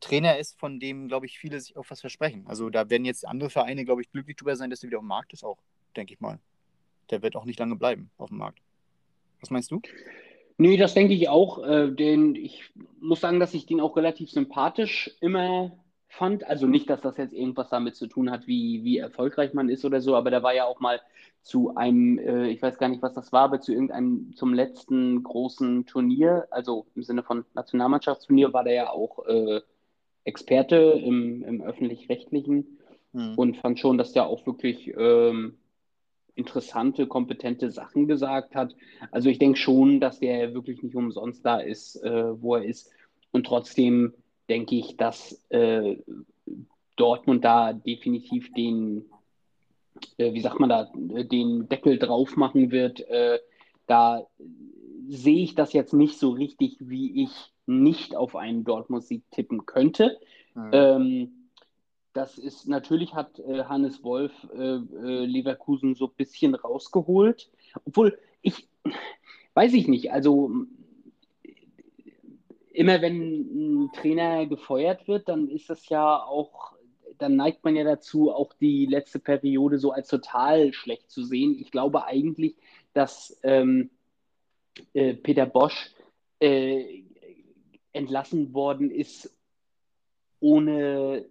Trainer 0.00 0.38
ist, 0.38 0.58
von 0.58 0.80
dem, 0.80 1.08
glaube 1.08 1.26
ich, 1.26 1.38
viele 1.38 1.60
sich 1.60 1.76
auch 1.76 1.84
was 1.88 2.00
versprechen. 2.00 2.46
Also 2.46 2.70
da 2.70 2.88
werden 2.88 3.04
jetzt 3.04 3.26
andere 3.26 3.50
Vereine, 3.50 3.84
glaube 3.84 4.00
ich, 4.00 4.10
glücklich 4.10 4.36
drüber 4.36 4.56
sein, 4.56 4.70
dass 4.70 4.82
er 4.82 4.88
wieder 4.88 4.98
auf 4.98 5.04
dem 5.04 5.08
Markt 5.08 5.32
ist, 5.32 5.44
auch, 5.44 5.58
denke 5.96 6.14
ich 6.14 6.20
mal. 6.20 6.38
Der 7.10 7.22
wird 7.22 7.36
auch 7.36 7.44
nicht 7.44 7.58
lange 7.58 7.76
bleiben 7.76 8.10
auf 8.18 8.28
dem 8.28 8.38
Markt. 8.38 8.60
Was 9.40 9.50
meinst 9.50 9.70
du? 9.70 9.80
Nee, 10.58 10.76
das 10.76 10.94
denke 10.94 11.14
ich 11.14 11.28
auch. 11.28 11.64
Äh, 11.64 11.90
den, 11.92 12.34
ich 12.34 12.64
muss 13.00 13.20
sagen, 13.20 13.40
dass 13.40 13.54
ich 13.54 13.66
den 13.66 13.80
auch 13.80 13.96
relativ 13.96 14.30
sympathisch 14.30 15.16
immer 15.20 15.72
fand. 16.08 16.44
Also 16.44 16.66
nicht, 16.66 16.90
dass 16.90 17.00
das 17.00 17.16
jetzt 17.16 17.32
irgendwas 17.32 17.68
damit 17.70 17.94
zu 17.94 18.08
tun 18.08 18.30
hat, 18.30 18.46
wie, 18.46 18.82
wie 18.82 18.98
erfolgreich 18.98 19.54
man 19.54 19.68
ist 19.68 19.84
oder 19.84 20.00
so, 20.00 20.16
aber 20.16 20.30
der 20.30 20.42
war 20.42 20.54
ja 20.54 20.64
auch 20.64 20.80
mal 20.80 21.00
zu 21.42 21.76
einem, 21.76 22.18
äh, 22.18 22.48
ich 22.48 22.60
weiß 22.60 22.78
gar 22.78 22.88
nicht, 22.88 23.02
was 23.02 23.14
das 23.14 23.32
war, 23.32 23.42
aber 23.42 23.60
zu 23.60 23.72
irgendeinem, 23.72 24.34
zum 24.34 24.52
letzten 24.52 25.22
großen 25.22 25.86
Turnier, 25.86 26.48
also 26.50 26.86
im 26.96 27.04
Sinne 27.04 27.22
von 27.22 27.44
Nationalmannschaftsturnier, 27.54 28.52
war 28.52 28.64
der 28.64 28.74
ja 28.74 28.90
auch 28.90 29.24
äh, 29.26 29.60
Experte 30.24 30.76
im, 30.76 31.44
im 31.44 31.62
öffentlich-rechtlichen 31.62 32.78
mhm. 33.12 33.34
und 33.36 33.56
fand 33.58 33.78
schon, 33.78 33.96
dass 33.96 34.12
der 34.12 34.26
auch 34.26 34.44
wirklich 34.46 34.92
ähm, 34.96 35.57
interessante, 36.38 37.06
kompetente 37.06 37.70
Sachen 37.70 38.06
gesagt 38.06 38.54
hat. 38.54 38.74
Also 39.10 39.28
ich 39.28 39.38
denke 39.38 39.58
schon, 39.58 40.00
dass 40.00 40.20
der 40.20 40.54
wirklich 40.54 40.82
nicht 40.82 40.94
umsonst 40.94 41.44
da 41.44 41.58
ist, 41.58 41.96
äh, 41.96 42.40
wo 42.40 42.54
er 42.54 42.64
ist. 42.64 42.90
Und 43.32 43.46
trotzdem 43.46 44.14
denke 44.48 44.76
ich, 44.76 44.96
dass 44.96 45.44
äh, 45.50 45.96
Dortmund 46.96 47.44
da 47.44 47.72
definitiv 47.72 48.52
den, 48.54 49.04
äh, 50.16 50.32
wie 50.32 50.40
sagt 50.40 50.60
man 50.60 50.68
da, 50.70 50.90
den 50.94 51.68
Deckel 51.68 51.98
drauf 51.98 52.36
machen 52.36 52.70
wird. 52.70 53.00
Äh, 53.08 53.40
da 53.86 54.26
sehe 55.08 55.42
ich 55.42 55.54
das 55.54 55.72
jetzt 55.72 55.92
nicht 55.92 56.18
so 56.18 56.30
richtig, 56.30 56.76
wie 56.78 57.24
ich 57.24 57.30
nicht 57.66 58.14
auf 58.14 58.36
einen 58.36 58.64
Dortmund-Sieg 58.64 59.22
tippen 59.32 59.66
könnte. 59.66 60.18
Mhm. 60.54 60.70
Ähm, 60.72 61.37
das 62.12 62.38
ist 62.38 62.66
natürlich 62.66 63.14
hat 63.14 63.38
äh, 63.38 63.64
Hannes 63.64 64.02
Wolf 64.02 64.32
äh, 64.54 64.76
äh, 64.76 65.24
Leverkusen 65.26 65.94
so 65.94 66.06
ein 66.06 66.14
bisschen 66.16 66.54
rausgeholt. 66.54 67.50
Obwohl 67.84 68.18
ich 68.42 68.68
weiß 69.54 69.74
ich 69.74 69.88
nicht, 69.88 70.12
also 70.12 70.52
immer 72.72 73.02
wenn 73.02 73.86
ein 73.86 73.92
Trainer 73.92 74.46
gefeuert 74.46 75.08
wird, 75.08 75.28
dann 75.28 75.48
ist 75.48 75.68
das 75.68 75.88
ja 75.88 76.22
auch, 76.22 76.74
dann 77.18 77.34
neigt 77.34 77.64
man 77.64 77.74
ja 77.74 77.82
dazu, 77.82 78.32
auch 78.32 78.52
die 78.54 78.86
letzte 78.86 79.18
Periode 79.18 79.80
so 79.80 79.90
als 79.90 80.06
total 80.06 80.72
schlecht 80.72 81.10
zu 81.10 81.24
sehen. 81.24 81.56
Ich 81.58 81.72
glaube 81.72 82.04
eigentlich, 82.04 82.54
dass 82.92 83.36
ähm, 83.42 83.90
äh, 84.94 85.14
Peter 85.14 85.46
Bosch 85.46 85.90
äh, 86.38 87.02
entlassen 87.92 88.54
worden 88.54 88.92
ist, 88.92 89.36
ohne 90.38 91.26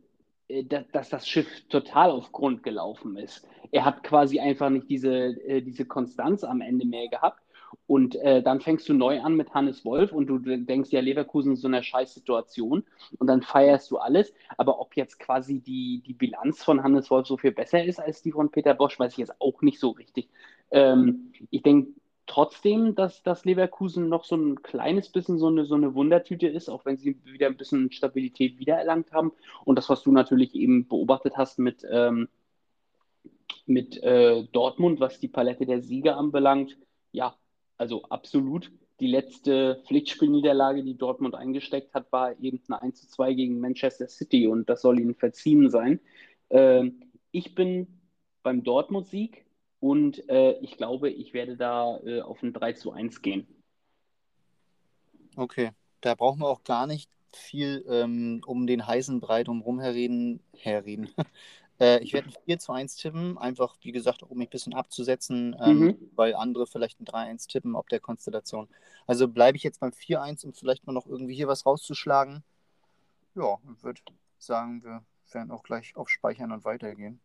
dass 0.92 1.10
das 1.10 1.28
Schiff 1.28 1.48
total 1.70 2.12
auf 2.12 2.32
Grund 2.32 2.64
gelaufen 2.64 3.18
ist. 3.18 3.48
Er 3.72 3.86
hat 3.86 4.04
quasi 4.04 4.40
einfach 4.40 4.70
nicht 4.70 4.90
diese, 4.90 5.12
äh, 5.12 5.62
diese 5.62 5.86
Konstanz 5.86 6.44
am 6.44 6.62
Ende 6.62 6.86
mehr 6.86 7.08
gehabt. 7.10 7.42
Und 7.86 8.16
äh, 8.18 8.42
dann 8.42 8.62
fängst 8.62 8.88
du 8.88 8.94
neu 8.94 9.20
an 9.22 9.36
mit 9.36 9.54
Hannes 9.54 9.84
Wolf 9.84 10.14
und 10.14 10.28
du 10.28 10.40
denkst, 10.40 10.92
ja, 10.92 11.02
Leverkusen 11.02 11.54
ist 11.54 11.62
so 11.62 11.68
eine 11.68 11.84
Scheißsituation 11.84 12.84
und 13.18 13.28
dann 13.28 13.42
feierst 13.42 13.92
du 13.92 13.98
alles. 13.98 14.34
Aber 14.58 14.80
ob 14.80 14.96
jetzt 14.96 15.20
quasi 15.20 15.60
die, 15.60 16.02
die 16.06 16.14
Bilanz 16.14 16.64
von 16.64 16.82
Hannes 16.82 17.10
Wolf 17.10 17.28
so 17.28 17.38
viel 17.38 17.52
besser 17.52 17.84
ist 17.84 18.00
als 18.00 18.22
die 18.22 18.32
von 18.32 18.52
Peter 18.52 18.74
Bosch, 18.74 18.98
weiß 18.98 19.14
ich 19.14 19.18
jetzt 19.18 19.42
auch 19.42 19.62
nicht 19.62 19.80
so 19.80 19.92
richtig. 19.92 20.30
Ähm, 20.72 21.34
ich 21.50 21.62
denke, 21.62 21.92
trotzdem, 22.28 22.94
dass, 22.94 23.24
dass 23.24 23.46
Leverkusen 23.46 24.10
noch 24.10 24.26
so 24.26 24.36
ein 24.36 24.62
kleines 24.62 25.10
bisschen 25.10 25.40
so 25.40 25.48
eine, 25.48 25.66
so 25.66 25.76
eine 25.76 25.96
Wundertüte 25.96 26.48
ist, 26.48 26.70
auch 26.70 26.86
wenn 26.86 26.98
sie 26.98 27.18
wieder 27.26 27.48
ein 27.48 27.58
bisschen 27.58 27.92
Stabilität 27.92 28.60
wiedererlangt 28.60 29.12
haben. 29.14 29.32
Und 29.66 29.78
das, 29.78 29.90
was 29.90 30.04
du 30.04 30.12
natürlich 30.12 30.54
eben 30.54 30.88
beobachtet 30.88 31.38
hast 31.38 31.58
mit, 31.58 31.86
ähm, 31.90 32.28
mit 33.66 34.02
äh, 34.04 34.44
Dortmund, 34.52 35.00
was 35.00 35.20
die 35.20 35.30
Palette 35.30 35.66
der 35.66 35.82
Sieger 35.82 36.18
anbelangt, 36.18 36.78
ja, 37.12 37.36
also 37.78 38.04
absolut. 38.04 38.72
Die 39.00 39.08
letzte 39.08 39.82
Pflichtspielniederlage, 39.86 40.84
die 40.84 40.98
Dortmund 40.98 41.36
eingesteckt 41.36 41.94
hat, 41.94 42.12
war 42.12 42.38
eben 42.40 42.62
eine 42.68 42.82
1 42.82 43.02
zu 43.02 43.08
2 43.10 43.34
gegen 43.34 43.60
Manchester 43.60 44.08
City 44.08 44.48
und 44.48 44.70
das 44.70 44.82
soll 44.82 45.00
ihnen 45.00 45.16
verziehen 45.16 45.70
sein. 45.70 46.00
Ähm, 46.50 47.02
ich 47.32 47.56
bin 47.56 48.00
beim 48.42 48.64
Dortmund-Sieg 48.64 49.47
und 49.80 50.28
äh, 50.30 50.54
ich 50.60 50.78
glaube, 50.78 51.10
ich 51.10 51.34
werde 51.34 51.56
da 51.56 52.00
äh, 52.00 52.22
auf 52.22 52.42
ein 52.42 52.54
3 52.54 52.74
zu 52.74 52.92
1 52.92 53.22
gehen. 53.22 53.48
Okay, 55.36 55.72
da 56.02 56.16
brauchen 56.16 56.40
wir 56.40 56.48
auch 56.48 56.64
gar 56.64 56.88
nicht 56.88 57.10
viel 57.32 57.86
ähm, 57.88 58.42
um 58.46 58.66
den 58.66 58.88
heißen 58.88 59.20
Brei 59.20 59.44
drumherum 59.44 59.80
herreden. 59.80 60.42
herreden. 60.58 61.10
äh, 61.80 62.00
ich 62.04 62.14
werde 62.14 62.30
ein 62.30 62.36
4 62.46 62.60
zu 62.60 62.72
1 62.72 62.96
tippen, 62.96 63.38
einfach 63.38 63.76
wie 63.82 63.92
gesagt, 63.92 64.24
um 64.24 64.38
mich 64.38 64.48
ein 64.48 64.52
bisschen 64.52 64.74
abzusetzen, 64.74 65.56
ähm, 65.60 65.80
mhm. 65.80 66.12
weil 66.16 66.34
andere 66.34 66.66
vielleicht 66.66 67.00
ein 67.00 67.06
3-1 67.06 67.48
tippen, 67.48 67.76
ob 67.76 67.88
der 67.90 68.00
Konstellation. 68.00 68.68
Also 69.06 69.28
bleibe 69.28 69.58
ich 69.58 69.64
jetzt 69.64 69.80
beim 69.80 69.92
4-1, 69.92 70.46
um 70.46 70.54
vielleicht 70.54 70.88
mal 70.88 70.94
noch 70.94 71.06
irgendwie 71.06 71.36
hier 71.36 71.48
was 71.48 71.66
rauszuschlagen. 71.66 72.44
Ja, 73.36 73.60
und 73.64 73.84
würde 73.84 74.02
sagen, 74.40 74.84
wir 74.84 75.04
werden 75.32 75.52
auch 75.52 75.62
gleich 75.62 75.96
auf 75.96 76.10
Speichern 76.10 76.52
und 76.52 76.66
weitergehen. 76.66 77.20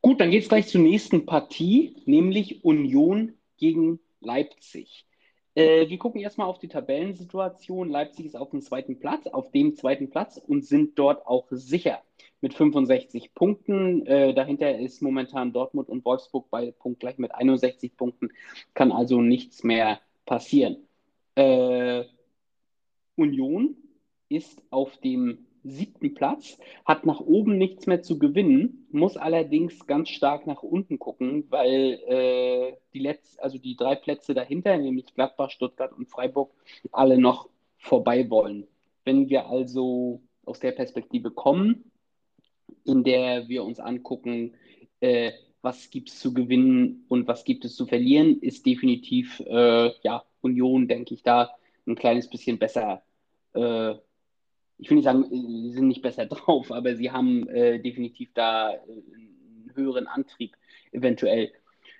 Gut, 0.00 0.20
dann 0.20 0.30
geht 0.30 0.44
es 0.44 0.48
gleich 0.48 0.68
zur 0.68 0.80
nächsten 0.80 1.26
Partie, 1.26 1.96
nämlich 2.04 2.64
Union 2.64 3.34
gegen 3.56 3.98
Leipzig. 4.20 5.06
Äh, 5.54 5.88
wir 5.88 5.98
gucken 5.98 6.20
erstmal 6.20 6.46
auf 6.46 6.60
die 6.60 6.68
Tabellensituation. 6.68 7.88
Leipzig 7.88 8.26
ist 8.26 8.36
auf 8.36 8.50
dem 8.50 8.62
zweiten 8.62 9.00
Platz, 9.00 9.26
auf 9.26 9.50
dem 9.50 9.74
zweiten 9.74 10.08
Platz 10.08 10.36
und 10.36 10.64
sind 10.64 10.96
dort 10.96 11.26
auch 11.26 11.46
sicher 11.50 12.00
mit 12.40 12.54
65 12.54 13.34
Punkten. 13.34 14.06
Äh, 14.06 14.34
dahinter 14.34 14.78
ist 14.78 15.02
momentan 15.02 15.52
Dortmund 15.52 15.88
und 15.88 16.04
Wolfsburg 16.04 16.46
beide 16.48 16.70
punktgleich 16.70 17.18
mit 17.18 17.34
61 17.34 17.96
Punkten. 17.96 18.28
Kann 18.74 18.92
also 18.92 19.20
nichts 19.20 19.64
mehr 19.64 20.00
passieren. 20.26 20.76
Äh, 21.34 22.04
Union 23.16 23.76
ist 24.28 24.62
auf 24.70 24.96
dem 24.98 25.47
siebten 25.64 26.14
Platz, 26.14 26.58
hat 26.84 27.06
nach 27.06 27.20
oben 27.20 27.58
nichts 27.58 27.86
mehr 27.86 28.02
zu 28.02 28.18
gewinnen, 28.18 28.86
muss 28.90 29.16
allerdings 29.16 29.86
ganz 29.86 30.08
stark 30.08 30.46
nach 30.46 30.62
unten 30.62 30.98
gucken, 30.98 31.44
weil 31.50 32.00
äh, 32.06 32.76
die, 32.94 33.00
Letz-, 33.00 33.38
also 33.38 33.58
die 33.58 33.76
drei 33.76 33.94
Plätze 33.94 34.34
dahinter, 34.34 34.76
nämlich 34.76 35.14
Gladbach, 35.14 35.50
Stuttgart 35.50 35.92
und 35.92 36.08
Freiburg, 36.08 36.52
alle 36.92 37.18
noch 37.18 37.48
vorbei 37.76 38.28
wollen. 38.30 38.66
Wenn 39.04 39.28
wir 39.28 39.46
also 39.46 40.20
aus 40.44 40.60
der 40.60 40.72
Perspektive 40.72 41.30
kommen, 41.30 41.90
in 42.84 43.04
der 43.04 43.48
wir 43.48 43.64
uns 43.64 43.80
angucken, 43.80 44.54
äh, 45.00 45.32
was 45.62 45.90
gibt 45.90 46.08
es 46.08 46.20
zu 46.20 46.32
gewinnen 46.32 47.04
und 47.08 47.26
was 47.26 47.44
gibt 47.44 47.64
es 47.64 47.74
zu 47.74 47.86
verlieren, 47.86 48.38
ist 48.40 48.64
definitiv 48.64 49.40
äh, 49.40 49.90
ja, 50.02 50.24
Union, 50.40 50.88
denke 50.88 51.14
ich, 51.14 51.22
da 51.22 51.50
ein 51.86 51.96
kleines 51.96 52.28
bisschen 52.28 52.58
besser 52.58 53.02
äh, 53.54 53.94
ich 54.78 54.88
will 54.88 54.96
nicht 54.96 55.04
sagen, 55.04 55.24
sie 55.30 55.72
sind 55.72 55.88
nicht 55.88 56.02
besser 56.02 56.26
drauf, 56.26 56.72
aber 56.72 56.96
sie 56.96 57.10
haben 57.10 57.48
äh, 57.48 57.78
definitiv 57.78 58.30
da 58.34 58.72
äh, 58.72 58.76
einen 58.76 59.72
höheren 59.74 60.06
Antrieb 60.06 60.56
eventuell. 60.92 61.52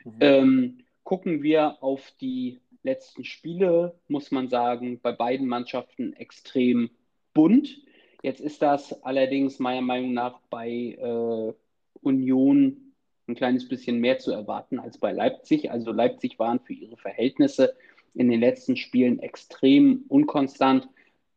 Mhm. 0.04 0.16
Ähm, 0.20 0.78
gucken 1.04 1.42
wir 1.42 1.82
auf 1.82 2.12
die 2.20 2.60
letzten 2.82 3.24
Spiele, 3.24 3.98
muss 4.08 4.30
man 4.30 4.48
sagen, 4.48 5.00
bei 5.00 5.12
beiden 5.12 5.46
Mannschaften 5.46 6.12
extrem 6.14 6.90
bunt. 7.34 7.78
Jetzt 8.22 8.40
ist 8.40 8.62
das 8.62 9.02
allerdings 9.02 9.58
meiner 9.58 9.82
Meinung 9.82 10.12
nach 10.12 10.40
bei 10.50 10.70
äh, 10.70 11.52
Union 12.00 12.94
ein 13.26 13.34
kleines 13.34 13.68
bisschen 13.68 13.98
mehr 13.98 14.18
zu 14.18 14.32
erwarten 14.32 14.78
als 14.78 14.98
bei 14.98 15.12
Leipzig. 15.12 15.70
Also 15.70 15.92
Leipzig 15.92 16.38
waren 16.38 16.60
für 16.60 16.72
ihre 16.72 16.96
Verhältnisse 16.96 17.76
in 18.14 18.30
den 18.30 18.40
letzten 18.40 18.76
Spielen 18.76 19.18
extrem 19.18 20.04
unkonstant 20.08 20.88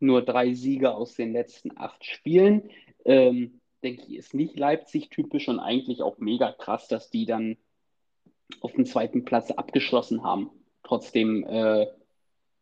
nur 0.02 0.22
drei 0.22 0.54
Siege 0.54 0.93
aus 0.93 1.16
den 1.16 1.34
letzten 1.34 1.78
acht 1.78 2.04
Spielen. 2.06 2.70
Ähm, 3.06 3.62
denke 3.84 4.04
ich, 4.08 4.16
ist 4.16 4.34
nicht 4.34 4.58
Leipzig-typisch 4.58 5.47
und 5.47 5.60
eigentlich 5.60 6.02
auch 6.02 6.18
mega 6.20 6.52
krass, 6.52 6.88
dass 6.88 7.10
die 7.10 7.26
dann 7.26 7.58
auf 8.60 8.74
dem 8.74 8.86
zweiten 8.86 9.26
Platz 9.26 9.52
abgeschlossen 9.52 10.24
haben. 10.24 10.49
Trotzdem 10.84 11.43
äh, 11.45 11.88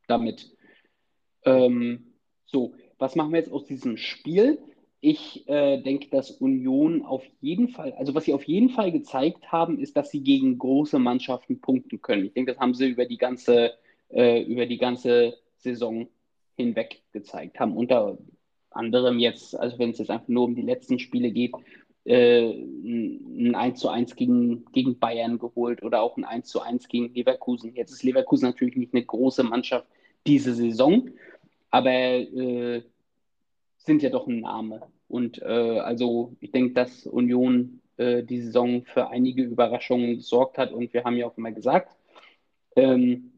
damit. 0.08 0.56
Ähm, 1.44 2.14
so, 2.46 2.74
was 2.98 3.16
machen 3.16 3.32
wir 3.32 3.40
jetzt 3.40 3.52
aus 3.52 3.66
diesem 3.66 3.98
Spiel? 3.98 4.60
Ich 5.02 5.48
äh, 5.48 5.82
denke, 5.82 6.10
dass 6.10 6.32
Union 6.32 7.04
auf 7.04 7.24
jeden 7.40 7.70
Fall, 7.70 7.94
also 7.94 8.14
was 8.14 8.26
sie 8.26 8.34
auf 8.34 8.44
jeden 8.44 8.70
Fall 8.70 8.92
gezeigt 8.92 9.50
haben, 9.52 9.80
ist, 9.80 9.96
dass 9.96 10.12
sie 10.12 10.22
gegen 10.22 10.58
große 10.58 11.00
Mannschaften 11.00 11.62
punkten 11.62 12.02
können. 12.02 12.26
Ich 12.26 12.34
denke, 12.34 12.52
das 12.52 12.60
haben 12.60 12.74
sie 12.74 12.90
über 12.90 13.06
die 13.06 13.18
ganze, 13.18 13.74
äh, 14.10 14.44
über 14.44 14.66
die 14.66 14.78
ganze 14.78 15.38
Saison 15.56 16.10
hinweg 16.60 17.02
gezeigt, 17.12 17.60
haben 17.60 17.76
unter 17.76 18.18
anderem 18.72 19.20
jetzt, 19.20 19.58
also 19.58 19.80
wenn 19.80 19.92
es 19.92 19.98
jetzt 19.98 20.12
einfach 20.12 20.28
nur 20.28 20.46
um 20.46 20.56
die 20.56 20.62
letzten 20.62 21.00
Spiele 21.00 21.32
geht, 21.32 21.54
äh, 22.06 22.52
ein 22.52 23.56
1 23.56 23.80
zu 23.80 23.90
1 23.90 24.16
gegen, 24.16 24.66
gegen 24.72 25.00
Bayern 25.00 25.40
geholt 25.40 25.84
oder 25.84 26.02
auch 26.02 26.18
ein 26.18 26.26
1 26.26 26.48
zu 26.48 26.62
1 26.62 26.88
gegen 26.88 27.14
Leverkusen. 27.14 27.76
Jetzt 27.76 27.92
ist 27.92 28.04
Leverkusen 28.04 28.46
natürlich 28.46 28.76
nicht 28.76 28.94
eine 28.94 29.06
große 29.06 29.44
Mannschaft 29.44 29.88
diese 30.28 30.54
Saison, 30.54 31.10
aber 31.72 31.92
äh, 31.92 32.84
sind 33.78 34.02
ja 34.02 34.10
doch 34.10 34.28
ein 34.28 34.42
Name. 34.42 34.82
Und 35.08 35.42
äh, 35.42 35.80
also 35.80 36.36
ich 36.40 36.52
denke, 36.52 36.74
dass 36.74 37.06
Union 37.06 37.82
äh, 37.98 38.24
die 38.24 38.42
Saison 38.42 38.84
für 38.84 39.10
einige 39.10 39.44
Überraschungen 39.44 40.18
gesorgt 40.18 40.58
hat. 40.58 40.72
Und 40.72 40.94
wir 40.94 41.04
haben 41.04 41.18
ja 41.18 41.28
auch 41.28 41.38
immer 41.38 41.52
gesagt, 41.52 41.96
ähm, 42.76 43.32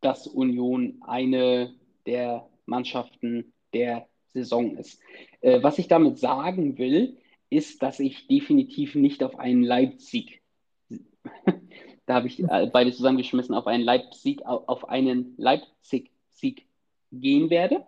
dass 0.00 0.26
Union 0.26 1.02
eine 1.02 1.74
der 2.08 2.48
Mannschaften 2.64 3.52
der 3.74 4.08
Saison 4.32 4.76
ist. 4.76 5.00
Äh, 5.42 5.62
was 5.62 5.78
ich 5.78 5.88
damit 5.88 6.18
sagen 6.18 6.78
will, 6.78 7.18
ist, 7.50 7.82
dass 7.82 8.00
ich 8.00 8.26
definitiv 8.26 8.94
nicht 8.94 9.22
auf 9.22 9.38
einen 9.38 9.62
Leipzig, 9.62 10.40
da 12.06 12.14
habe 12.14 12.26
ich 12.26 12.40
äh, 12.40 12.70
beide 12.72 12.92
zusammengeschmissen, 12.92 13.54
auf 13.54 13.66
einen 13.66 13.84
Leipzig, 13.84 14.44
auf 14.46 14.88
einen 14.88 15.34
Leipzig-Sieg 15.36 16.66
gehen 17.12 17.50
werde. 17.50 17.84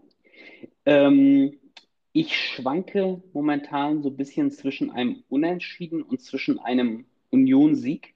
Ähm, 0.85 1.59
ich 2.13 2.37
schwanke 2.37 3.23
momentan 3.33 4.03
so 4.03 4.11
ein 4.11 4.17
bisschen 4.17 4.51
zwischen 4.51 4.91
einem 4.91 5.23
Unentschieden 5.29 6.03
und 6.03 6.21
zwischen 6.21 6.59
einem 6.59 7.07
Union-Sieg. 7.31 8.15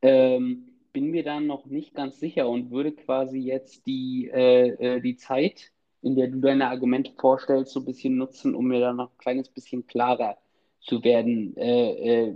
Ähm, 0.00 0.67
bin 0.92 1.10
mir 1.10 1.24
da 1.24 1.40
noch 1.40 1.66
nicht 1.66 1.94
ganz 1.94 2.18
sicher 2.18 2.48
und 2.48 2.70
würde 2.70 2.92
quasi 2.92 3.38
jetzt 3.38 3.86
die, 3.86 4.30
äh, 4.32 4.96
äh, 4.96 5.00
die 5.00 5.16
Zeit, 5.16 5.72
in 6.02 6.16
der 6.16 6.28
du 6.28 6.40
deine 6.40 6.68
Argumente 6.68 7.12
vorstellst, 7.18 7.72
so 7.72 7.80
ein 7.80 7.86
bisschen 7.86 8.16
nutzen, 8.16 8.54
um 8.54 8.66
mir 8.66 8.80
da 8.80 8.92
noch 8.92 9.10
ein 9.10 9.18
kleines 9.18 9.48
bisschen 9.48 9.86
klarer 9.86 10.38
zu 10.80 11.02
werden. 11.02 11.56
Äh, 11.56 12.28
äh, 12.28 12.34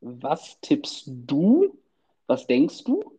was 0.00 0.60
tippst 0.60 1.04
du? 1.06 1.78
Was 2.26 2.46
denkst 2.46 2.84
du? 2.84 3.18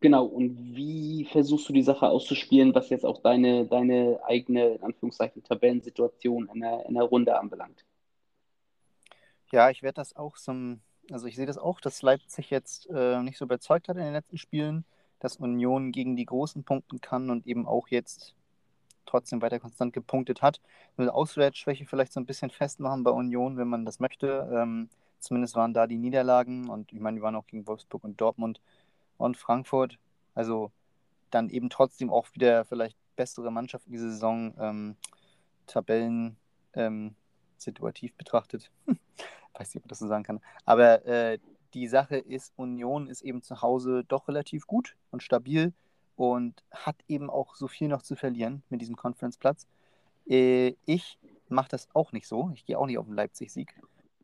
Genau, 0.00 0.26
und 0.26 0.76
wie 0.76 1.24
versuchst 1.24 1.68
du 1.68 1.72
die 1.72 1.82
Sache 1.82 2.08
auszuspielen, 2.08 2.74
was 2.74 2.90
jetzt 2.90 3.04
auch 3.04 3.22
deine, 3.22 3.66
deine 3.66 4.20
eigene, 4.24 4.74
in 4.74 4.82
Anführungszeichen, 4.82 5.42
Tabellensituation 5.42 6.48
in 6.52 6.60
der, 6.60 6.86
in 6.86 6.94
der 6.94 7.04
Runde 7.04 7.38
anbelangt? 7.38 7.84
Ja, 9.52 9.70
ich 9.70 9.82
werde 9.82 9.96
das 9.96 10.14
auch 10.14 10.36
so, 10.36 10.76
also 11.10 11.26
ich 11.26 11.36
sehe 11.36 11.46
das 11.46 11.58
auch, 11.58 11.80
dass 11.80 12.02
Leipzig 12.02 12.50
jetzt 12.50 12.88
äh, 12.90 13.22
nicht 13.22 13.38
so 13.38 13.44
überzeugt 13.44 13.88
hat 13.88 13.96
in 13.96 14.04
den 14.04 14.12
letzten 14.12 14.38
Spielen, 14.38 14.84
dass 15.20 15.36
Union 15.36 15.92
gegen 15.92 16.16
die 16.16 16.26
Großen 16.26 16.64
punkten 16.64 17.00
kann 17.00 17.30
und 17.30 17.46
eben 17.46 17.66
auch 17.66 17.88
jetzt 17.88 18.34
trotzdem 19.06 19.40
weiter 19.40 19.60
konstant 19.60 19.92
gepunktet 19.92 20.42
hat. 20.42 20.60
Eine 20.96 21.14
Auswärtsschwäche 21.14 21.86
vielleicht 21.86 22.12
so 22.12 22.20
ein 22.20 22.26
bisschen 22.26 22.50
festmachen 22.50 23.04
bei 23.04 23.10
Union, 23.10 23.56
wenn 23.56 23.68
man 23.68 23.84
das 23.84 24.00
möchte. 24.00 24.48
Ähm, 24.52 24.88
zumindest 25.20 25.56
waren 25.56 25.74
da 25.74 25.86
die 25.86 25.98
Niederlagen 25.98 26.68
und 26.68 26.92
ich 26.92 27.00
meine, 27.00 27.16
die 27.16 27.22
waren 27.22 27.36
auch 27.36 27.46
gegen 27.46 27.66
Wolfsburg 27.66 28.04
und 28.04 28.20
Dortmund 28.20 28.60
und 29.16 29.36
Frankfurt. 29.36 29.98
Also 30.34 30.72
dann 31.30 31.48
eben 31.50 31.70
trotzdem 31.70 32.10
auch 32.10 32.26
wieder 32.34 32.64
vielleicht 32.64 32.96
bessere 33.16 33.50
Mannschaft 33.50 33.86
in 33.86 33.92
dieser 33.92 34.10
Saison, 34.10 34.54
ähm, 34.58 34.96
Tabellen 35.66 36.36
ähm, 36.74 37.14
situativ 37.58 38.14
betrachtet. 38.14 38.70
Weiß 39.54 39.74
nicht, 39.74 39.76
ob 39.76 39.84
man 39.84 39.88
das 39.88 39.98
so 39.98 40.08
sagen 40.08 40.24
kann. 40.24 40.40
Aber 40.64 41.04
äh, 41.06 41.38
die 41.74 41.88
Sache 41.88 42.16
ist, 42.16 42.52
Union 42.56 43.08
ist 43.08 43.22
eben 43.22 43.42
zu 43.42 43.62
Hause 43.62 44.04
doch 44.06 44.28
relativ 44.28 44.66
gut 44.66 44.96
und 45.10 45.22
stabil 45.22 45.72
und 46.16 46.62
hat 46.70 46.96
eben 47.08 47.30
auch 47.30 47.54
so 47.54 47.68
viel 47.68 47.88
noch 47.88 48.02
zu 48.02 48.16
verlieren 48.16 48.62
mit 48.70 48.80
diesem 48.80 48.96
Conference-Platz. 48.96 49.66
Äh, 50.26 50.74
ich 50.86 51.18
mache 51.48 51.68
das 51.68 51.88
auch 51.94 52.12
nicht 52.12 52.26
so. 52.26 52.50
Ich 52.54 52.64
gehe 52.64 52.78
auch 52.78 52.86
nicht 52.86 52.98
auf 52.98 53.06
den 53.06 53.14
Leipzig-Sieg. 53.14 53.74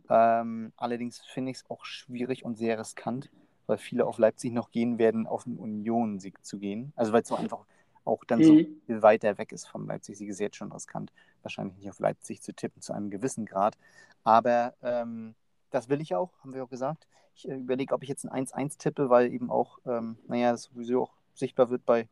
Ähm, 0.08 0.72
allerdings 0.76 1.20
finde 1.20 1.50
ich 1.50 1.58
es 1.58 1.70
auch 1.70 1.84
schwierig 1.84 2.44
und 2.44 2.56
sehr 2.56 2.78
riskant, 2.78 3.30
weil 3.66 3.78
viele 3.78 4.06
auf 4.06 4.18
Leipzig 4.18 4.52
noch 4.52 4.70
gehen 4.70 4.98
werden, 4.98 5.26
auf 5.26 5.46
einen 5.46 5.58
Union-Sieg 5.58 6.44
zu 6.44 6.58
gehen. 6.58 6.92
Also 6.96 7.12
weil 7.12 7.22
es 7.22 7.28
so 7.28 7.36
einfach 7.36 7.64
auch 8.04 8.24
dann 8.24 8.40
mhm. 8.40 8.44
so 8.44 8.54
viel 8.86 9.02
weiter 9.02 9.38
weg 9.38 9.52
ist 9.52 9.66
vom 9.66 9.86
Leipzig-Sieg, 9.86 10.28
ist 10.28 10.40
jetzt 10.40 10.56
schon 10.56 10.72
riskant, 10.72 11.12
wahrscheinlich 11.44 11.76
nicht 11.76 11.90
auf 11.90 11.98
Leipzig 11.98 12.42
zu 12.42 12.52
tippen, 12.52 12.82
zu 12.82 12.92
einem 12.92 13.10
gewissen 13.10 13.46
Grad. 13.46 13.76
Aber 14.24 14.74
ähm, 14.82 15.34
das 15.70 15.88
will 15.88 16.00
ich 16.00 16.14
auch, 16.14 16.30
haben 16.40 16.54
wir 16.54 16.64
auch 16.64 16.70
gesagt. 16.70 17.06
Ich 17.34 17.48
äh, 17.48 17.54
überlege, 17.54 17.94
ob 17.94 18.02
ich 18.02 18.08
jetzt 18.08 18.26
ein 18.28 18.46
1-1 18.46 18.78
tippe, 18.78 19.10
weil 19.10 19.32
eben 19.32 19.50
auch, 19.50 19.78
ähm, 19.86 20.18
naja, 20.26 20.52
das 20.52 20.64
sowieso 20.64 21.02
auch 21.04 21.12
sichtbar 21.34 21.70
wird 21.70 21.84
bei 21.84 22.08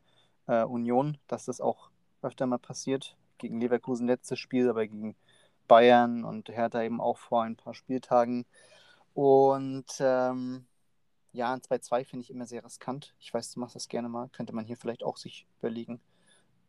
äh, 0.47 0.65
Union, 0.65 1.19
dass 1.29 1.45
das 1.45 1.61
auch 1.61 1.91
öfter 2.23 2.47
mal 2.47 2.59
passiert. 2.59 3.17
Gegen 3.39 3.61
Leverkusen 3.61 4.07
letztes 4.07 4.39
Spiel, 4.39 4.69
aber 4.69 4.87
gegen 4.87 5.17
Bayern 5.69 6.25
und 6.25 6.49
Hertha 6.49 6.83
eben 6.83 7.01
auch 7.01 7.19
vor 7.19 7.43
ein 7.43 7.57
paar 7.57 7.75
Spieltagen. 7.75 8.45
Und 9.15 9.87
ähm, 10.01 10.67
ja, 11.33 11.53
ein 11.53 11.61
2-2 11.61 12.05
finde 12.05 12.25
ich 12.25 12.31
immer 12.31 12.47
sehr 12.47 12.65
riskant. 12.65 13.15
Ich 13.21 13.33
weiß, 13.33 13.53
du 13.53 13.61
machst 13.61 13.77
das 13.77 13.89
gerne 13.89 14.09
mal. 14.09 14.29
Könnte 14.31 14.55
man 14.55 14.65
hier 14.65 14.77
vielleicht 14.77 15.05
auch 15.05 15.17
sich 15.17 15.47
überlegen. 15.61 16.01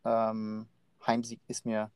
Ähm, 0.04 0.66
Heimsieg 1.06 1.40
ist 1.48 1.66
mir 1.66 1.90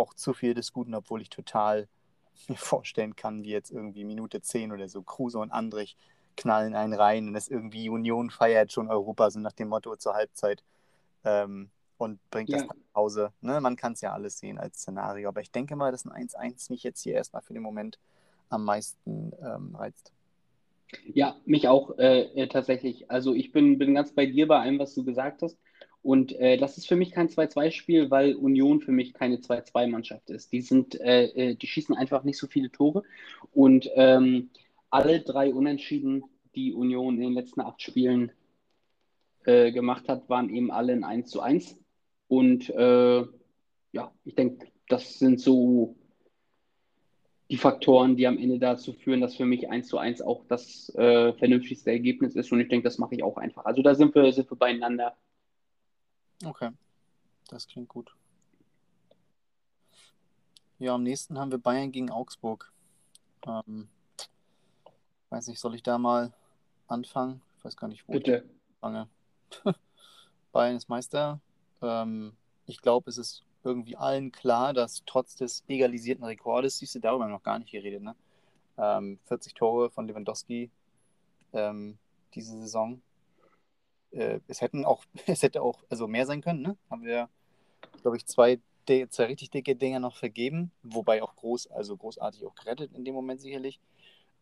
auch 0.00 0.14
zu 0.14 0.32
viel 0.32 0.54
des 0.54 0.72
Guten, 0.72 0.94
obwohl 0.94 1.22
ich 1.22 1.30
total 1.30 1.88
mir 2.48 2.56
vorstellen 2.56 3.16
kann, 3.16 3.44
wie 3.44 3.50
jetzt 3.50 3.70
irgendwie 3.70 4.04
Minute 4.04 4.40
10 4.40 4.72
oder 4.72 4.88
so 4.88 5.02
Kruse 5.02 5.38
und 5.38 5.50
Andrich 5.50 5.96
knallen 6.36 6.74
einen 6.74 6.94
rein 6.94 7.28
und 7.28 7.36
es 7.36 7.48
irgendwie 7.48 7.90
Union 7.90 8.30
feiert 8.30 8.72
schon 8.72 8.88
Europa, 8.88 9.30
so 9.30 9.40
nach 9.40 9.52
dem 9.52 9.68
Motto 9.68 9.94
zur 9.96 10.14
Halbzeit 10.14 10.62
ähm, 11.24 11.70
und 11.98 12.18
bringt 12.30 12.48
ja. 12.48 12.58
das 12.58 12.66
nach 12.66 12.76
Hause. 12.94 13.32
Ne? 13.42 13.60
Man 13.60 13.76
kann 13.76 13.92
es 13.92 14.00
ja 14.00 14.12
alles 14.12 14.38
sehen 14.38 14.58
als 14.58 14.78
Szenario, 14.78 15.28
aber 15.28 15.42
ich 15.42 15.50
denke 15.50 15.76
mal, 15.76 15.92
dass 15.92 16.06
ein 16.06 16.28
1-1 16.28 16.70
mich 16.70 16.82
jetzt 16.82 17.02
hier 17.02 17.14
erstmal 17.14 17.42
für 17.42 17.52
den 17.52 17.62
Moment 17.62 17.98
am 18.48 18.64
meisten 18.64 19.32
ähm, 19.42 19.74
reizt. 19.76 20.12
Ja, 21.04 21.36
mich 21.44 21.68
auch 21.68 21.98
äh, 21.98 22.22
äh, 22.34 22.48
tatsächlich. 22.48 23.10
Also 23.10 23.34
ich 23.34 23.52
bin, 23.52 23.78
bin 23.78 23.94
ganz 23.94 24.12
bei 24.12 24.26
dir 24.26 24.48
bei 24.48 24.58
allem, 24.58 24.78
was 24.78 24.94
du 24.94 25.04
gesagt 25.04 25.42
hast. 25.42 25.56
Und 26.02 26.32
äh, 26.32 26.56
das 26.56 26.78
ist 26.78 26.88
für 26.88 26.96
mich 26.96 27.10
kein 27.10 27.28
2-2-Spiel, 27.28 28.10
weil 28.10 28.34
Union 28.34 28.80
für 28.80 28.92
mich 28.92 29.12
keine 29.12 29.36
2-2-Mannschaft 29.36 30.30
ist. 30.30 30.50
Die 30.52 30.62
sind, 30.62 30.98
äh, 31.00 31.24
äh, 31.26 31.54
die 31.54 31.66
schießen 31.66 31.94
einfach 31.94 32.24
nicht 32.24 32.38
so 32.38 32.46
viele 32.46 32.70
Tore. 32.70 33.02
Und 33.52 33.90
ähm, 33.94 34.50
alle 34.88 35.20
drei 35.20 35.52
Unentschieden, 35.52 36.24
die 36.54 36.72
Union 36.72 37.16
in 37.16 37.20
den 37.22 37.32
letzten 37.34 37.60
acht 37.60 37.82
Spielen 37.82 38.32
äh, 39.44 39.72
gemacht 39.72 40.08
hat, 40.08 40.28
waren 40.28 40.48
eben 40.48 40.70
alle 40.70 40.92
in 40.94 41.04
1 41.04 41.28
zu 41.30 41.40
1. 41.40 41.76
Und 42.28 42.68
ja, 43.92 44.12
ich 44.24 44.36
denke, 44.36 44.68
das 44.88 45.18
sind 45.18 45.40
so 45.40 45.96
die 47.50 47.56
Faktoren, 47.56 48.16
die 48.16 48.28
am 48.28 48.38
Ende 48.38 48.60
dazu 48.60 48.92
führen, 48.92 49.20
dass 49.20 49.34
für 49.34 49.44
mich 49.44 49.68
1 49.68 49.88
zu 49.88 49.98
1 49.98 50.22
auch 50.22 50.44
das 50.46 50.94
äh, 50.94 51.32
vernünftigste 51.32 51.90
Ergebnis 51.90 52.36
ist. 52.36 52.52
Und 52.52 52.60
ich 52.60 52.68
denke, 52.68 52.84
das 52.84 52.98
mache 52.98 53.16
ich 53.16 53.24
auch 53.24 53.36
einfach. 53.36 53.64
Also 53.64 53.82
da 53.82 53.94
sind 53.96 54.14
wir, 54.14 54.32
sind 54.32 54.48
wir 54.50 54.56
beieinander. 54.56 55.16
Okay, 56.44 56.70
das 57.48 57.66
klingt 57.66 57.88
gut. 57.88 58.14
Ja, 60.78 60.94
am 60.94 61.02
nächsten 61.02 61.38
haben 61.38 61.50
wir 61.50 61.58
Bayern 61.58 61.92
gegen 61.92 62.10
Augsburg. 62.10 62.72
Ähm, 63.46 63.88
weiß 65.28 65.48
nicht, 65.48 65.60
soll 65.60 65.74
ich 65.74 65.82
da 65.82 65.98
mal 65.98 66.32
anfangen? 66.86 67.42
Ich 67.58 67.64
weiß 67.64 67.76
gar 67.76 67.88
nicht, 67.88 68.08
wo 68.08 68.12
Bitte. 68.12 68.44
ich 68.46 68.78
fange. 68.80 69.08
Bayern 70.52 70.76
ist 70.76 70.88
Meister. 70.88 71.40
Ähm, 71.82 72.34
ich 72.66 72.80
glaube, 72.80 73.10
es 73.10 73.18
ist 73.18 73.44
irgendwie 73.62 73.96
allen 73.96 74.32
klar, 74.32 74.72
dass 74.72 75.02
trotz 75.04 75.36
des 75.36 75.64
legalisierten 75.68 76.24
Rekordes, 76.24 76.78
siehst 76.78 76.94
du, 76.94 77.00
darüber 77.00 77.28
noch 77.28 77.42
gar 77.42 77.58
nicht 77.58 77.70
geredet, 77.70 78.02
ne? 78.02 78.16
Ähm, 78.78 79.18
40 79.26 79.52
Tore 79.52 79.90
von 79.90 80.08
Lewandowski 80.08 80.70
ähm, 81.52 81.98
diese 82.34 82.58
Saison. 82.58 83.02
Äh, 84.12 84.40
es 84.48 84.60
hätten 84.60 84.84
auch, 84.84 85.04
es 85.26 85.42
hätte 85.42 85.62
auch 85.62 85.82
also 85.88 86.06
mehr 86.06 86.26
sein 86.26 86.40
können, 86.40 86.62
ne? 86.62 86.76
Haben 86.90 87.04
wir, 87.04 87.28
glaube 88.02 88.16
ich, 88.16 88.26
zwei, 88.26 88.60
zwei 88.86 89.24
richtig 89.24 89.50
dicke 89.50 89.76
Dinger 89.76 90.00
noch 90.00 90.16
vergeben, 90.16 90.72
wobei 90.82 91.22
auch 91.22 91.36
groß, 91.36 91.68
also 91.68 91.96
großartig 91.96 92.44
auch 92.46 92.54
gerettet 92.54 92.92
in 92.94 93.04
dem 93.04 93.14
Moment 93.14 93.40
sicherlich. 93.40 93.78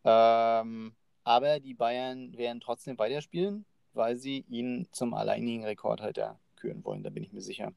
Ähm, 0.03 0.93
aber 1.23 1.59
die 1.59 1.73
Bayern 1.73 2.35
werden 2.37 2.61
trotzdem 2.61 2.97
weiterspielen, 2.97 3.65
weil 3.93 4.17
sie 4.17 4.45
ihn 4.49 4.87
zum 4.91 5.13
alleinigen 5.13 5.65
Rekordhalter 5.65 6.39
küren 6.55 6.83
wollen, 6.83 7.03
da 7.03 7.09
bin 7.09 7.23
ich 7.23 7.33
mir 7.33 7.41
sicher. 7.41 7.73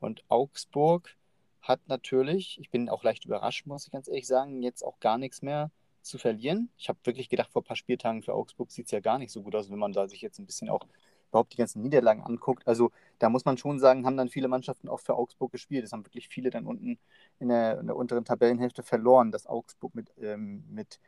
Und 0.00 0.22
Augsburg 0.28 1.16
hat 1.62 1.80
natürlich, 1.88 2.58
ich 2.60 2.70
bin 2.70 2.88
auch 2.88 3.02
leicht 3.02 3.24
überrascht, 3.24 3.66
muss 3.66 3.86
ich 3.86 3.92
ganz 3.92 4.08
ehrlich 4.08 4.26
sagen, 4.26 4.62
jetzt 4.62 4.82
auch 4.84 5.00
gar 5.00 5.18
nichts 5.18 5.42
mehr 5.42 5.70
zu 6.02 6.18
verlieren. 6.18 6.70
Ich 6.78 6.88
habe 6.88 6.98
wirklich 7.04 7.28
gedacht, 7.28 7.50
vor 7.50 7.62
ein 7.62 7.66
paar 7.66 7.76
Spieltagen 7.76 8.22
für 8.22 8.34
Augsburg 8.34 8.70
sieht 8.70 8.86
es 8.86 8.92
ja 8.92 9.00
gar 9.00 9.18
nicht 9.18 9.32
so 9.32 9.42
gut 9.42 9.54
aus, 9.56 9.70
wenn 9.70 9.78
man 9.78 9.92
da 9.92 10.08
sich 10.08 10.20
jetzt 10.20 10.38
ein 10.38 10.46
bisschen 10.46 10.70
auch 10.70 10.86
überhaupt 11.30 11.52
die 11.52 11.56
ganzen 11.56 11.82
Niederlagen 11.82 12.22
anguckt. 12.22 12.66
Also 12.66 12.90
da 13.18 13.28
muss 13.28 13.44
man 13.44 13.58
schon 13.58 13.78
sagen, 13.78 14.06
haben 14.06 14.16
dann 14.16 14.28
viele 14.28 14.48
Mannschaften 14.48 14.88
auch 14.88 15.00
für 15.00 15.14
Augsburg 15.14 15.52
gespielt. 15.52 15.84
Es 15.84 15.92
haben 15.92 16.04
wirklich 16.04 16.28
viele 16.28 16.50
dann 16.50 16.66
unten 16.66 16.98
in 17.38 17.48
der, 17.48 17.80
in 17.80 17.86
der 17.86 17.96
unteren 17.96 18.24
Tabellenhälfte 18.24 18.82
verloren, 18.82 19.32
dass 19.32 19.46
Augsburg 19.46 19.94
mit, 19.94 20.12
ähm, 20.20 20.64
mit 20.70 21.00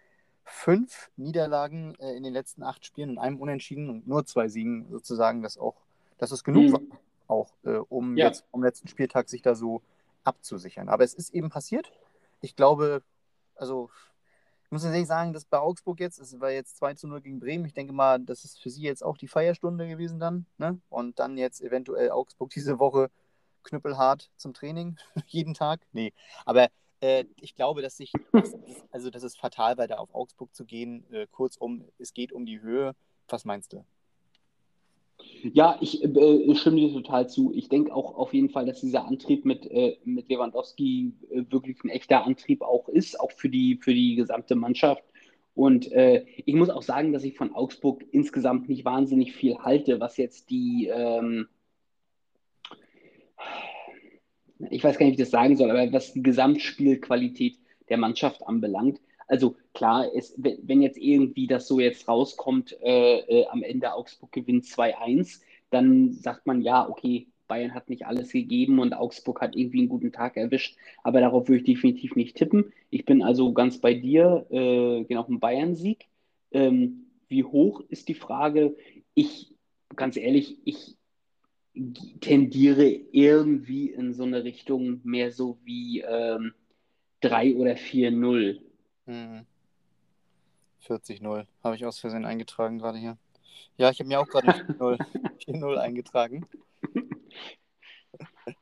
fünf 0.44 1.10
Niederlagen 1.16 1.94
äh, 1.96 2.16
in 2.16 2.22
den 2.22 2.32
letzten 2.32 2.62
acht 2.62 2.84
Spielen 2.84 3.10
und 3.10 3.18
einem 3.18 3.38
Unentschieden 3.38 3.90
und 3.90 4.06
nur 4.08 4.24
zwei 4.26 4.48
Siegen 4.48 4.86
sozusagen, 4.90 5.42
dass 5.42 5.58
auch, 5.58 5.76
dass 6.18 6.32
es 6.32 6.42
genug 6.44 6.64
mhm. 6.64 6.72
war, 6.72 6.80
auch 7.28 7.52
äh, 7.64 7.76
um 7.88 8.16
ja. 8.16 8.26
jetzt 8.26 8.44
am 8.52 8.62
letzten 8.62 8.88
Spieltag 8.88 9.28
sich 9.28 9.42
da 9.42 9.54
so 9.54 9.82
abzusichern. 10.24 10.88
Aber 10.88 11.04
es 11.04 11.14
ist 11.14 11.34
eben 11.34 11.50
passiert. 11.50 11.92
Ich 12.40 12.56
glaube, 12.56 13.02
also 13.54 13.90
ich 14.68 14.72
muss 14.72 14.82
tatsächlich 14.82 15.08
sagen, 15.08 15.32
dass 15.32 15.46
bei 15.46 15.58
Augsburg 15.58 15.98
jetzt, 15.98 16.18
es 16.18 16.38
war 16.40 16.50
jetzt 16.50 16.76
2 16.76 16.92
zu 16.92 17.08
0 17.08 17.22
gegen 17.22 17.40
Bremen. 17.40 17.64
Ich 17.64 17.72
denke 17.72 17.94
mal, 17.94 18.20
das 18.20 18.44
ist 18.44 18.60
für 18.60 18.68
sie 18.68 18.82
jetzt 18.82 19.02
auch 19.02 19.16
die 19.16 19.26
Feierstunde 19.26 19.88
gewesen 19.88 20.20
dann. 20.20 20.44
Ne? 20.58 20.78
Und 20.90 21.18
dann 21.18 21.38
jetzt 21.38 21.62
eventuell 21.62 22.10
Augsburg 22.10 22.50
diese 22.50 22.78
Woche 22.78 23.08
knüppelhart 23.62 24.30
zum 24.36 24.52
Training, 24.52 24.98
jeden 25.26 25.54
Tag. 25.54 25.80
Nee, 25.92 26.12
aber 26.44 26.68
äh, 27.00 27.24
ich 27.40 27.54
glaube, 27.54 27.80
dass 27.80 27.96
sich, 27.96 28.12
also 28.90 29.08
das 29.08 29.22
ist 29.22 29.38
fatal, 29.38 29.78
weil 29.78 29.88
da 29.88 29.96
auf 29.96 30.14
Augsburg 30.14 30.54
zu 30.54 30.66
gehen. 30.66 31.10
Äh, 31.14 31.26
kurzum, 31.30 31.88
es 31.96 32.12
geht 32.12 32.30
um 32.30 32.44
die 32.44 32.60
Höhe. 32.60 32.94
Was 33.26 33.46
meinst 33.46 33.72
du? 33.72 33.86
Ja, 35.42 35.78
ich 35.80 36.02
äh, 36.02 36.54
stimme 36.54 36.76
dir 36.76 36.92
total 36.92 37.28
zu. 37.28 37.52
Ich 37.54 37.68
denke 37.68 37.94
auch 37.94 38.16
auf 38.16 38.34
jeden 38.34 38.50
Fall, 38.50 38.66
dass 38.66 38.80
dieser 38.80 39.06
Antrieb 39.06 39.44
mit, 39.44 39.66
äh, 39.70 39.96
mit 40.04 40.28
Lewandowski 40.28 41.12
äh, 41.30 41.42
wirklich 41.50 41.82
ein 41.84 41.90
echter 41.90 42.24
Antrieb 42.24 42.62
auch 42.62 42.88
ist, 42.88 43.18
auch 43.20 43.32
für 43.32 43.48
die, 43.48 43.78
für 43.80 43.94
die 43.94 44.16
gesamte 44.16 44.54
Mannschaft. 44.54 45.04
Und 45.54 45.90
äh, 45.92 46.24
ich 46.46 46.54
muss 46.54 46.70
auch 46.70 46.82
sagen, 46.82 47.12
dass 47.12 47.24
ich 47.24 47.36
von 47.36 47.52
Augsburg 47.52 48.04
insgesamt 48.12 48.68
nicht 48.68 48.84
wahnsinnig 48.84 49.32
viel 49.32 49.58
halte, 49.58 49.98
was 50.00 50.16
jetzt 50.16 50.50
die, 50.50 50.88
ähm, 50.92 51.48
ich 54.70 54.84
weiß 54.84 54.98
gar 54.98 55.06
nicht, 55.06 55.18
wie 55.18 55.22
ich 55.22 55.26
das 55.26 55.32
sagen 55.32 55.56
soll, 55.56 55.70
aber 55.70 55.92
was 55.92 56.12
die 56.12 56.22
Gesamtspielqualität 56.22 57.58
der 57.88 57.98
Mannschaft 57.98 58.46
anbelangt. 58.46 59.00
Also 59.28 59.56
klar, 59.74 60.06
es, 60.14 60.34
wenn 60.38 60.82
jetzt 60.82 60.98
irgendwie 60.98 61.46
das 61.46 61.68
so 61.68 61.78
jetzt 61.80 62.08
rauskommt, 62.08 62.76
äh, 62.82 63.18
äh, 63.20 63.46
am 63.48 63.62
Ende 63.62 63.92
Augsburg 63.92 64.32
gewinnt 64.32 64.64
2-1, 64.64 65.40
dann 65.70 66.12
sagt 66.12 66.46
man 66.46 66.62
ja, 66.62 66.88
okay, 66.88 67.28
Bayern 67.46 67.74
hat 67.74 67.88
nicht 67.88 68.06
alles 68.06 68.32
gegeben 68.32 68.78
und 68.78 68.94
Augsburg 68.94 69.40
hat 69.40 69.56
irgendwie 69.56 69.80
einen 69.80 69.88
guten 69.88 70.12
Tag 70.12 70.36
erwischt, 70.36 70.76
aber 71.02 71.20
darauf 71.20 71.48
würde 71.48 71.60
ich 71.60 71.64
definitiv 71.64 72.14
nicht 72.16 72.36
tippen. 72.36 72.72
Ich 72.90 73.04
bin 73.04 73.22
also 73.22 73.52
ganz 73.52 73.78
bei 73.78 73.94
dir, 73.94 74.46
äh, 74.50 75.04
genau 75.04 75.26
einen 75.26 75.40
Bayern-Sieg. 75.40 76.06
Ähm, 76.52 77.06
wie 77.28 77.44
hoch 77.44 77.82
ist 77.88 78.08
die 78.08 78.14
Frage? 78.14 78.76
Ich, 79.14 79.54
ganz 79.96 80.16
ehrlich, 80.16 80.58
ich 80.64 80.96
tendiere 82.20 82.86
irgendwie 82.86 83.90
in 83.90 84.12
so 84.12 84.24
eine 84.24 84.44
Richtung 84.44 85.00
mehr 85.04 85.30
so 85.30 85.58
wie 85.64 86.00
ähm, 86.00 86.52
3 87.20 87.56
oder 87.56 87.72
4-0. 87.72 88.60
Hm. 89.08 89.46
40-0 90.86 91.46
habe 91.64 91.76
ich 91.76 91.86
aus 91.86 91.98
Versehen 91.98 92.26
eingetragen 92.26 92.78
gerade 92.78 92.98
hier. 92.98 93.16
Ja, 93.78 93.90
ich 93.90 93.98
habe 94.00 94.08
mir 94.08 94.20
auch 94.20 94.28
gerade 94.28 94.48
4-0 94.48 95.76
eingetragen. 95.78 96.46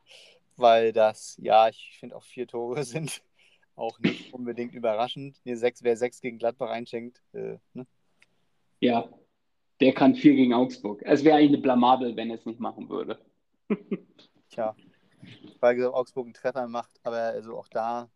Weil 0.56 0.92
das, 0.92 1.36
ja, 1.42 1.68
ich 1.68 1.96
finde 1.98 2.14
auch 2.14 2.22
vier 2.22 2.46
Tore 2.46 2.84
sind 2.84 3.22
auch 3.74 3.98
nicht 3.98 4.32
unbedingt 4.32 4.72
überraschend. 4.72 5.36
Nee, 5.44 5.56
sechs, 5.56 5.82
wer 5.82 5.96
sechs 5.96 6.20
gegen 6.20 6.38
Gladbach 6.38 6.70
einschenkt, 6.70 7.20
äh, 7.32 7.58
ne? 7.74 7.86
Ja, 8.80 9.08
der 9.80 9.94
kann 9.94 10.14
vier 10.14 10.34
gegen 10.34 10.54
Augsburg. 10.54 11.02
Es 11.04 11.24
wäre 11.24 11.36
eigentlich 11.36 11.54
eine 11.54 11.58
Blamabel, 11.58 12.14
wenn 12.14 12.30
er 12.30 12.36
es 12.36 12.46
nicht 12.46 12.60
machen 12.60 12.88
würde. 12.88 13.18
Tja, 14.48 14.76
weil 15.58 15.84
Augsburg 15.86 16.26
einen 16.26 16.34
Treffer 16.34 16.68
macht, 16.68 17.00
aber 17.02 17.18
also 17.18 17.58
auch 17.58 17.68
da 17.68 18.08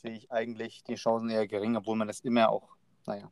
sehe 0.00 0.12
ich 0.12 0.32
eigentlich 0.32 0.82
die 0.84 0.94
Chancen 0.94 1.30
eher 1.30 1.46
gering, 1.46 1.76
obwohl 1.76 1.96
man 1.96 2.08
das 2.08 2.20
immer 2.20 2.50
auch, 2.50 2.68
naja, 3.06 3.30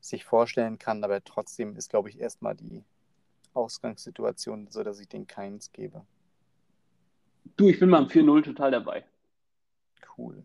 sich 0.00 0.24
vorstellen 0.24 0.78
kann. 0.78 1.02
Aber 1.04 1.22
trotzdem 1.22 1.76
ist, 1.76 1.90
glaube 1.90 2.08
ich, 2.08 2.20
erstmal 2.20 2.54
die 2.54 2.84
Ausgangssituation 3.54 4.68
so, 4.70 4.82
dass 4.82 5.00
ich 5.00 5.08
den 5.08 5.26
keins 5.26 5.72
gebe. 5.72 6.02
Du, 7.56 7.68
ich 7.68 7.78
bin 7.78 7.90
beim 7.90 8.06
4-0 8.06 8.42
total 8.42 8.70
dabei. 8.70 9.04
Cool. 10.16 10.44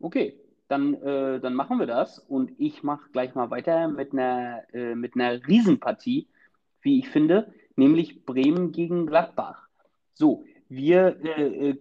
Okay, 0.00 0.38
dann, 0.68 0.94
äh, 0.94 1.40
dann 1.40 1.54
machen 1.54 1.78
wir 1.78 1.86
das 1.86 2.18
und 2.18 2.52
ich 2.58 2.82
mache 2.82 3.10
gleich 3.10 3.34
mal 3.34 3.50
weiter 3.50 3.88
mit 3.88 4.12
einer, 4.12 4.62
äh, 4.74 4.94
mit 4.94 5.14
einer 5.14 5.46
Riesenpartie, 5.46 6.28
wie 6.82 6.98
ich 6.98 7.08
finde, 7.08 7.52
nämlich 7.76 8.24
Bremen 8.24 8.72
gegen 8.72 9.06
Gladbach. 9.06 9.68
So, 10.14 10.44
wir 10.68 11.18
äh, 11.24 11.70
äh 11.70 11.78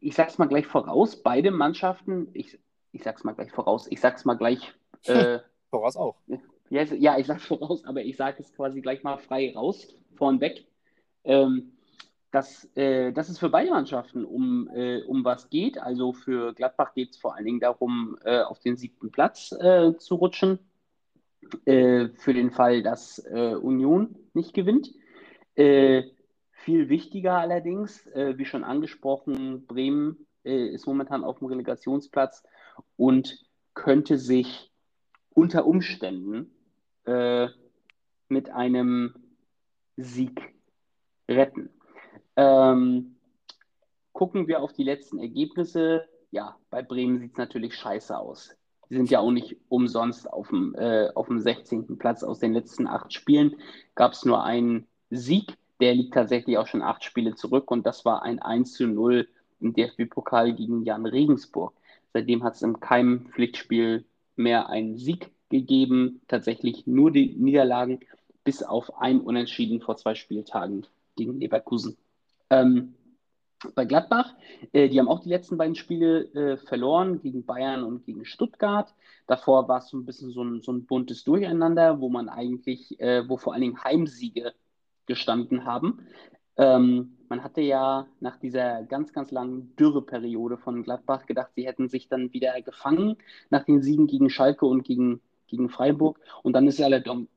ich 0.00 0.14
sag's 0.14 0.38
mal 0.38 0.46
gleich 0.46 0.66
voraus, 0.66 1.22
beide 1.22 1.50
Mannschaften, 1.50 2.28
ich, 2.32 2.58
ich 2.92 3.02
sag's 3.02 3.24
mal 3.24 3.32
gleich 3.32 3.50
voraus, 3.52 3.86
ich 3.90 4.00
sag's 4.00 4.24
mal 4.24 4.36
gleich. 4.36 4.74
Äh, 5.06 5.38
voraus 5.70 5.96
auch. 5.96 6.16
Ja, 6.68 6.82
ja, 6.82 7.18
ich 7.18 7.26
sag's 7.26 7.46
voraus, 7.46 7.86
aber 7.86 8.02
ich 8.02 8.18
sage 8.18 8.42
es 8.42 8.52
quasi 8.52 8.82
gleich 8.82 9.02
mal 9.02 9.16
frei 9.16 9.50
raus, 9.54 9.94
vornweg. 10.14 10.66
Ähm, 11.24 11.72
dass, 12.30 12.68
äh, 12.76 13.12
dass 13.12 13.28
es 13.28 13.38
für 13.38 13.48
beide 13.48 13.70
Mannschaften 13.70 14.26
um, 14.26 14.68
äh, 14.74 15.02
um 15.02 15.24
was 15.24 15.48
geht. 15.48 15.78
Also 15.78 16.12
für 16.12 16.52
Gladbach 16.52 16.92
geht 16.94 17.12
es 17.12 17.16
vor 17.16 17.34
allen 17.34 17.46
Dingen 17.46 17.60
darum, 17.60 18.18
äh, 18.24 18.42
auf 18.42 18.60
den 18.60 18.76
siebten 18.76 19.10
Platz 19.10 19.52
äh, 19.52 19.96
zu 19.96 20.16
rutschen. 20.16 20.58
Äh, 21.64 22.08
für 22.16 22.34
den 22.34 22.50
Fall, 22.50 22.82
dass 22.82 23.18
äh, 23.18 23.54
Union 23.54 24.16
nicht 24.34 24.54
gewinnt. 24.54 24.92
Viel 26.70 26.88
wichtiger 26.88 27.36
allerdings, 27.36 28.06
äh, 28.14 28.38
wie 28.38 28.44
schon 28.44 28.62
angesprochen, 28.62 29.66
Bremen 29.66 30.24
äh, 30.44 30.68
ist 30.68 30.86
momentan 30.86 31.24
auf 31.24 31.40
dem 31.40 31.48
Relegationsplatz 31.48 32.44
und 32.96 33.44
könnte 33.74 34.18
sich 34.18 34.70
unter 35.30 35.66
Umständen 35.66 36.54
äh, 37.06 37.48
mit 38.28 38.50
einem 38.50 39.16
Sieg 39.96 40.40
retten. 41.28 41.70
Ähm, 42.36 43.16
gucken 44.12 44.46
wir 44.46 44.62
auf 44.62 44.72
die 44.72 44.84
letzten 44.84 45.18
Ergebnisse. 45.18 46.06
Ja, 46.30 46.56
bei 46.70 46.82
Bremen 46.82 47.18
sieht 47.18 47.32
es 47.32 47.38
natürlich 47.38 47.74
scheiße 47.74 48.16
aus. 48.16 48.56
Sie 48.88 48.94
sind 48.94 49.10
ja 49.10 49.18
auch 49.18 49.32
nicht 49.32 49.56
umsonst 49.68 50.32
auf 50.32 50.50
dem, 50.50 50.76
äh, 50.76 51.08
auf 51.16 51.26
dem 51.26 51.40
16. 51.40 51.98
Platz 51.98 52.22
aus 52.22 52.38
den 52.38 52.52
letzten 52.52 52.86
acht 52.86 53.12
Spielen. 53.12 53.56
Gab 53.96 54.12
es 54.12 54.24
nur 54.24 54.44
einen 54.44 54.86
Sieg 55.10 55.56
der 55.80 55.94
liegt 55.94 56.14
tatsächlich 56.14 56.58
auch 56.58 56.66
schon 56.66 56.82
acht 56.82 57.04
Spiele 57.04 57.34
zurück 57.34 57.70
und 57.70 57.86
das 57.86 58.04
war 58.04 58.22
ein 58.22 58.38
1 58.38 58.74
zu 58.74 58.86
0 58.86 59.28
im 59.60 59.72
DFB-Pokal 59.74 60.54
gegen 60.54 60.84
Jan 60.84 61.06
Regensburg. 61.06 61.74
Seitdem 62.12 62.42
hat 62.42 62.54
es 62.54 62.62
in 62.62 62.80
keinem 62.80 63.26
Pflichtspiel 63.26 64.04
mehr 64.36 64.68
einen 64.68 64.96
Sieg 64.96 65.30
gegeben, 65.48 66.20
tatsächlich 66.28 66.86
nur 66.86 67.10
die 67.10 67.34
Niederlagen, 67.34 68.00
bis 68.44 68.62
auf 68.62 69.00
ein 69.00 69.20
Unentschieden 69.20 69.80
vor 69.80 69.96
zwei 69.96 70.14
Spieltagen 70.14 70.86
gegen 71.16 71.38
Leverkusen. 71.38 71.96
Ähm, 72.48 72.94
bei 73.74 73.84
Gladbach, 73.84 74.34
äh, 74.72 74.88
die 74.88 74.98
haben 74.98 75.08
auch 75.08 75.20
die 75.20 75.28
letzten 75.28 75.58
beiden 75.58 75.74
Spiele 75.74 76.24
äh, 76.32 76.56
verloren, 76.56 77.20
gegen 77.20 77.44
Bayern 77.44 77.84
und 77.84 78.06
gegen 78.06 78.24
Stuttgart. 78.24 78.94
Davor 79.26 79.68
war 79.68 79.78
es 79.78 79.88
so 79.88 79.98
ein 79.98 80.06
bisschen 80.06 80.30
so 80.30 80.42
ein, 80.42 80.62
so 80.62 80.72
ein 80.72 80.86
buntes 80.86 81.24
Durcheinander, 81.24 82.00
wo 82.00 82.08
man 82.08 82.28
eigentlich, 82.30 82.98
äh, 83.00 83.28
wo 83.28 83.36
vor 83.36 83.52
allen 83.52 83.62
Dingen 83.62 83.84
Heimsiege 83.84 84.54
gestanden 85.10 85.64
haben. 85.64 86.06
Ähm, 86.56 87.16
man 87.28 87.42
hatte 87.42 87.62
ja 87.62 88.06
nach 88.20 88.36
dieser 88.36 88.84
ganz, 88.84 89.12
ganz 89.12 89.32
langen 89.32 89.74
Dürreperiode 89.74 90.56
von 90.56 90.84
Gladbach 90.84 91.26
gedacht, 91.26 91.50
sie 91.56 91.66
hätten 91.66 91.88
sich 91.88 92.08
dann 92.08 92.32
wieder 92.32 92.62
gefangen 92.62 93.16
nach 93.50 93.64
den 93.64 93.82
Siegen 93.82 94.06
gegen 94.06 94.30
Schalke 94.30 94.66
und 94.66 94.84
gegen, 94.84 95.20
gegen 95.48 95.68
Freiburg. 95.68 96.20
Und 96.44 96.52
dann 96.52 96.68
ist 96.68 96.80
allerdings, 96.80 97.28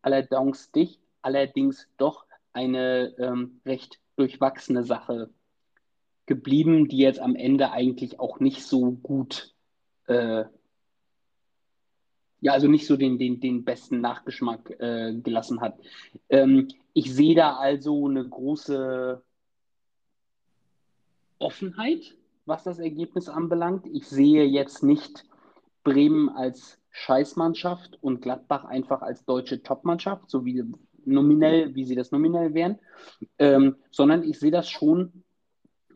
allerdings, 0.00 1.00
allerdings 1.22 1.88
doch 1.96 2.24
eine 2.52 3.12
ähm, 3.18 3.60
recht 3.66 3.98
durchwachsene 4.14 4.84
Sache 4.84 5.30
geblieben, 6.26 6.86
die 6.86 6.98
jetzt 6.98 7.18
am 7.18 7.34
Ende 7.34 7.72
eigentlich 7.72 8.20
auch 8.20 8.38
nicht 8.38 8.62
so 8.62 8.92
gut 8.92 9.56
äh, 10.06 10.44
ja, 12.40 12.52
also 12.52 12.68
nicht 12.68 12.86
so 12.86 12.96
den, 12.96 13.18
den, 13.18 13.40
den 13.40 13.64
besten 13.64 14.00
Nachgeschmack 14.00 14.70
äh, 14.78 15.14
gelassen 15.14 15.60
hat. 15.60 15.78
Ähm, 16.28 16.68
ich 16.92 17.14
sehe 17.14 17.34
da 17.34 17.56
also 17.56 18.08
eine 18.08 18.26
große 18.28 19.22
Offenheit, 21.38 22.16
was 22.46 22.64
das 22.64 22.78
Ergebnis 22.78 23.28
anbelangt. 23.28 23.86
Ich 23.86 24.08
sehe 24.08 24.44
jetzt 24.44 24.82
nicht 24.82 25.24
Bremen 25.84 26.28
als 26.28 26.78
Scheißmannschaft 26.90 27.98
und 28.02 28.22
Gladbach 28.22 28.64
einfach 28.64 29.02
als 29.02 29.24
deutsche 29.24 29.62
Topmannschaft, 29.62 30.30
so 30.30 30.44
wie 30.44 30.64
nominell, 31.04 31.74
wie 31.74 31.84
sie 31.84 31.94
das 31.94 32.10
nominell 32.10 32.54
wären, 32.54 32.78
ähm, 33.38 33.76
sondern 33.90 34.22
ich 34.22 34.38
sehe 34.38 34.50
das 34.50 34.68
schon 34.68 35.24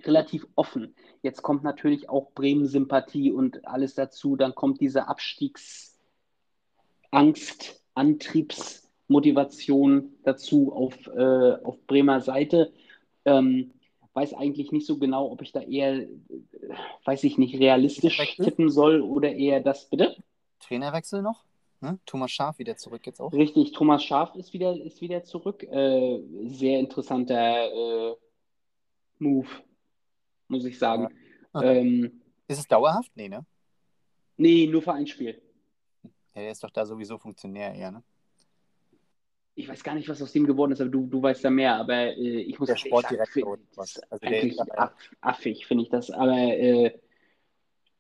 relativ 0.05 0.47
offen. 0.55 0.95
Jetzt 1.23 1.43
kommt 1.43 1.63
natürlich 1.63 2.09
auch 2.09 2.33
Bremen-Sympathie 2.33 3.33
und 3.33 3.67
alles 3.67 3.95
dazu. 3.95 4.37
Dann 4.37 4.55
kommt 4.55 4.81
diese 4.81 5.09
Abstiegsangst, 7.13 7.81
Antriebsmotivation 7.95 10.17
dazu 10.25 10.73
auf, 10.73 11.07
äh, 11.09 11.57
auf 11.63 11.79
Bremer 11.87 12.21
Seite. 12.21 12.73
Ähm, 13.25 13.73
weiß 14.15 14.35
eigentlich 14.35 14.73
nicht 14.73 14.87
so 14.87 14.99
genau, 14.99 15.31
ob 15.31 15.41
ich 15.43 15.53
da 15.53 15.61
eher, 15.61 16.07
weiß 17.05 17.23
ich 17.25 17.39
nicht, 17.39 17.59
realistisch 17.59 18.37
tippen 18.37 18.71
soll 18.71 19.01
oder 19.01 19.33
eher 19.33 19.61
das, 19.61 19.89
bitte? 19.89 20.17
Trainerwechsel 20.61 21.23
noch? 21.23 21.45
Ne? 21.81 21.99
Thomas 22.07 22.31
Schaf 22.31 22.59
wieder 22.59 22.77
zurück 22.77 23.07
jetzt 23.07 23.21
auch. 23.21 23.33
Richtig, 23.33 23.73
Thomas 23.73 24.05
Schaf 24.05 24.37
ist 24.37 24.53
wieder, 24.53 24.77
ist 24.77 25.01
wieder 25.01 25.25
zurück. 25.25 25.65
Äh, 25.65 26.21
sehr 26.45 26.79
interessanter 26.79 27.73
äh, 27.73 28.15
Move, 29.19 29.49
muss 30.49 30.65
ich 30.65 30.79
sagen. 30.79 31.09
Ja. 31.55 31.63
Ähm, 31.63 32.23
ist 32.49 32.59
es 32.59 32.69
dauerhaft? 32.69 33.11
Nee, 33.15 33.29
ne? 33.29 33.47
Nee, 34.37 34.67
nur 34.67 34.83
für 34.83 34.93
ein 34.93 35.07
Spiel. 35.07 35.41
Ja, 36.35 36.43
der 36.43 36.53
ist 36.53 36.65
doch 36.65 36.71
da 36.71 36.87
sowieso 36.87 37.19
Funktionär 37.19 37.75
eher, 37.75 37.91
ne? 37.91 38.03
Ich 39.55 39.69
weiß 39.69 39.85
gar 39.85 39.95
nicht, 39.95 40.09
was 40.09 40.23
aus 40.23 40.33
dem 40.33 40.47
geworden 40.47 40.73
ist, 40.73 40.81
aber 40.81 40.91
du, 40.91 41.07
du 41.07 41.23
weißt 41.23 41.45
da 41.45 41.51
mehr. 41.51 41.77
Aber 41.77 42.17
äh, 42.17 42.41
ich 42.41 42.59
muss 42.59 42.69
der 42.69 42.77
Sportdirektor 42.77 43.57
sagen, 43.57 43.69
was. 43.75 44.01
Also 44.11 44.27
eigentlich 44.27 44.57
der 44.57 44.95
affig, 45.21 45.67
finde 45.67 45.85
ich 45.85 45.91
das. 45.91 46.11
Aber 46.11 46.39
äh, 46.39 46.99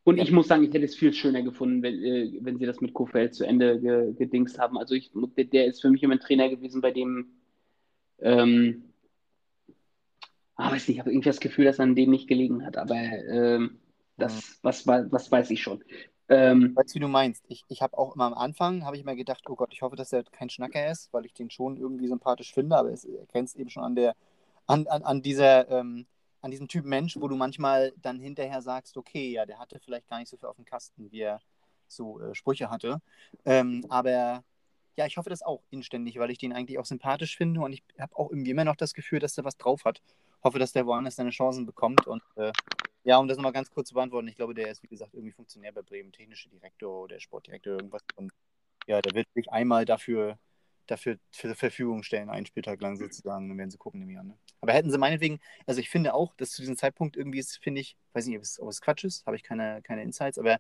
und 0.04 0.16
ja. 0.16 0.24
ich 0.24 0.32
muss 0.32 0.48
sagen, 0.48 0.64
ich 0.64 0.72
hätte 0.72 0.86
es 0.86 0.96
viel 0.96 1.12
schöner 1.12 1.42
gefunden, 1.42 1.82
wenn, 1.82 2.02
äh, 2.02 2.38
wenn 2.40 2.58
sie 2.58 2.64
das 2.64 2.80
mit 2.80 2.94
Kofeld 2.94 3.34
zu 3.34 3.44
Ende 3.44 3.78
ge, 3.80 4.14
gedingst 4.14 4.58
haben. 4.58 4.78
Also 4.78 4.94
ich, 4.94 5.12
der, 5.14 5.66
ist 5.66 5.82
für 5.82 5.90
mich 5.90 6.02
immer 6.02 6.14
ein 6.14 6.20
Trainer 6.20 6.48
gewesen, 6.48 6.80
bei 6.80 6.90
dem 6.90 7.26
ähm, 8.18 8.84
ah, 10.56 10.72
weiß 10.72 10.88
nicht, 10.88 10.96
ich 10.96 11.00
habe 11.00 11.10
irgendwie 11.10 11.28
das 11.28 11.40
Gefühl, 11.40 11.64
dass 11.64 11.80
an 11.80 11.94
dem 11.94 12.10
nicht 12.10 12.28
gelegen 12.28 12.64
hat, 12.64 12.76
aber 12.76 12.96
ähm, 12.96 13.78
das, 14.16 14.34
mhm. 14.34 14.54
was, 14.62 14.86
was 14.86 15.30
weiß 15.30 15.50
ich 15.50 15.62
schon. 15.62 15.82
Ähm, 16.28 16.74
weißt 16.74 16.90
du, 16.90 16.94
wie 16.94 17.00
du 17.00 17.08
meinst? 17.08 17.44
Ich, 17.48 17.64
ich 17.68 17.82
habe 17.82 17.98
auch 17.98 18.14
immer 18.14 18.26
am 18.26 18.34
Anfang, 18.34 18.84
habe 18.84 18.96
ich 18.96 19.02
immer 19.02 19.16
gedacht, 19.16 19.42
oh 19.48 19.54
Gott, 19.54 19.72
ich 19.72 19.82
hoffe, 19.82 19.96
dass 19.96 20.12
er 20.12 20.24
kein 20.24 20.48
Schnacker 20.50 20.90
ist, 20.90 21.12
weil 21.12 21.26
ich 21.26 21.34
den 21.34 21.50
schon 21.50 21.76
irgendwie 21.76 22.08
sympathisch 22.08 22.52
finde, 22.54 22.76
aber 22.76 22.90
es 22.90 23.04
erkennst 23.04 23.56
eben 23.56 23.70
schon 23.70 23.84
an 23.84 23.94
der, 23.94 24.14
an, 24.66 24.86
an, 24.86 25.02
an 25.02 25.22
dieser, 25.22 25.68
ähm, 25.70 26.06
an 26.40 26.50
diesem 26.50 26.68
Typ 26.68 26.84
Mensch, 26.84 27.16
wo 27.20 27.28
du 27.28 27.36
manchmal 27.36 27.92
dann 28.00 28.18
hinterher 28.18 28.62
sagst, 28.62 28.96
okay, 28.96 29.30
ja, 29.32 29.46
der 29.46 29.58
hatte 29.58 29.78
vielleicht 29.80 30.08
gar 30.08 30.18
nicht 30.18 30.28
so 30.28 30.36
viel 30.36 30.48
auf 30.48 30.56
dem 30.56 30.64
Kasten, 30.64 31.10
wie 31.10 31.20
er 31.20 31.40
so 31.88 32.20
äh, 32.20 32.34
Sprüche 32.34 32.70
hatte. 32.70 33.00
Ähm, 33.44 33.84
aber 33.88 34.42
ja, 34.96 35.06
ich 35.06 35.16
hoffe 35.16 35.30
das 35.30 35.42
auch 35.42 35.62
inständig, 35.70 36.18
weil 36.18 36.30
ich 36.30 36.38
den 36.38 36.52
eigentlich 36.52 36.78
auch 36.78 36.84
sympathisch 36.84 37.36
finde 37.36 37.60
und 37.60 37.72
ich 37.72 37.82
habe 37.98 38.16
auch 38.16 38.30
irgendwie 38.30 38.50
immer 38.50 38.64
noch 38.64 38.76
das 38.76 38.94
Gefühl, 38.94 39.18
dass 39.18 39.38
er 39.38 39.44
was 39.44 39.56
drauf 39.56 39.84
hat. 39.84 40.02
Hoffe, 40.44 40.58
dass 40.58 40.72
der 40.72 40.86
woanders 40.86 41.16
seine 41.16 41.30
Chancen 41.30 41.66
bekommt 41.66 42.06
und 42.06 42.22
äh, 42.36 42.52
ja, 43.04 43.18
um 43.18 43.26
das 43.26 43.36
nochmal 43.36 43.52
ganz 43.52 43.70
kurz 43.70 43.88
zu 43.88 43.94
beantworten, 43.94 44.28
ich 44.28 44.36
glaube, 44.36 44.54
der 44.54 44.70
ist, 44.70 44.82
wie 44.82 44.88
gesagt, 44.88 45.14
irgendwie 45.14 45.32
Funktionär 45.32 45.72
bei 45.72 45.82
Bremen, 45.82 46.12
technischer 46.12 46.50
Direktor 46.50 47.02
oder 47.02 47.18
Sportdirektor, 47.18 47.74
irgendwas. 47.74 48.02
Und 48.16 48.32
ja, 48.86 49.00
der 49.00 49.14
wird 49.14 49.26
sich 49.34 49.50
einmal 49.50 49.84
dafür, 49.84 50.38
dafür 50.86 51.18
zur 51.30 51.54
Verfügung 51.54 52.02
stellen, 52.02 52.30
einen 52.30 52.46
Spieltag 52.46 52.80
lang 52.80 52.96
sozusagen, 52.96 53.48
dann 53.48 53.58
werden 53.58 53.70
sie 53.70 53.78
gucken, 53.78 54.00
nehme 54.00 54.12
ich 54.12 54.18
an. 54.18 54.28
Ne? 54.28 54.38
Aber 54.60 54.72
hätten 54.72 54.90
sie 54.90 54.98
meinetwegen, 54.98 55.40
also 55.66 55.80
ich 55.80 55.90
finde 55.90 56.14
auch, 56.14 56.34
dass 56.36 56.52
zu 56.52 56.62
diesem 56.62 56.76
Zeitpunkt 56.76 57.16
irgendwie 57.16 57.40
ist, 57.40 57.58
finde 57.58 57.80
ich, 57.80 57.96
weiß 58.12 58.26
nicht, 58.26 58.36
ob 58.36 58.42
es, 58.42 58.60
ob 58.60 58.68
es 58.68 58.80
Quatsch 58.80 59.04
ist, 59.04 59.26
habe 59.26 59.36
ich 59.36 59.42
keine, 59.42 59.82
keine 59.82 60.02
Insights, 60.02 60.38
aber 60.38 60.58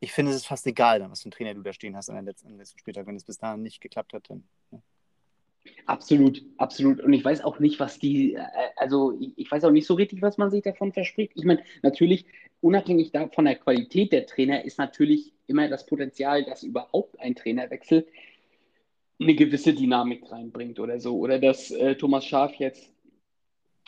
ich 0.00 0.12
finde, 0.12 0.30
es 0.30 0.38
ist 0.38 0.46
fast 0.46 0.66
egal, 0.66 0.98
dann, 0.98 1.10
was 1.10 1.22
für 1.22 1.28
ein 1.28 1.32
Trainer 1.32 1.54
du 1.54 1.62
da 1.62 1.72
stehen 1.72 1.96
hast 1.96 2.10
an 2.10 2.16
den 2.16 2.26
letzten, 2.26 2.56
letzten 2.58 2.78
Spieltag, 2.78 3.06
wenn 3.06 3.16
es 3.16 3.24
bis 3.24 3.38
dahin 3.38 3.62
nicht 3.62 3.80
geklappt 3.80 4.12
hat. 4.12 4.28
Dann, 4.28 4.44
ja. 4.72 4.80
Absolut, 5.86 6.42
absolut. 6.58 7.00
Und 7.00 7.12
ich 7.12 7.24
weiß 7.24 7.42
auch 7.42 7.58
nicht, 7.58 7.80
was 7.80 7.98
die, 7.98 8.34
äh, 8.34 8.42
also 8.76 9.18
ich 9.36 9.50
weiß 9.50 9.64
auch 9.64 9.70
nicht 9.70 9.86
so 9.86 9.94
richtig, 9.94 10.22
was 10.22 10.38
man 10.38 10.50
sich 10.50 10.62
davon 10.62 10.92
verspricht. 10.92 11.32
Ich 11.34 11.44
meine, 11.44 11.62
natürlich, 11.82 12.26
unabhängig 12.60 13.12
von 13.34 13.44
der 13.44 13.56
Qualität 13.56 14.12
der 14.12 14.26
Trainer, 14.26 14.64
ist 14.64 14.78
natürlich 14.78 15.32
immer 15.46 15.68
das 15.68 15.86
Potenzial, 15.86 16.44
dass 16.44 16.62
überhaupt 16.62 17.18
ein 17.20 17.34
Trainerwechsel 17.34 18.06
eine 19.18 19.34
gewisse 19.34 19.72
Dynamik 19.72 20.30
reinbringt 20.30 20.78
oder 20.78 21.00
so. 21.00 21.16
Oder 21.18 21.38
dass 21.38 21.70
äh, 21.70 21.96
Thomas 21.96 22.26
Schaf 22.26 22.54
jetzt 22.56 22.92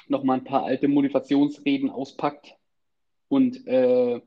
nochmal 0.08 0.38
ein 0.38 0.44
paar 0.44 0.64
alte 0.64 0.88
Motivationsreden 0.88 1.90
auspackt 1.90 2.54
und, 3.28 3.66
äh, 3.66 4.22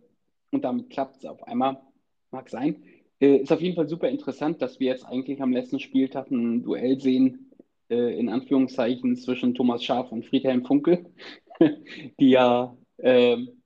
und 0.51 0.63
damit 0.63 0.89
klappt 0.89 1.17
es 1.17 1.25
auf 1.25 1.43
einmal. 1.47 1.81
Mag 2.31 2.49
sein. 2.49 2.83
Äh, 3.19 3.37
ist 3.37 3.51
auf 3.51 3.61
jeden 3.61 3.75
Fall 3.75 3.87
super 3.87 4.09
interessant, 4.09 4.61
dass 4.61 4.79
wir 4.79 4.87
jetzt 4.87 5.05
eigentlich 5.05 5.41
am 5.41 5.51
letzten 5.51 5.79
Spieltag 5.79 6.31
ein 6.31 6.63
Duell 6.63 6.99
sehen, 6.99 7.51
äh, 7.89 8.17
in 8.17 8.29
Anführungszeichen, 8.29 9.15
zwischen 9.17 9.53
Thomas 9.53 9.83
Schaf 9.83 10.11
und 10.11 10.25
Friedhelm 10.25 10.65
Funkel, 10.65 11.05
die 12.19 12.29
ja 12.29 12.75
ähm, 12.99 13.61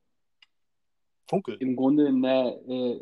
Funkel. 1.28 1.58
im 1.60 1.76
Grunde 1.76 2.08
in 2.08 2.22
der 2.22 2.60
äh, 2.68 3.00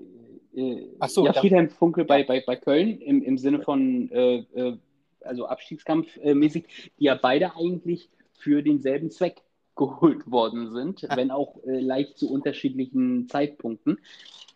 äh, 0.56 0.88
so, 1.08 1.26
ja, 1.26 1.34
Friedhelm 1.34 1.70
Funkel 1.70 2.06
bei, 2.06 2.24
bei, 2.24 2.44
bei 2.46 2.56
Köln 2.56 3.00
im, 3.02 3.24
im 3.24 3.38
Sinne 3.38 3.62
von 3.62 4.10
äh, 4.12 4.38
äh, 4.54 4.78
also 5.22 5.46
Abstiegskampf 5.46 6.18
mäßig, 6.22 6.92
die 7.00 7.06
ja 7.06 7.16
beide 7.16 7.56
eigentlich 7.56 8.10
für 8.34 8.62
denselben 8.62 9.10
Zweck 9.10 9.42
geholt 9.76 10.30
worden 10.30 10.72
sind, 10.72 11.04
wenn 11.16 11.32
auch 11.32 11.58
leicht 11.64 12.18
zu 12.18 12.32
unterschiedlichen 12.32 13.28
Zeitpunkten. 13.28 14.00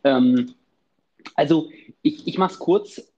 Ähm, 0.03 0.53
also, 1.35 1.69
ich, 2.01 2.27
ich 2.27 2.37
mache 2.37 2.53
es 2.53 2.59
kurz. 2.59 3.13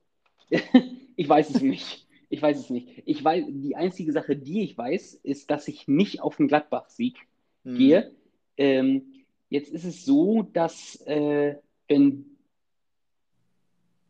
ich 1.16 1.30
weiß 1.30 1.56
es 1.56 1.62
nicht. 1.62 2.08
Ich 2.30 2.42
weiß 2.42 2.60
es 2.60 2.70
nicht. 2.70 3.04
Ich 3.06 3.24
weiß, 3.24 3.46
die 3.50 3.76
einzige 3.76 4.12
Sache, 4.12 4.36
die 4.36 4.62
ich 4.64 4.78
weiß, 4.78 5.16
ist, 5.24 5.50
dass 5.50 5.68
ich 5.68 5.88
nicht 5.88 6.22
auf 6.22 6.38
den 6.38 6.48
Gladbach-Sieg 6.48 7.18
mhm. 7.64 7.76
gehe. 7.76 8.12
Ähm, 8.58 9.14
jetzt 9.50 9.72
ist 9.72 9.84
es 9.84 10.06
so, 10.06 10.44
dass 10.44 10.96
äh, 11.08 11.56
wenn 11.88 12.26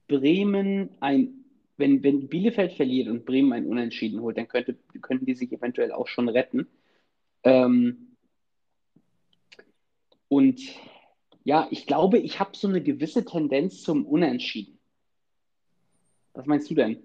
Bremen 0.08 0.90
ein, 1.00 1.46
wenn, 1.78 2.04
wenn 2.04 2.28
Bielefeld 2.28 2.74
verliert 2.74 3.08
und 3.08 3.26
Bremen 3.26 3.54
ein 3.54 3.66
Unentschieden 3.66 4.20
holt, 4.22 4.38
dann 4.38 4.50
könnte, 4.50 4.76
könnten 5.02 5.26
die 5.26 5.36
sich 5.36 5.52
eventuell 5.54 5.94
auch 5.94 6.08
schon 6.08 6.28
retten. 6.28 6.68
Ähm, 7.44 8.16
und 10.28 10.62
ja, 11.44 11.68
ich 11.72 11.88
glaube, 11.88 12.20
ich 12.20 12.40
habe 12.40 12.56
so 12.56 12.68
eine 12.68 12.82
gewisse 12.82 13.26
Tendenz 13.26 13.82
zum 13.82 14.06
Unentschieden. 14.06 14.80
Was 16.34 16.46
meinst 16.46 16.70
du 16.70 16.76
denn? 16.76 17.02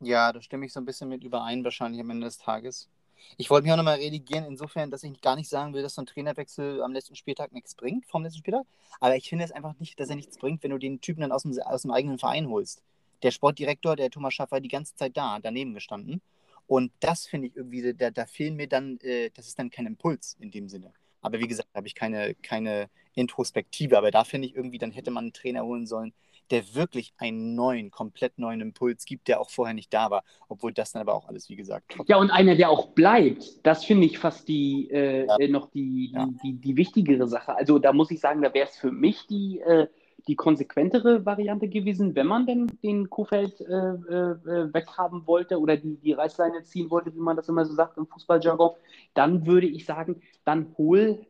Ja, 0.00 0.32
da 0.32 0.40
stimme 0.40 0.66
ich 0.66 0.72
so 0.72 0.80
ein 0.80 0.84
bisschen 0.84 1.08
mit 1.08 1.24
überein, 1.24 1.64
wahrscheinlich 1.64 2.00
am 2.00 2.10
Ende 2.10 2.26
des 2.26 2.38
Tages. 2.38 2.88
Ich 3.36 3.50
wollte 3.50 3.64
mich 3.64 3.72
auch 3.72 3.76
nochmal 3.76 3.96
redigieren, 3.98 4.44
insofern, 4.44 4.90
dass 4.90 5.02
ich 5.02 5.20
gar 5.20 5.36
nicht 5.36 5.48
sagen 5.48 5.74
will, 5.74 5.82
dass 5.82 5.94
so 5.94 6.02
ein 6.02 6.06
Trainerwechsel 6.06 6.82
am 6.82 6.92
letzten 6.92 7.16
Spieltag 7.16 7.52
nichts 7.52 7.74
bringt, 7.74 8.06
vom 8.06 8.22
letzten 8.22 8.38
Spieltag. 8.38 8.64
Aber 9.00 9.16
ich 9.16 9.28
finde 9.28 9.44
es 9.44 9.52
einfach 9.52 9.74
nicht, 9.78 9.98
dass 9.98 10.08
er 10.08 10.16
nichts 10.16 10.38
bringt, 10.38 10.62
wenn 10.62 10.70
du 10.70 10.78
den 10.78 11.00
Typen 11.00 11.20
dann 11.20 11.32
aus 11.32 11.42
dem, 11.42 11.58
aus 11.60 11.82
dem 11.82 11.90
eigenen 11.90 12.18
Verein 12.18 12.48
holst. 12.48 12.82
Der 13.22 13.32
Sportdirektor, 13.32 13.96
der 13.96 14.10
Thomas 14.10 14.34
Schaffer, 14.34 14.60
die 14.60 14.68
ganze 14.68 14.94
Zeit 14.94 15.16
da, 15.16 15.38
daneben 15.40 15.74
gestanden. 15.74 16.20
Und 16.68 16.92
das 17.00 17.26
finde 17.26 17.48
ich 17.48 17.56
irgendwie, 17.56 17.94
da, 17.94 18.10
da 18.10 18.26
fehlen 18.26 18.54
mir 18.54 18.68
dann, 18.68 18.98
äh, 19.00 19.30
das 19.34 19.48
ist 19.48 19.58
dann 19.58 19.70
kein 19.70 19.86
Impuls 19.86 20.36
in 20.38 20.50
dem 20.50 20.68
Sinne. 20.68 20.92
Aber 21.22 21.40
wie 21.40 21.48
gesagt, 21.48 21.68
habe 21.74 21.86
ich 21.86 21.94
keine, 21.94 22.34
keine 22.34 22.90
Introspektive. 23.14 23.96
Aber 23.96 24.10
da 24.10 24.22
finde 24.22 24.46
ich 24.46 24.54
irgendwie, 24.54 24.78
dann 24.78 24.92
hätte 24.92 25.10
man 25.10 25.24
einen 25.24 25.32
Trainer 25.32 25.64
holen 25.64 25.86
sollen, 25.86 26.12
der 26.50 26.74
wirklich 26.74 27.14
einen 27.16 27.54
neuen, 27.54 27.90
komplett 27.90 28.38
neuen 28.38 28.60
Impuls 28.60 29.06
gibt, 29.06 29.28
der 29.28 29.40
auch 29.40 29.50
vorher 29.50 29.74
nicht 29.74 29.92
da 29.94 30.10
war. 30.10 30.24
Obwohl 30.48 30.74
das 30.74 30.92
dann 30.92 31.00
aber 31.00 31.14
auch 31.14 31.26
alles, 31.26 31.48
wie 31.48 31.56
gesagt. 31.56 31.96
Ja, 32.06 32.18
und 32.18 32.30
einer, 32.30 32.54
der 32.54 32.68
auch 32.68 32.88
bleibt. 32.88 33.66
Das 33.66 33.86
finde 33.86 34.06
ich 34.06 34.18
fast 34.18 34.46
die, 34.46 34.90
äh, 34.90 35.26
ja. 35.26 35.48
Noch 35.48 35.70
die, 35.70 36.12
ja. 36.12 36.26
die, 36.26 36.36
die, 36.42 36.52
die, 36.60 36.76
wichtigere 36.76 37.26
Sache. 37.28 37.56
Also 37.56 37.78
da 37.78 37.94
muss 37.94 38.10
ich 38.10 38.20
sagen, 38.20 38.42
da 38.42 38.52
wäre 38.52 38.68
es 38.68 38.76
für 38.76 38.92
mich 38.92 39.26
die, 39.26 39.60
äh, 39.60 39.88
die 40.28 40.36
konsequentere 40.36 41.24
Variante 41.24 41.68
gewesen, 41.68 42.14
wenn 42.14 42.26
man 42.26 42.46
denn 42.46 42.66
den 42.82 43.08
Kuhfeld 43.08 43.60
äh, 43.62 43.64
äh, 43.64 44.72
weghaben 44.74 45.26
wollte 45.26 45.58
oder 45.58 45.76
die, 45.78 45.96
die 45.96 46.12
Reißleine 46.12 46.62
ziehen 46.62 46.90
wollte, 46.90 47.14
wie 47.14 47.20
man 47.20 47.36
das 47.36 47.48
immer 47.48 47.64
so 47.64 47.74
sagt 47.74 47.96
im 47.96 48.06
Fußballjargon, 48.06 48.72
dann 49.14 49.46
würde 49.46 49.66
ich 49.66 49.86
sagen, 49.86 50.20
dann 50.44 50.74
hol 50.76 51.26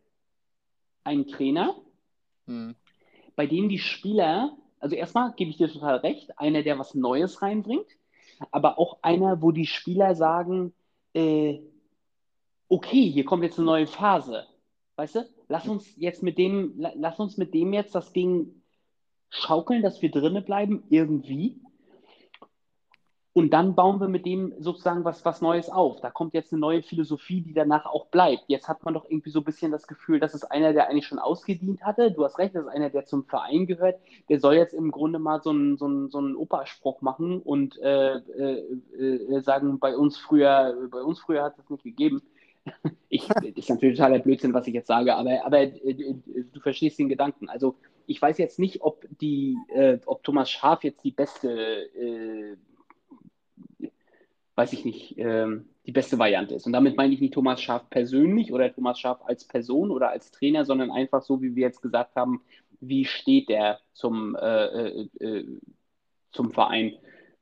einen 1.05 1.27
Trainer, 1.27 1.75
hm. 2.45 2.75
bei 3.37 3.47
dem 3.47 3.69
die 3.69 3.79
Spieler, 3.79 4.57
also 4.79 4.95
erstmal 4.95 5.31
gebe 5.33 5.49
ich 5.49 5.57
dir 5.57 5.71
total 5.71 5.97
recht, 5.97 6.37
einer, 6.37 6.61
der 6.61 6.77
was 6.77 6.93
Neues 6.93 7.41
reinbringt, 7.41 7.87
aber 8.51 8.77
auch 8.77 8.99
einer, 9.01 9.41
wo 9.41 9.51
die 9.51 9.65
Spieler 9.65 10.13
sagen, 10.13 10.73
äh, 11.13 11.59
okay, 12.67 13.09
hier 13.09 13.23
kommt 13.23 13.43
jetzt 13.43 13.57
eine 13.57 13.65
neue 13.65 13.87
Phase. 13.87 14.45
Weißt 14.97 15.15
du, 15.15 15.29
lass 15.47 15.67
uns 15.67 15.93
jetzt 15.95 16.21
mit 16.21 16.37
dem, 16.37 16.73
lass 16.75 17.19
uns 17.19 17.37
mit 17.37 17.53
dem 17.53 17.71
jetzt 17.71 17.95
das 17.95 18.11
Ding 18.11 18.58
schaukeln, 19.29 19.81
dass 19.81 20.01
wir 20.01 20.11
drinnen 20.11 20.43
bleiben, 20.43 20.83
irgendwie. 20.89 21.61
Und 23.31 23.51
dann 23.51 23.75
bauen 23.75 24.01
wir 24.01 24.07
mit 24.07 24.25
dem 24.25 24.53
sozusagen 24.59 25.05
was, 25.05 25.23
was 25.23 25.39
Neues 25.39 25.69
auf. 25.69 26.01
Da 26.01 26.09
kommt 26.09 26.33
jetzt 26.33 26.51
eine 26.51 26.59
neue 26.59 26.81
Philosophie, 26.81 27.41
die 27.41 27.53
danach 27.53 27.85
auch 27.85 28.07
bleibt. 28.07 28.43
Jetzt 28.47 28.67
hat 28.67 28.83
man 28.83 28.95
doch 28.95 29.05
irgendwie 29.07 29.29
so 29.29 29.39
ein 29.39 29.45
bisschen 29.45 29.71
das 29.71 29.87
Gefühl, 29.87 30.19
dass 30.19 30.33
es 30.33 30.43
einer, 30.43 30.73
der 30.73 30.89
eigentlich 30.89 31.05
schon 31.05 31.19
ausgedient 31.19 31.83
hatte. 31.83 32.11
Du 32.11 32.25
hast 32.25 32.39
recht, 32.39 32.55
das 32.55 32.65
ist 32.65 32.71
einer, 32.71 32.89
der 32.89 33.05
zum 33.05 33.25
Verein 33.25 33.67
gehört. 33.67 33.99
Der 34.29 34.39
soll 34.39 34.55
jetzt 34.55 34.73
im 34.73 34.91
Grunde 34.91 35.19
mal 35.19 35.41
so 35.41 35.51
einen, 35.51 35.77
so 35.77 35.85
einen, 35.85 36.09
so 36.09 36.17
einen 36.17 36.35
Operspruch 36.35 37.01
machen 37.01 37.39
und 37.39 37.77
äh, 37.77 38.15
äh, 38.17 38.63
äh, 38.97 39.41
sagen, 39.41 39.79
bei 39.79 39.95
uns 39.95 40.17
früher, 40.17 40.75
bei 40.89 41.01
uns 41.01 41.19
früher 41.19 41.43
hat 41.43 41.57
es 41.59 41.69
nicht 41.69 41.83
gegeben. 41.83 42.23
ich, 43.09 43.29
ist 43.29 43.69
natürlich 43.69 43.97
totaler 43.97 44.19
Blödsinn, 44.19 44.53
was 44.53 44.67
ich 44.67 44.73
jetzt 44.73 44.87
sage, 44.87 45.15
aber, 45.15 45.45
aber 45.45 45.61
äh, 45.61 46.15
du 46.51 46.59
verstehst 46.59 46.99
den 46.99 47.09
Gedanken. 47.09 47.47
Also 47.47 47.75
ich 48.09 48.19
weiß 48.19 48.39
jetzt 48.39 48.57
nicht, 48.57 48.81
ob 48.81 49.05
die, 49.21 49.55
äh, 49.67 49.99
ob 50.07 50.23
Thomas 50.23 50.49
Schaf 50.49 50.83
jetzt 50.83 51.03
die 51.03 51.11
beste, 51.11 51.49
äh, 51.95 52.57
weiß 54.55 54.73
ich 54.73 54.83
nicht, 54.83 55.15
äh, 55.19 55.45
die 55.85 55.91
beste 55.91 56.17
Variante 56.17 56.55
ist. 56.55 56.65
Und 56.65 56.73
damit 56.73 56.97
meine 56.97 57.13
ich 57.13 57.21
nicht 57.21 57.35
Thomas 57.35 57.61
Schaf 57.61 57.87
persönlich 57.91 58.51
oder 58.51 58.73
Thomas 58.73 58.99
Schaf 58.99 59.21
als 59.25 59.45
Person 59.45 59.91
oder 59.91 60.09
als 60.09 60.31
Trainer, 60.31 60.65
sondern 60.65 60.89
einfach 60.89 61.21
so, 61.21 61.43
wie 61.43 61.55
wir 61.55 61.67
jetzt 61.67 61.83
gesagt 61.83 62.15
haben, 62.15 62.41
wie 62.81 63.05
steht 63.05 63.47
der 63.47 63.79
zum, 63.93 64.35
äh, 64.35 64.65
äh, 64.65 65.09
äh 65.19 65.59
zum 66.31 66.51
Verein. 66.51 66.95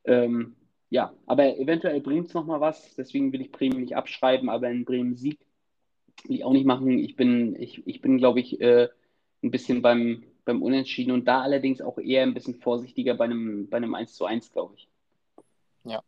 Ähm, 0.03 0.57
ja, 0.89 1.13
aber 1.27 1.57
eventuell 1.57 2.01
bringt 2.01 2.27
es 2.27 2.33
nochmal 2.33 2.59
was, 2.59 2.93
deswegen 2.95 3.31
will 3.31 3.41
ich 3.41 3.51
Bremen 3.53 3.79
nicht 3.79 3.95
abschreiben, 3.95 4.49
aber 4.49 4.69
in 4.69 4.83
Bremen 4.83 5.15
Sieg 5.15 5.39
will 6.25 6.35
ich 6.35 6.43
auch 6.43 6.53
nicht 6.53 6.65
machen. 6.65 6.99
Ich 6.99 7.15
bin, 7.15 7.55
ich, 7.55 7.87
ich 7.87 8.01
bin 8.01 8.17
glaube 8.17 8.41
ich, 8.41 8.59
äh, 8.59 8.89
ein 9.43 9.51
bisschen 9.51 9.81
beim, 9.81 10.23
beim 10.47 10.63
Unentschieden 10.63 11.11
und 11.11 11.25
da 11.25 11.41
allerdings 11.41 11.81
auch 11.81 11.97
eher 11.97 12.23
ein 12.23 12.33
bisschen 12.33 12.55
vorsichtiger 12.55 13.13
bei 13.13 13.25
einem, 13.25 13.69
bei 13.69 13.77
einem 13.77 13.93
1 13.93 14.15
zu 14.15 14.25
1, 14.25 14.51
glaube 14.51 14.75
ich. 14.75 14.87
Ja. 15.83 16.01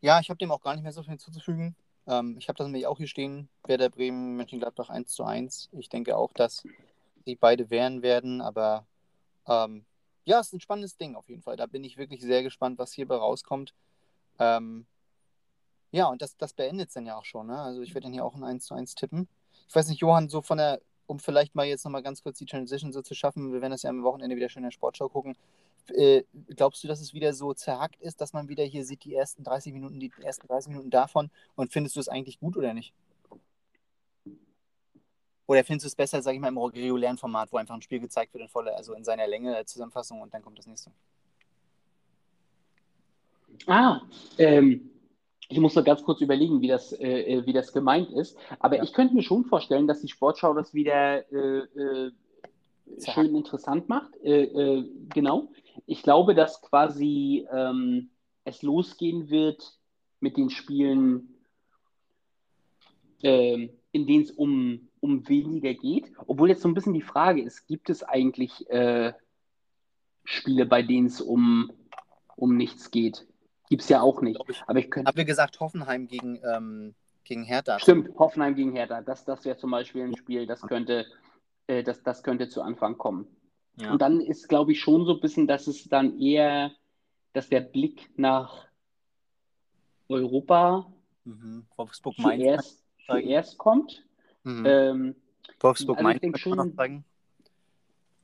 Ja, 0.00 0.18
ich 0.20 0.30
habe 0.30 0.38
dem 0.38 0.50
auch 0.50 0.62
gar 0.62 0.74
nicht 0.74 0.82
mehr 0.82 0.92
so 0.92 1.02
viel 1.02 1.10
hinzuzufügen. 1.10 1.76
Ähm, 2.06 2.36
ich 2.38 2.48
habe 2.48 2.56
das 2.56 2.66
nämlich 2.66 2.86
auch 2.86 2.96
hier 2.96 3.06
stehen, 3.06 3.50
Werder 3.64 3.90
Bremen, 3.90 4.36
Mönchengladbach 4.36 4.88
1 4.88 5.12
zu 5.12 5.24
1. 5.24 5.68
Ich 5.72 5.90
denke 5.90 6.16
auch, 6.16 6.32
dass 6.32 6.66
sie 7.26 7.36
beide 7.36 7.68
wehren 7.68 8.00
werden, 8.00 8.40
aber 8.40 8.86
ähm, 9.46 9.84
ja, 10.24 10.40
es 10.40 10.46
ist 10.48 10.54
ein 10.54 10.60
spannendes 10.60 10.96
Ding 10.96 11.14
auf 11.14 11.28
jeden 11.28 11.42
Fall. 11.42 11.56
Da 11.56 11.66
bin 11.66 11.84
ich 11.84 11.98
wirklich 11.98 12.22
sehr 12.22 12.42
gespannt, 12.42 12.78
was 12.78 12.94
hierbei 12.94 13.16
rauskommt. 13.16 13.74
Ähm, 14.38 14.86
ja, 15.92 16.06
und 16.06 16.22
das, 16.22 16.38
das 16.38 16.54
beendet 16.54 16.88
es 16.88 16.94
dann 16.94 17.04
ja 17.04 17.16
auch 17.16 17.24
schon. 17.26 17.48
Ne? 17.48 17.60
Also 17.60 17.82
ich 17.82 17.94
werde 17.94 18.04
dann 18.04 18.14
hier 18.14 18.24
auch 18.24 18.34
ein 18.34 18.44
1 18.44 18.64
zu 18.64 18.74
1 18.74 18.94
tippen. 18.94 19.28
Ich 19.68 19.74
weiß 19.74 19.88
nicht, 19.88 20.00
Johann, 20.00 20.30
so 20.30 20.40
von 20.40 20.56
der, 20.56 20.80
um 21.10 21.18
vielleicht 21.18 21.56
mal 21.56 21.66
jetzt 21.66 21.84
nochmal 21.84 22.04
ganz 22.04 22.22
kurz 22.22 22.38
die 22.38 22.46
Transition 22.46 22.92
so 22.92 23.02
zu 23.02 23.14
schaffen, 23.14 23.52
wir 23.52 23.60
werden 23.60 23.72
das 23.72 23.82
ja 23.82 23.90
am 23.90 24.04
Wochenende 24.04 24.36
wieder 24.36 24.48
schön 24.48 24.62
in 24.62 24.68
der 24.68 24.70
Sportschau 24.70 25.08
gucken. 25.08 25.36
Äh, 25.88 26.22
glaubst 26.54 26.84
du, 26.84 26.88
dass 26.88 27.00
es 27.00 27.12
wieder 27.12 27.34
so 27.34 27.52
zerhackt 27.52 28.00
ist, 28.00 28.20
dass 28.20 28.32
man 28.32 28.48
wieder 28.48 28.62
hier 28.62 28.84
sieht, 28.84 29.02
die 29.02 29.14
ersten 29.14 29.42
30 29.42 29.72
Minuten, 29.72 29.98
die 29.98 30.12
ersten 30.22 30.46
30 30.46 30.70
Minuten 30.70 30.90
davon 30.90 31.30
und 31.56 31.72
findest 31.72 31.96
du 31.96 32.00
es 32.00 32.08
eigentlich 32.08 32.38
gut 32.38 32.56
oder 32.56 32.74
nicht? 32.74 32.94
Oder 35.48 35.64
findest 35.64 35.84
du 35.84 35.88
es 35.88 35.96
besser, 35.96 36.22
sage 36.22 36.36
ich 36.36 36.40
mal, 36.40 36.46
im 36.46 36.58
regulären 36.58 37.18
Format, 37.18 37.52
wo 37.52 37.56
einfach 37.56 37.74
ein 37.74 37.82
Spiel 37.82 37.98
gezeigt 37.98 38.32
wird 38.32 38.42
in 38.42 38.48
voller, 38.48 38.76
also 38.76 38.94
in 38.94 39.02
seiner 39.02 39.26
Länge, 39.26 39.64
Zusammenfassung 39.64 40.20
und 40.20 40.32
dann 40.32 40.42
kommt 40.42 40.60
das 40.60 40.68
nächste? 40.68 40.92
Ah, 43.66 44.00
ähm, 44.38 44.89
ich 45.50 45.58
muss 45.58 45.74
noch 45.74 45.84
ganz 45.84 46.04
kurz 46.04 46.20
überlegen, 46.20 46.60
wie 46.60 46.68
das, 46.68 46.92
äh, 46.92 47.22
äh, 47.22 47.46
wie 47.46 47.52
das 47.52 47.72
gemeint 47.72 48.10
ist. 48.10 48.38
Aber 48.60 48.76
ja. 48.76 48.84
ich 48.84 48.92
könnte 48.92 49.14
mir 49.14 49.22
schon 49.22 49.44
vorstellen, 49.44 49.88
dass 49.88 50.00
die 50.00 50.08
Sportschau 50.08 50.54
das 50.54 50.72
wieder 50.72 51.30
äh, 51.32 51.58
äh 51.58 52.12
schön 53.14 53.36
interessant 53.36 53.88
macht. 53.88 54.16
Äh, 54.22 54.84
genau. 55.12 55.52
Ich 55.86 56.02
glaube, 56.02 56.34
dass 56.34 56.60
quasi 56.60 57.46
ähm, 57.52 58.10
es 58.44 58.62
losgehen 58.62 59.30
wird 59.30 59.78
mit 60.18 60.36
den 60.36 60.50
Spielen, 60.50 61.36
ähm, 63.22 63.70
in 63.92 64.06
denen 64.06 64.24
es 64.24 64.32
um, 64.32 64.88
um 64.98 65.28
weniger 65.28 65.74
geht. 65.74 66.12
Obwohl 66.26 66.48
jetzt 66.48 66.62
so 66.62 66.68
ein 66.68 66.74
bisschen 66.74 66.94
die 66.94 67.00
Frage 67.00 67.42
ist, 67.42 67.66
gibt 67.66 67.90
es 67.90 68.02
eigentlich 68.02 68.66
Spiele, 70.24 70.66
bei 70.66 70.82
denen 70.82 71.06
es 71.06 71.20
um, 71.20 71.72
um 72.36 72.56
nichts 72.56 72.90
geht? 72.90 73.26
Gibt 73.70 73.82
es 73.82 73.88
ja 73.88 74.02
auch 74.02 74.20
nicht. 74.20 74.38
Ich, 74.48 74.62
Aber 74.66 74.80
ich 74.80 74.90
könnte. 74.90 75.08
Haben 75.08 75.16
wir 75.16 75.24
gesagt, 75.24 75.60
Hoffenheim 75.60 76.08
gegen, 76.08 76.40
ähm, 76.44 76.94
gegen 77.22 77.44
Hertha? 77.44 77.78
Stimmt, 77.78 78.10
Hoffenheim 78.18 78.56
gegen 78.56 78.72
Hertha. 78.72 79.00
Das, 79.00 79.24
das 79.24 79.44
wäre 79.44 79.56
zum 79.56 79.70
Beispiel 79.70 80.02
ein 80.02 80.16
Spiel, 80.16 80.44
das 80.46 80.60
könnte, 80.60 81.06
äh, 81.68 81.84
das, 81.84 82.02
das 82.02 82.24
könnte 82.24 82.48
zu 82.48 82.62
Anfang 82.62 82.98
kommen. 82.98 83.28
Ja. 83.76 83.92
Und 83.92 84.02
dann 84.02 84.20
ist, 84.20 84.48
glaube 84.48 84.72
ich, 84.72 84.80
schon 84.80 85.06
so 85.06 85.14
ein 85.14 85.20
bisschen, 85.20 85.46
dass 85.46 85.68
es 85.68 85.84
dann 85.84 86.18
eher, 86.18 86.72
dass 87.32 87.48
der 87.48 87.60
Blick 87.60 88.10
nach 88.16 88.66
Europa 90.08 90.92
mhm. 91.24 91.64
Wolfsburg 91.76 92.16
zuerst, 92.16 92.84
zuerst 93.06 93.56
kommt. 93.56 94.04
Mhm. 94.42 94.66
Ähm, 94.66 95.14
Wolfsburg 95.60 95.98
also 95.98 96.08
Mainz 96.08 96.40
schon, 96.40 97.04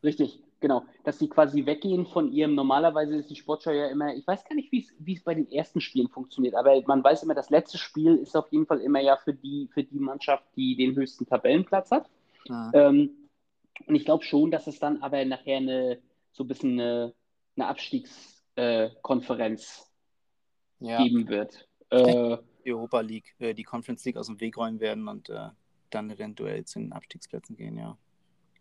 Richtig. 0.02 0.42
Genau, 0.60 0.84
dass 1.04 1.18
sie 1.18 1.28
quasi 1.28 1.66
weggehen 1.66 2.06
von 2.06 2.32
ihrem, 2.32 2.54
normalerweise 2.54 3.16
ist 3.16 3.28
die 3.28 3.36
Sportschau 3.36 3.72
ja 3.72 3.88
immer, 3.88 4.14
ich 4.14 4.26
weiß 4.26 4.42
gar 4.44 4.54
nicht, 4.54 4.72
wie 4.72 5.12
es 5.12 5.22
bei 5.22 5.34
den 5.34 5.52
ersten 5.52 5.82
Spielen 5.82 6.08
funktioniert, 6.08 6.54
aber 6.54 6.80
man 6.86 7.04
weiß 7.04 7.24
immer, 7.24 7.34
das 7.34 7.50
letzte 7.50 7.76
Spiel 7.76 8.16
ist 8.16 8.34
auf 8.34 8.50
jeden 8.50 8.64
Fall 8.64 8.80
immer 8.80 9.00
ja 9.00 9.16
für 9.16 9.34
die, 9.34 9.68
für 9.72 9.84
die 9.84 9.98
Mannschaft, 9.98 10.46
die 10.56 10.74
den 10.74 10.96
höchsten 10.96 11.26
Tabellenplatz 11.26 11.90
hat. 11.90 12.08
Ja. 12.46 12.70
Ähm, 12.72 13.10
und 13.86 13.94
ich 13.94 14.06
glaube 14.06 14.24
schon, 14.24 14.50
dass 14.50 14.66
es 14.66 14.78
dann 14.78 15.02
aber 15.02 15.22
nachher 15.26 15.58
eine, 15.58 16.00
so 16.32 16.44
ein 16.44 16.48
bisschen 16.48 16.80
eine, 16.80 17.12
eine 17.56 17.66
Abstiegskonferenz 17.66 19.92
äh, 20.80 20.86
ja. 20.86 21.02
geben 21.02 21.28
wird. 21.28 21.68
Äh, 21.90 22.38
die 22.64 22.72
Europa 22.72 23.00
League, 23.00 23.34
äh, 23.38 23.52
die 23.52 23.64
Conference 23.64 24.02
League 24.06 24.16
aus 24.16 24.28
dem 24.28 24.40
Weg 24.40 24.56
räumen 24.56 24.80
werden 24.80 25.08
und 25.08 25.28
äh, 25.28 25.50
dann 25.90 26.10
eventuell 26.10 26.64
zu 26.64 26.78
den 26.78 26.92
Abstiegsplätzen 26.92 27.56
gehen, 27.56 27.78
ja. 27.78 27.96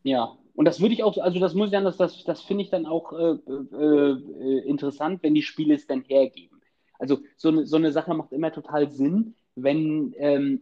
Ja, 0.04 0.38
und 0.56 0.66
das 0.66 0.80
würde 0.80 0.94
ich 0.94 1.04
auch, 1.04 1.18
also 1.18 1.40
das 1.40 1.54
muss 1.54 1.68
ich 1.68 1.72
dann, 1.74 1.84
das, 1.84 1.98
das, 1.98 2.42
finde 2.42 2.64
ich 2.64 2.70
dann 2.70 2.86
auch 2.86 3.12
äh, 3.14 3.38
äh, 3.48 4.12
äh, 4.12 4.60
interessant, 4.68 5.22
wenn 5.22 5.34
die 5.36 5.42
Spiele 5.42 5.76
es 5.76 5.86
dann 5.86 6.02
hergeben. 6.02 6.62
Also 6.98 7.20
so 7.36 7.50
eine, 7.50 7.66
so 7.66 7.76
eine 7.76 7.92
Sache 7.92 8.14
macht 8.14 8.32
immer 8.32 8.54
total 8.54 8.90
Sinn, 8.90 9.36
wenn, 9.56 10.14
ähm, 10.18 10.62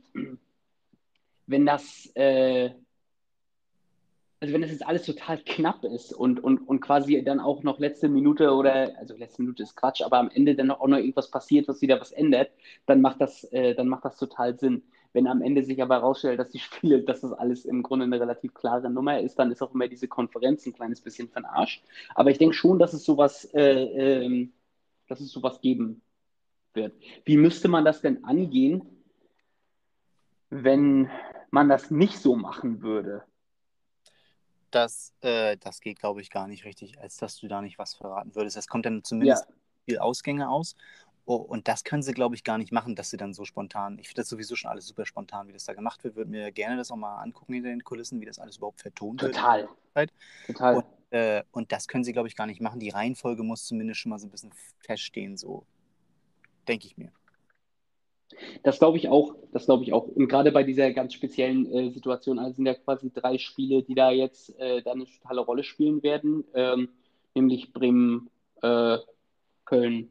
wenn 1.45 1.65
das, 1.65 2.09
äh, 2.15 2.71
also 4.39 4.53
wenn 4.53 4.61
das 4.61 4.71
jetzt 4.71 4.85
alles 4.85 5.05
total 5.05 5.37
knapp 5.37 5.83
ist 5.83 6.11
und, 6.11 6.43
und, 6.43 6.57
und 6.67 6.81
quasi 6.81 7.23
dann 7.23 7.39
auch 7.39 7.61
noch 7.61 7.79
letzte 7.79 8.09
Minute 8.09 8.51
oder, 8.51 8.97
also 8.97 9.15
letzte 9.15 9.43
Minute 9.43 9.63
ist 9.63 9.75
Quatsch, 9.75 10.01
aber 10.01 10.17
am 10.17 10.31
Ende 10.31 10.55
dann 10.55 10.71
auch 10.71 10.87
noch 10.87 10.97
irgendwas 10.97 11.29
passiert, 11.29 11.67
was 11.67 11.81
wieder 11.81 12.01
was 12.01 12.11
ändert, 12.11 12.49
dann 12.87 12.99
macht 12.99 13.21
das, 13.21 13.43
äh, 13.53 13.75
dann 13.75 13.87
macht 13.87 14.05
das 14.05 14.17
total 14.17 14.57
Sinn. 14.57 14.83
Wenn 15.13 15.27
am 15.27 15.41
Ende 15.41 15.63
sich 15.63 15.81
aber 15.81 15.95
herausstellt, 15.95 16.39
dass 16.39 16.49
die 16.49 16.59
Spiele, 16.59 17.03
dass 17.03 17.21
das 17.21 17.31
alles 17.33 17.65
im 17.65 17.83
Grunde 17.83 18.05
eine 18.05 18.19
relativ 18.19 18.53
klare 18.53 18.89
Nummer 18.89 19.19
ist, 19.19 19.37
dann 19.37 19.51
ist 19.51 19.61
auch 19.61 19.73
immer 19.73 19.87
diese 19.87 20.07
Konferenz 20.07 20.65
ein 20.65 20.73
kleines 20.73 21.01
bisschen 21.01 21.29
von 21.29 21.45
Arsch. 21.45 21.83
Aber 22.15 22.31
ich 22.31 22.39
denke 22.39 22.55
schon, 22.55 22.79
dass 22.79 22.93
es 22.93 23.03
sowas, 23.03 23.45
äh, 23.53 24.25
äh, 24.25 24.49
dass 25.07 25.19
es 25.19 25.31
sowas 25.31 25.61
geben 25.61 26.01
wird. 26.73 26.93
Wie 27.25 27.37
müsste 27.37 27.67
man 27.67 27.85
das 27.85 28.01
denn 28.01 28.23
angehen, 28.23 28.81
wenn 30.49 31.09
man 31.51 31.69
das 31.69 31.91
nicht 31.91 32.17
so 32.17 32.35
machen 32.35 32.81
würde? 32.81 33.23
Das, 34.71 35.13
äh, 35.21 35.57
das 35.57 35.81
geht, 35.81 35.99
glaube 35.99 36.21
ich, 36.21 36.31
gar 36.31 36.47
nicht 36.47 36.65
richtig, 36.65 36.99
als 36.99 37.17
dass 37.17 37.37
du 37.37 37.47
da 37.47 37.61
nicht 37.61 37.77
was 37.77 37.93
verraten 37.93 38.33
würdest. 38.33 38.57
Es 38.57 38.67
kommt 38.67 38.87
dann 38.87 39.03
zumindest 39.03 39.45
ja. 39.47 39.55
viel 39.85 39.99
Ausgänge 39.99 40.49
aus 40.49 40.75
Oh, 41.25 41.35
und 41.35 41.69
das 41.69 41.85
können 41.85 42.03
sie, 42.03 42.13
glaube 42.13 42.35
ich, 42.35 42.43
gar 42.43 42.57
nicht 42.57 42.73
machen, 42.73 42.95
dass 42.95 43.09
sie 43.09 43.17
dann 43.17 43.33
so 43.33 43.45
spontan. 43.45 43.97
Ich 43.97 44.09
finde 44.09 44.21
das 44.21 44.29
sowieso 44.29 44.55
schon 44.55 44.69
alles 44.69 44.87
super 44.87 45.05
spontan, 45.05 45.47
wie 45.47 45.53
das 45.53 45.63
da 45.63 45.73
gemacht 45.73 46.03
wird. 46.03 46.17
Würde 46.17 46.29
mir 46.29 46.51
gerne 46.51 46.75
das 46.75 46.91
auch 46.91 46.97
mal 46.97 47.21
angucken 47.21 47.53
hinter 47.53 47.69
den 47.69 47.83
Kulissen, 47.83 48.19
wie 48.19 48.25
das 48.25 48.39
alles 48.39 48.57
überhaupt 48.57 48.81
vertont 48.81 49.21
Total. 49.21 49.69
wird. 49.93 50.11
Total. 50.47 50.75
Und, 50.75 50.85
äh, 51.11 51.43
und 51.51 51.71
das 51.71 51.87
können 51.87 52.03
sie, 52.03 52.11
glaube 52.11 52.27
ich, 52.27 52.35
gar 52.35 52.45
nicht 52.45 52.59
machen. 52.59 52.81
Die 52.81 52.89
Reihenfolge 52.89 53.43
muss 53.43 53.65
zumindest 53.65 54.01
schon 54.01 54.09
mal 54.09 54.19
so 54.19 54.27
ein 54.27 54.31
bisschen 54.31 54.51
feststehen, 54.79 55.37
so 55.37 55.65
denke 56.67 56.87
ich 56.87 56.97
mir. 56.97 57.11
Das 58.63 58.79
glaube 58.79 58.97
ich 58.97 59.07
auch. 59.07 59.35
Das 59.53 59.65
glaube 59.65 59.83
ich 59.83 59.93
auch. 59.93 60.07
Und 60.07 60.27
gerade 60.27 60.51
bei 60.51 60.63
dieser 60.63 60.91
ganz 60.91 61.13
speziellen 61.13 61.71
äh, 61.71 61.89
Situation, 61.91 62.39
also 62.39 62.55
sind 62.55 62.65
ja 62.65 62.73
quasi 62.73 63.11
drei 63.13 63.37
Spiele, 63.37 63.83
die 63.83 63.95
da 63.95 64.11
jetzt 64.11 64.57
äh, 64.59 64.81
dann 64.81 64.95
eine 64.95 65.05
totale 65.05 65.41
Rolle 65.41 65.63
spielen 65.63 66.03
werden, 66.03 66.43
ähm, 66.53 66.89
nämlich 67.33 67.71
Bremen, 67.71 68.29
äh, 68.61 68.97
Köln 69.65 70.09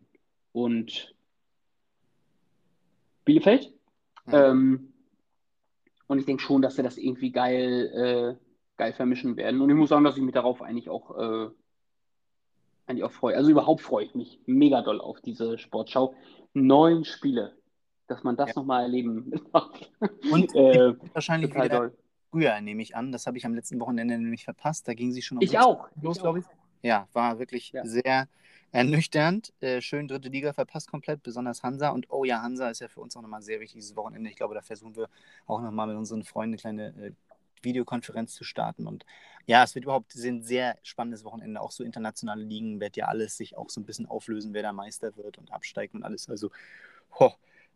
und 0.53 1.15
Bielefeld. 3.25 3.73
Mhm. 4.27 4.35
Ähm, 4.35 4.93
und 6.07 6.19
ich 6.19 6.27
denke 6.27 6.43
schon, 6.43 6.63
dass 6.63 6.77
wir 6.77 6.85
das 6.85 6.99
irgendwie 6.99 7.33
geil, 7.33 8.39
äh, 8.39 8.45
geil 8.77 8.93
vermischen 8.93 9.37
werden. 9.37 9.61
Und 9.61 9.71
ich 9.71 9.77
muss 9.77 9.89
sagen, 9.89 10.05
dass 10.05 10.17
ich 10.17 10.23
mich 10.23 10.35
darauf 10.35 10.63
eigentlich 10.63 10.91
auch, 10.91 11.17
äh, 11.19 11.51
eigentlich 12.87 13.05
auch 13.05 13.13
freue. 13.13 13.37
Also 13.37 13.51
überhaupt 13.51 13.81
freue 13.81 14.05
ich 14.05 14.15
mich 14.15 14.41
mega 14.47 14.83
doll 14.83 15.01
auf 15.01 15.21
diese 15.21 15.59
Sportschau. 15.59 16.15
Neun 16.53 17.05
Spiele, 17.05 17.57
dass 18.09 18.23
man 18.25 18.37
das 18.37 18.51
ja. 18.51 18.55
nochmal 18.57 18.83
erleben 18.83 19.33
darf. 19.53 19.71
Und 20.31 20.55
äh, 20.55 20.95
wahrscheinlich 21.15 21.55
wieder 21.55 21.69
doll. 21.69 21.97
früher, 22.31 22.61
nehme 22.61 22.83
ich 22.83 22.95
an. 22.95 23.11
Das 23.11 23.27
habe 23.27 23.39
ich 23.39 23.47
am 23.47 23.55
letzten 23.55 23.81
Wochenende 23.81 24.19
nämlich 24.19 24.45
verpasst. 24.45 24.87
Da 24.89 24.95
ging 24.95 25.13
sie 25.13 25.23
schon 25.23 25.39
um 25.39 25.43
ich 25.43 25.59
auch. 25.59 25.89
los, 26.03 26.21
glaube 26.21 26.41
ich. 26.41 26.45
Ja, 26.83 27.09
war 27.13 27.39
wirklich 27.39 27.73
ja. 27.73 27.85
sehr 27.85 28.29
ernüchternd. 28.73 29.53
Äh, 29.61 29.81
schön 29.81 30.09
dritte 30.09 30.29
Liga 30.29 30.53
verpasst 30.53 30.91
komplett, 30.91 31.23
besonders 31.23 31.63
Hansa. 31.63 31.91
Und 31.91 32.11
oh 32.11 32.25
ja, 32.25 32.43
Hansa 32.43 32.71
ist 32.71 32.81
ja 32.81 32.89
für 32.89 33.01
uns 33.01 33.17
auch 33.17 33.23
nochmal 33.23 33.43
sehr 33.43 33.61
wichtig 33.61 33.81
dieses 33.81 33.97
Wochenende. 33.97 34.31
Ich 34.31 34.37
glaube, 34.37 34.55
da 34.55 34.63
versuchen 34.63 34.97
wir 34.97 35.09
auch 35.47 35.61
nochmal 35.61 35.87
mit 35.87 35.97
unseren 35.97 36.25
Freunden 36.25 36.55
eine 36.55 36.61
kleine 36.61 37.07
äh, 37.07 37.13
Videokonferenz 37.63 38.35
zu 38.35 38.45
starten. 38.45 38.87
Und 38.87 39.07
ja, 39.47 39.63
es 39.63 39.75
wird 39.75 39.85
überhaupt 39.85 40.15
ein 40.15 40.43
sehr 40.43 40.79
spannendes 40.83 41.25
Wochenende. 41.25 41.61
Auch 41.61 41.71
so 41.71 41.85
internationale 41.85 42.43
Ligen 42.43 42.81
wird 42.81 42.97
ja 42.97 43.07
alles 43.07 43.37
sich 43.37 43.57
auch 43.57 43.71
so 43.71 43.81
ein 43.81 43.85
bisschen 43.85 44.07
auflösen, 44.07 44.55
wer 44.55 44.63
da 44.63 44.73
Meister 44.73 45.17
wird 45.17 45.39
und 45.39 45.53
absteigt 45.53 45.95
und 45.95 46.03
alles. 46.03 46.29
Also, 46.29 46.51
ho, 47.19 47.33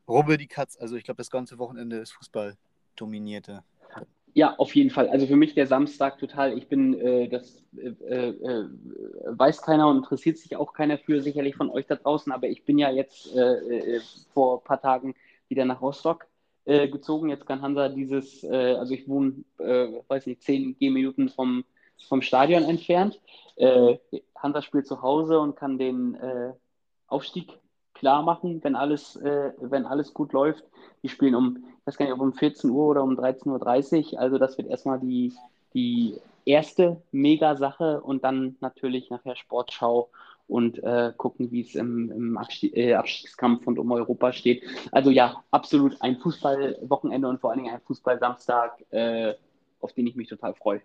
Robbe 0.08 0.38
die 0.38 0.46
Katz. 0.46 0.76
Also 0.80 0.96
ich 0.96 1.04
glaube, 1.04 1.18
das 1.18 1.30
ganze 1.30 1.58
Wochenende 1.58 1.98
ist 1.98 2.12
Fußball 2.12 2.56
dominierte. 2.96 3.62
Ja, 4.36 4.54
auf 4.58 4.74
jeden 4.74 4.90
Fall. 4.90 5.08
Also 5.08 5.26
für 5.26 5.34
mich 5.34 5.54
der 5.54 5.66
Samstag 5.66 6.18
total. 6.18 6.58
Ich 6.58 6.68
bin, 6.68 6.92
äh, 7.00 7.26
das 7.26 7.64
äh, 7.78 8.28
äh, 8.28 8.68
weiß 9.28 9.62
keiner 9.62 9.88
und 9.88 9.96
interessiert 9.96 10.36
sich 10.36 10.56
auch 10.56 10.74
keiner 10.74 10.98
für, 10.98 11.22
sicherlich 11.22 11.56
von 11.56 11.70
euch 11.70 11.86
da 11.86 11.94
draußen, 11.96 12.30
aber 12.30 12.46
ich 12.46 12.66
bin 12.66 12.76
ja 12.76 12.90
jetzt 12.90 13.34
äh, 13.34 13.40
äh, 13.40 14.00
vor 14.34 14.58
ein 14.58 14.64
paar 14.64 14.78
Tagen 14.78 15.14
wieder 15.48 15.64
nach 15.64 15.80
Rostock 15.80 16.26
äh, 16.66 16.86
gezogen. 16.86 17.30
Jetzt 17.30 17.46
kann 17.46 17.62
Hansa 17.62 17.88
dieses, 17.88 18.44
also 18.44 18.92
ich 18.92 19.08
wohne, 19.08 19.36
weiß 19.56 20.26
nicht, 20.26 20.42
zehn 20.42 20.76
Gehminuten 20.78 21.30
vom, 21.30 21.64
vom 22.06 22.20
Stadion 22.20 22.64
entfernt. 22.64 23.18
Hansa 24.36 24.60
spielt 24.60 24.86
zu 24.86 25.00
Hause 25.00 25.40
und 25.40 25.56
kann 25.56 25.78
den 25.78 26.18
Aufstieg 27.06 27.58
klar 27.94 28.22
machen, 28.22 28.62
wenn 28.62 28.76
alles, 28.76 29.18
wenn 29.22 29.86
alles 29.86 30.12
gut 30.12 30.34
läuft. 30.34 30.64
Die 31.02 31.08
spielen 31.08 31.36
um 31.36 31.64
ich 31.86 31.92
weiß 31.92 31.98
gar 31.98 32.06
nicht, 32.06 32.14
ob 32.14 32.20
um 32.20 32.32
14 32.32 32.68
Uhr 32.68 32.88
oder 32.88 33.04
um 33.04 33.16
13.30 33.16 34.14
Uhr. 34.14 34.18
Also 34.18 34.38
das 34.38 34.58
wird 34.58 34.66
erstmal 34.68 34.98
die, 34.98 35.32
die 35.72 36.16
erste 36.44 37.00
Mega-Sache 37.12 38.00
und 38.00 38.24
dann 38.24 38.56
natürlich 38.60 39.08
nachher 39.08 39.36
Sportschau 39.36 40.10
und 40.48 40.82
äh, 40.82 41.12
gucken, 41.16 41.52
wie 41.52 41.60
es 41.60 41.76
im, 41.76 42.10
im 42.10 42.38
Abstieg, 42.38 42.76
äh, 42.76 42.94
Abstiegskampf 42.94 43.68
und 43.68 43.78
um 43.78 43.92
Europa 43.92 44.32
steht. 44.32 44.64
Also 44.90 45.10
ja, 45.10 45.44
absolut 45.52 46.02
ein 46.02 46.16
Fußballwochenende 46.16 47.28
und 47.28 47.40
vor 47.40 47.50
allen 47.50 47.62
Dingen 47.62 47.74
ein 47.74 47.80
Fußballsamstag, 47.82 48.84
äh, 48.90 49.34
auf 49.80 49.92
den 49.92 50.08
ich 50.08 50.16
mich 50.16 50.28
total 50.28 50.54
freue 50.54 50.82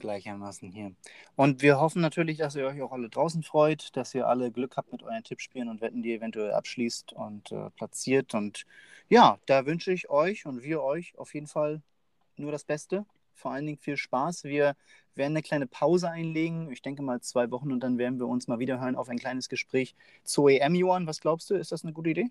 gleichermaßen 0.00 0.72
hier. 0.72 0.92
Und 1.36 1.62
wir 1.62 1.78
hoffen 1.78 2.02
natürlich, 2.02 2.38
dass 2.38 2.56
ihr 2.56 2.66
euch 2.66 2.82
auch 2.82 2.92
alle 2.92 3.08
draußen 3.08 3.42
freut, 3.42 3.96
dass 3.96 4.14
ihr 4.14 4.26
alle 4.26 4.50
Glück 4.50 4.76
habt 4.76 4.90
mit 4.90 5.02
euren 5.02 5.22
Tippspielen 5.22 5.68
und 5.68 5.80
Wetten, 5.80 6.02
die 6.02 6.10
ihr 6.10 6.16
eventuell 6.16 6.52
abschließt 6.52 7.12
und 7.12 7.52
äh, 7.52 7.70
platziert. 7.70 8.34
Und 8.34 8.64
ja, 9.08 9.38
da 9.46 9.66
wünsche 9.66 9.92
ich 9.92 10.10
euch 10.10 10.46
und 10.46 10.62
wir 10.62 10.82
euch 10.82 11.16
auf 11.18 11.34
jeden 11.34 11.46
Fall 11.46 11.82
nur 12.36 12.50
das 12.50 12.64
Beste. 12.64 13.06
Vor 13.34 13.52
allen 13.52 13.66
Dingen 13.66 13.78
viel 13.78 13.96
Spaß. 13.96 14.44
Wir 14.44 14.74
werden 15.14 15.32
eine 15.32 15.42
kleine 15.42 15.66
Pause 15.66 16.10
einlegen. 16.10 16.70
Ich 16.72 16.82
denke 16.82 17.02
mal 17.02 17.20
zwei 17.20 17.50
Wochen 17.50 17.72
und 17.72 17.80
dann 17.80 17.98
werden 17.98 18.18
wir 18.18 18.26
uns 18.26 18.48
mal 18.48 18.58
wieder 18.58 18.80
hören 18.80 18.96
auf 18.96 19.08
ein 19.08 19.18
kleines 19.18 19.48
Gespräch 19.48 19.94
zur 20.24 20.50
EM, 20.50 20.74
Johann. 20.74 21.06
Was 21.06 21.20
glaubst 21.20 21.50
du? 21.50 21.54
Ist 21.54 21.72
das 21.72 21.84
eine 21.84 21.92
gute 21.92 22.10
Idee? 22.10 22.26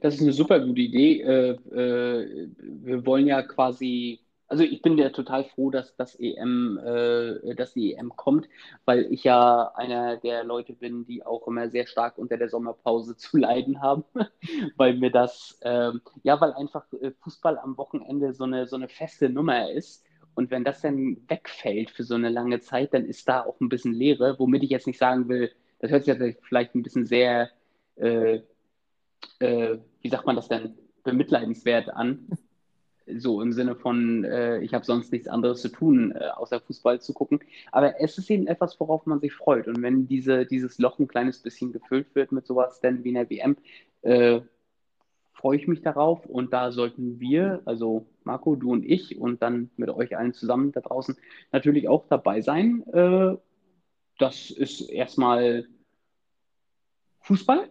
Das 0.00 0.14
ist 0.14 0.20
eine 0.20 0.32
super 0.32 0.60
gute 0.60 0.80
Idee. 0.80 1.20
Äh, 1.22 1.50
äh, 1.74 2.48
wir 2.58 3.06
wollen 3.06 3.26
ja 3.26 3.42
quasi 3.42 4.20
also 4.48 4.62
ich 4.62 4.82
bin 4.82 4.98
ja 4.98 5.10
total 5.10 5.44
froh, 5.44 5.70
dass 5.70 5.96
das 5.96 6.14
EM, 6.18 6.78
äh, 6.78 7.54
dass 7.54 7.72
die 7.72 7.94
EM 7.94 8.10
kommt, 8.14 8.48
weil 8.84 9.12
ich 9.12 9.24
ja 9.24 9.72
einer 9.74 10.16
der 10.18 10.44
Leute 10.44 10.74
bin, 10.74 11.06
die 11.06 11.24
auch 11.24 11.46
immer 11.46 11.70
sehr 11.70 11.86
stark 11.86 12.18
unter 12.18 12.36
der 12.36 12.48
Sommerpause 12.48 13.16
zu 13.16 13.36
leiden 13.38 13.80
haben, 13.80 14.04
weil 14.76 14.94
mir 14.96 15.10
das, 15.10 15.58
äh, 15.62 15.92
ja, 16.22 16.40
weil 16.40 16.52
einfach 16.52 16.84
äh, 17.00 17.12
Fußball 17.22 17.58
am 17.58 17.76
Wochenende 17.78 18.32
so 18.34 18.44
eine, 18.44 18.66
so 18.66 18.76
eine 18.76 18.88
feste 18.88 19.28
Nummer 19.28 19.70
ist. 19.70 20.04
Und 20.34 20.50
wenn 20.50 20.64
das 20.64 20.80
dann 20.80 21.16
wegfällt 21.28 21.90
für 21.90 22.02
so 22.02 22.14
eine 22.14 22.28
lange 22.28 22.60
Zeit, 22.60 22.92
dann 22.92 23.06
ist 23.06 23.28
da 23.28 23.44
auch 23.44 23.60
ein 23.60 23.68
bisschen 23.68 23.94
Leere, 23.94 24.36
womit 24.38 24.64
ich 24.64 24.70
jetzt 24.70 24.86
nicht 24.86 24.98
sagen 24.98 25.28
will, 25.28 25.52
das 25.78 25.90
hört 25.90 26.04
sich 26.04 26.18
jetzt 26.18 26.44
vielleicht 26.44 26.74
ein 26.74 26.82
bisschen 26.82 27.06
sehr, 27.06 27.50
äh, 27.96 28.40
äh, 29.38 29.78
wie 30.00 30.08
sagt 30.08 30.26
man 30.26 30.36
das 30.36 30.48
denn, 30.48 30.76
bemitleidenswert 31.04 31.90
an 31.90 32.26
so 33.06 33.40
im 33.40 33.52
Sinne 33.52 33.74
von, 33.74 34.24
äh, 34.24 34.60
ich 34.60 34.74
habe 34.74 34.84
sonst 34.84 35.12
nichts 35.12 35.28
anderes 35.28 35.60
zu 35.60 35.68
tun, 35.68 36.12
äh, 36.12 36.28
außer 36.34 36.60
Fußball 36.60 37.00
zu 37.00 37.12
gucken. 37.12 37.40
Aber 37.72 38.00
es 38.00 38.18
ist 38.18 38.30
eben 38.30 38.46
etwas, 38.46 38.78
worauf 38.80 39.06
man 39.06 39.20
sich 39.20 39.32
freut. 39.32 39.68
Und 39.68 39.82
wenn 39.82 40.06
diese, 40.06 40.46
dieses 40.46 40.78
Loch 40.78 40.98
ein 40.98 41.08
kleines 41.08 41.40
bisschen 41.40 41.72
gefüllt 41.72 42.14
wird 42.14 42.32
mit 42.32 42.46
sowas, 42.46 42.80
denn 42.80 43.04
wie 43.04 43.10
in 43.10 43.14
der 43.14 43.30
WM, 43.30 43.56
äh, 44.02 44.40
freue 45.32 45.58
ich 45.58 45.68
mich 45.68 45.82
darauf. 45.82 46.24
Und 46.26 46.52
da 46.52 46.72
sollten 46.72 47.20
wir, 47.20 47.60
also 47.66 48.06
Marco, 48.24 48.56
du 48.56 48.72
und 48.72 48.84
ich 48.84 49.18
und 49.18 49.42
dann 49.42 49.70
mit 49.76 49.90
euch 49.90 50.16
allen 50.16 50.32
zusammen 50.32 50.72
da 50.72 50.80
draußen 50.80 51.16
natürlich 51.52 51.88
auch 51.88 52.06
dabei 52.08 52.40
sein. 52.40 52.84
Äh, 52.92 53.36
das 54.18 54.50
ist 54.50 54.80
erstmal 54.88 55.66
Fußball. 57.20 57.68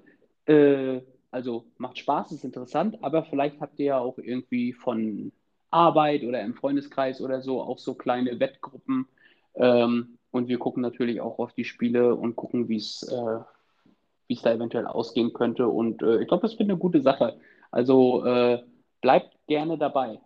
Also 1.33 1.65
macht 1.77 1.97
Spaß, 1.97 2.31
ist 2.31 2.45
interessant, 2.45 3.03
aber 3.03 3.23
vielleicht 3.23 3.59
habt 3.59 3.79
ihr 3.79 3.85
ja 3.85 3.97
auch 3.97 4.19
irgendwie 4.19 4.71
von 4.71 5.31
Arbeit 5.71 6.23
oder 6.23 6.39
im 6.41 6.53
Freundeskreis 6.53 7.21
oder 7.21 7.41
so 7.41 7.59
auch 7.59 7.79
so 7.79 7.95
kleine 7.95 8.39
Wettgruppen. 8.39 9.07
Ähm, 9.55 10.19
und 10.29 10.47
wir 10.47 10.59
gucken 10.59 10.83
natürlich 10.83 11.21
auch 11.21 11.39
auf 11.39 11.51
die 11.53 11.65
Spiele 11.65 12.13
und 12.13 12.35
gucken, 12.35 12.69
wie 12.69 12.77
es 12.77 13.01
äh, 13.01 13.39
es 14.29 14.43
da 14.43 14.53
eventuell 14.53 14.85
ausgehen 14.85 15.33
könnte. 15.33 15.67
Und 15.67 16.03
äh, 16.03 16.21
ich 16.21 16.27
glaube, 16.27 16.43
das 16.43 16.59
wird 16.59 16.69
eine 16.69 16.77
gute 16.77 17.01
Sache. 17.01 17.39
Also 17.71 18.23
äh, 18.25 18.63
bleibt 19.01 19.35
gerne 19.47 19.79
dabei. 19.79 20.19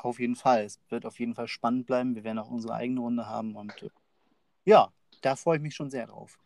Auf 0.00 0.20
jeden 0.20 0.36
Fall. 0.36 0.64
Es 0.64 0.78
wird 0.90 1.06
auf 1.06 1.18
jeden 1.18 1.34
Fall 1.34 1.48
spannend 1.48 1.86
bleiben. 1.86 2.14
Wir 2.14 2.24
werden 2.24 2.38
auch 2.38 2.50
unsere 2.50 2.74
eigene 2.74 3.00
Runde 3.00 3.26
haben. 3.26 3.56
Und 3.56 3.82
äh, 3.82 3.88
ja, 4.66 4.92
da 5.22 5.36
freue 5.36 5.56
ich 5.56 5.62
mich 5.62 5.74
schon 5.74 5.88
sehr 5.88 6.06
drauf. 6.06 6.38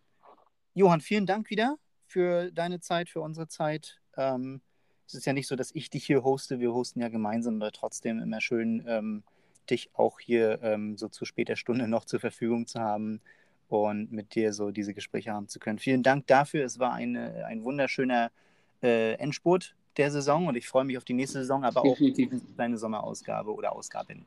Johann, 0.74 1.00
vielen 1.00 1.26
Dank 1.26 1.50
wieder 1.50 1.78
für 2.12 2.52
deine 2.52 2.80
Zeit, 2.80 3.08
für 3.08 3.20
unsere 3.20 3.48
Zeit. 3.48 4.00
Ähm, 4.16 4.60
es 5.06 5.14
ist 5.14 5.26
ja 5.26 5.32
nicht 5.32 5.48
so, 5.48 5.56
dass 5.56 5.74
ich 5.74 5.90
dich 5.90 6.04
hier 6.04 6.22
hoste, 6.22 6.60
wir 6.60 6.72
hosten 6.72 7.00
ja 7.00 7.08
gemeinsam, 7.08 7.56
aber 7.56 7.72
trotzdem 7.72 8.20
immer 8.20 8.40
schön, 8.40 8.84
ähm, 8.86 9.22
dich 9.70 9.90
auch 9.94 10.20
hier 10.20 10.62
ähm, 10.62 10.96
so 10.96 11.08
zu 11.08 11.24
später 11.24 11.56
Stunde 11.56 11.88
noch 11.88 12.04
zur 12.04 12.20
Verfügung 12.20 12.66
zu 12.66 12.80
haben 12.80 13.20
und 13.68 14.12
mit 14.12 14.34
dir 14.34 14.52
so 14.52 14.70
diese 14.70 14.94
Gespräche 14.94 15.32
haben 15.32 15.48
zu 15.48 15.58
können. 15.58 15.78
Vielen 15.78 16.02
Dank 16.02 16.26
dafür. 16.26 16.64
Es 16.64 16.78
war 16.78 16.92
eine, 16.92 17.46
ein 17.46 17.64
wunderschöner 17.64 18.30
äh, 18.82 19.14
Endspurt 19.14 19.74
der 19.96 20.10
Saison 20.10 20.46
und 20.46 20.56
ich 20.56 20.68
freue 20.68 20.84
mich 20.84 20.98
auf 20.98 21.04
die 21.04 21.14
nächste 21.14 21.38
Saison, 21.40 21.64
aber 21.64 21.82
auch 21.82 21.98
auf 22.00 22.56
deine 22.56 22.78
Sommerausgabe 22.78 23.52
oder 23.52 23.72
Ausgaben. 23.72 24.26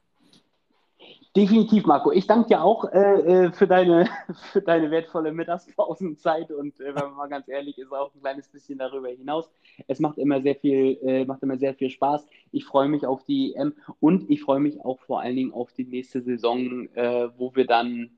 Definitiv, 1.35 1.85
Marco. 1.85 2.13
Ich 2.13 2.27
danke 2.27 2.47
dir 2.47 2.63
auch 2.63 2.85
äh, 2.93 3.47
äh, 3.47 3.51
für, 3.51 3.67
deine, 3.67 4.07
für 4.53 4.61
deine 4.61 4.89
wertvolle 4.89 5.33
Mittagspausenzeit 5.33 6.49
und 6.49 6.79
äh, 6.79 6.95
wenn 6.95 7.03
man 7.03 7.13
mal 7.15 7.27
ganz 7.27 7.49
ehrlich 7.49 7.77
ist, 7.77 7.91
auch 7.91 8.15
ein 8.15 8.21
kleines 8.21 8.47
bisschen 8.47 8.77
darüber 8.77 9.09
hinaus. 9.09 9.51
Es 9.87 9.99
macht 9.99 10.17
immer 10.17 10.41
sehr 10.41 10.55
viel, 10.55 10.97
äh, 11.03 11.25
macht 11.25 11.43
immer 11.43 11.57
sehr 11.57 11.73
viel 11.73 11.89
Spaß. 11.89 12.25
Ich 12.53 12.63
freue 12.63 12.87
mich 12.87 13.05
auf 13.05 13.25
die 13.25 13.53
EM 13.53 13.73
und 13.99 14.29
ich 14.29 14.43
freue 14.43 14.61
mich 14.61 14.79
auch 14.85 15.01
vor 15.01 15.19
allen 15.19 15.35
Dingen 15.35 15.51
auf 15.51 15.73
die 15.73 15.83
nächste 15.83 16.21
Saison, 16.21 16.87
äh, 16.93 17.27
wo 17.37 17.53
wir 17.53 17.67
dann 17.67 18.11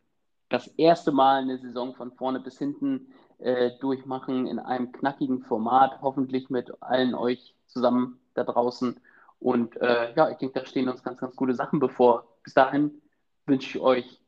das 0.49 0.67
erste 0.77 1.11
Mal 1.11 1.41
eine 1.41 1.57
Saison 1.57 1.95
von 1.95 2.11
vorne 2.11 2.39
bis 2.39 2.59
hinten 2.59 3.07
äh, 3.39 3.71
durchmachen 3.79 4.45
in 4.45 4.59
einem 4.59 4.91
knackigen 4.91 5.41
Format, 5.41 6.03
hoffentlich 6.03 6.51
mit 6.51 6.71
allen 6.83 7.15
euch 7.15 7.55
zusammen 7.65 8.19
da 8.35 8.43
draußen. 8.43 8.99
Und 9.39 9.75
ja, 9.75 10.31
ich 10.31 10.37
denke, 10.37 10.59
da 10.59 10.65
stehen 10.65 10.89
uns 10.89 11.03
ganz, 11.03 11.19
ganz 11.19 11.35
gute 11.35 11.53
Sachen 11.53 11.79
bevor. 11.79 12.25
Bis 12.43 12.55
dahin 12.55 12.99
wünsche 13.47 13.77
ich 13.77 13.79
euch 13.83 14.21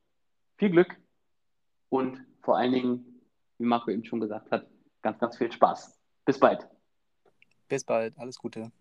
viel 0.58 0.70
Glück 0.72 0.96
und 1.90 2.26
vor 2.42 2.58
allen 2.58 2.72
Dingen, 2.72 3.22
wie 3.58 3.66
Marco 3.66 3.92
eben 3.92 4.04
schon 4.04 4.20
gesagt 4.20 4.52
hat, 4.52 4.68
ganz, 5.02 5.20
ganz 5.20 5.38
viel 5.38 5.52
Spaß. 5.52 6.00
Bis 6.26 6.40
bald. 6.40 6.68
Bis 7.68 7.84
bald. 7.84 8.18
Alles 8.18 8.38
Gute. 8.38 8.72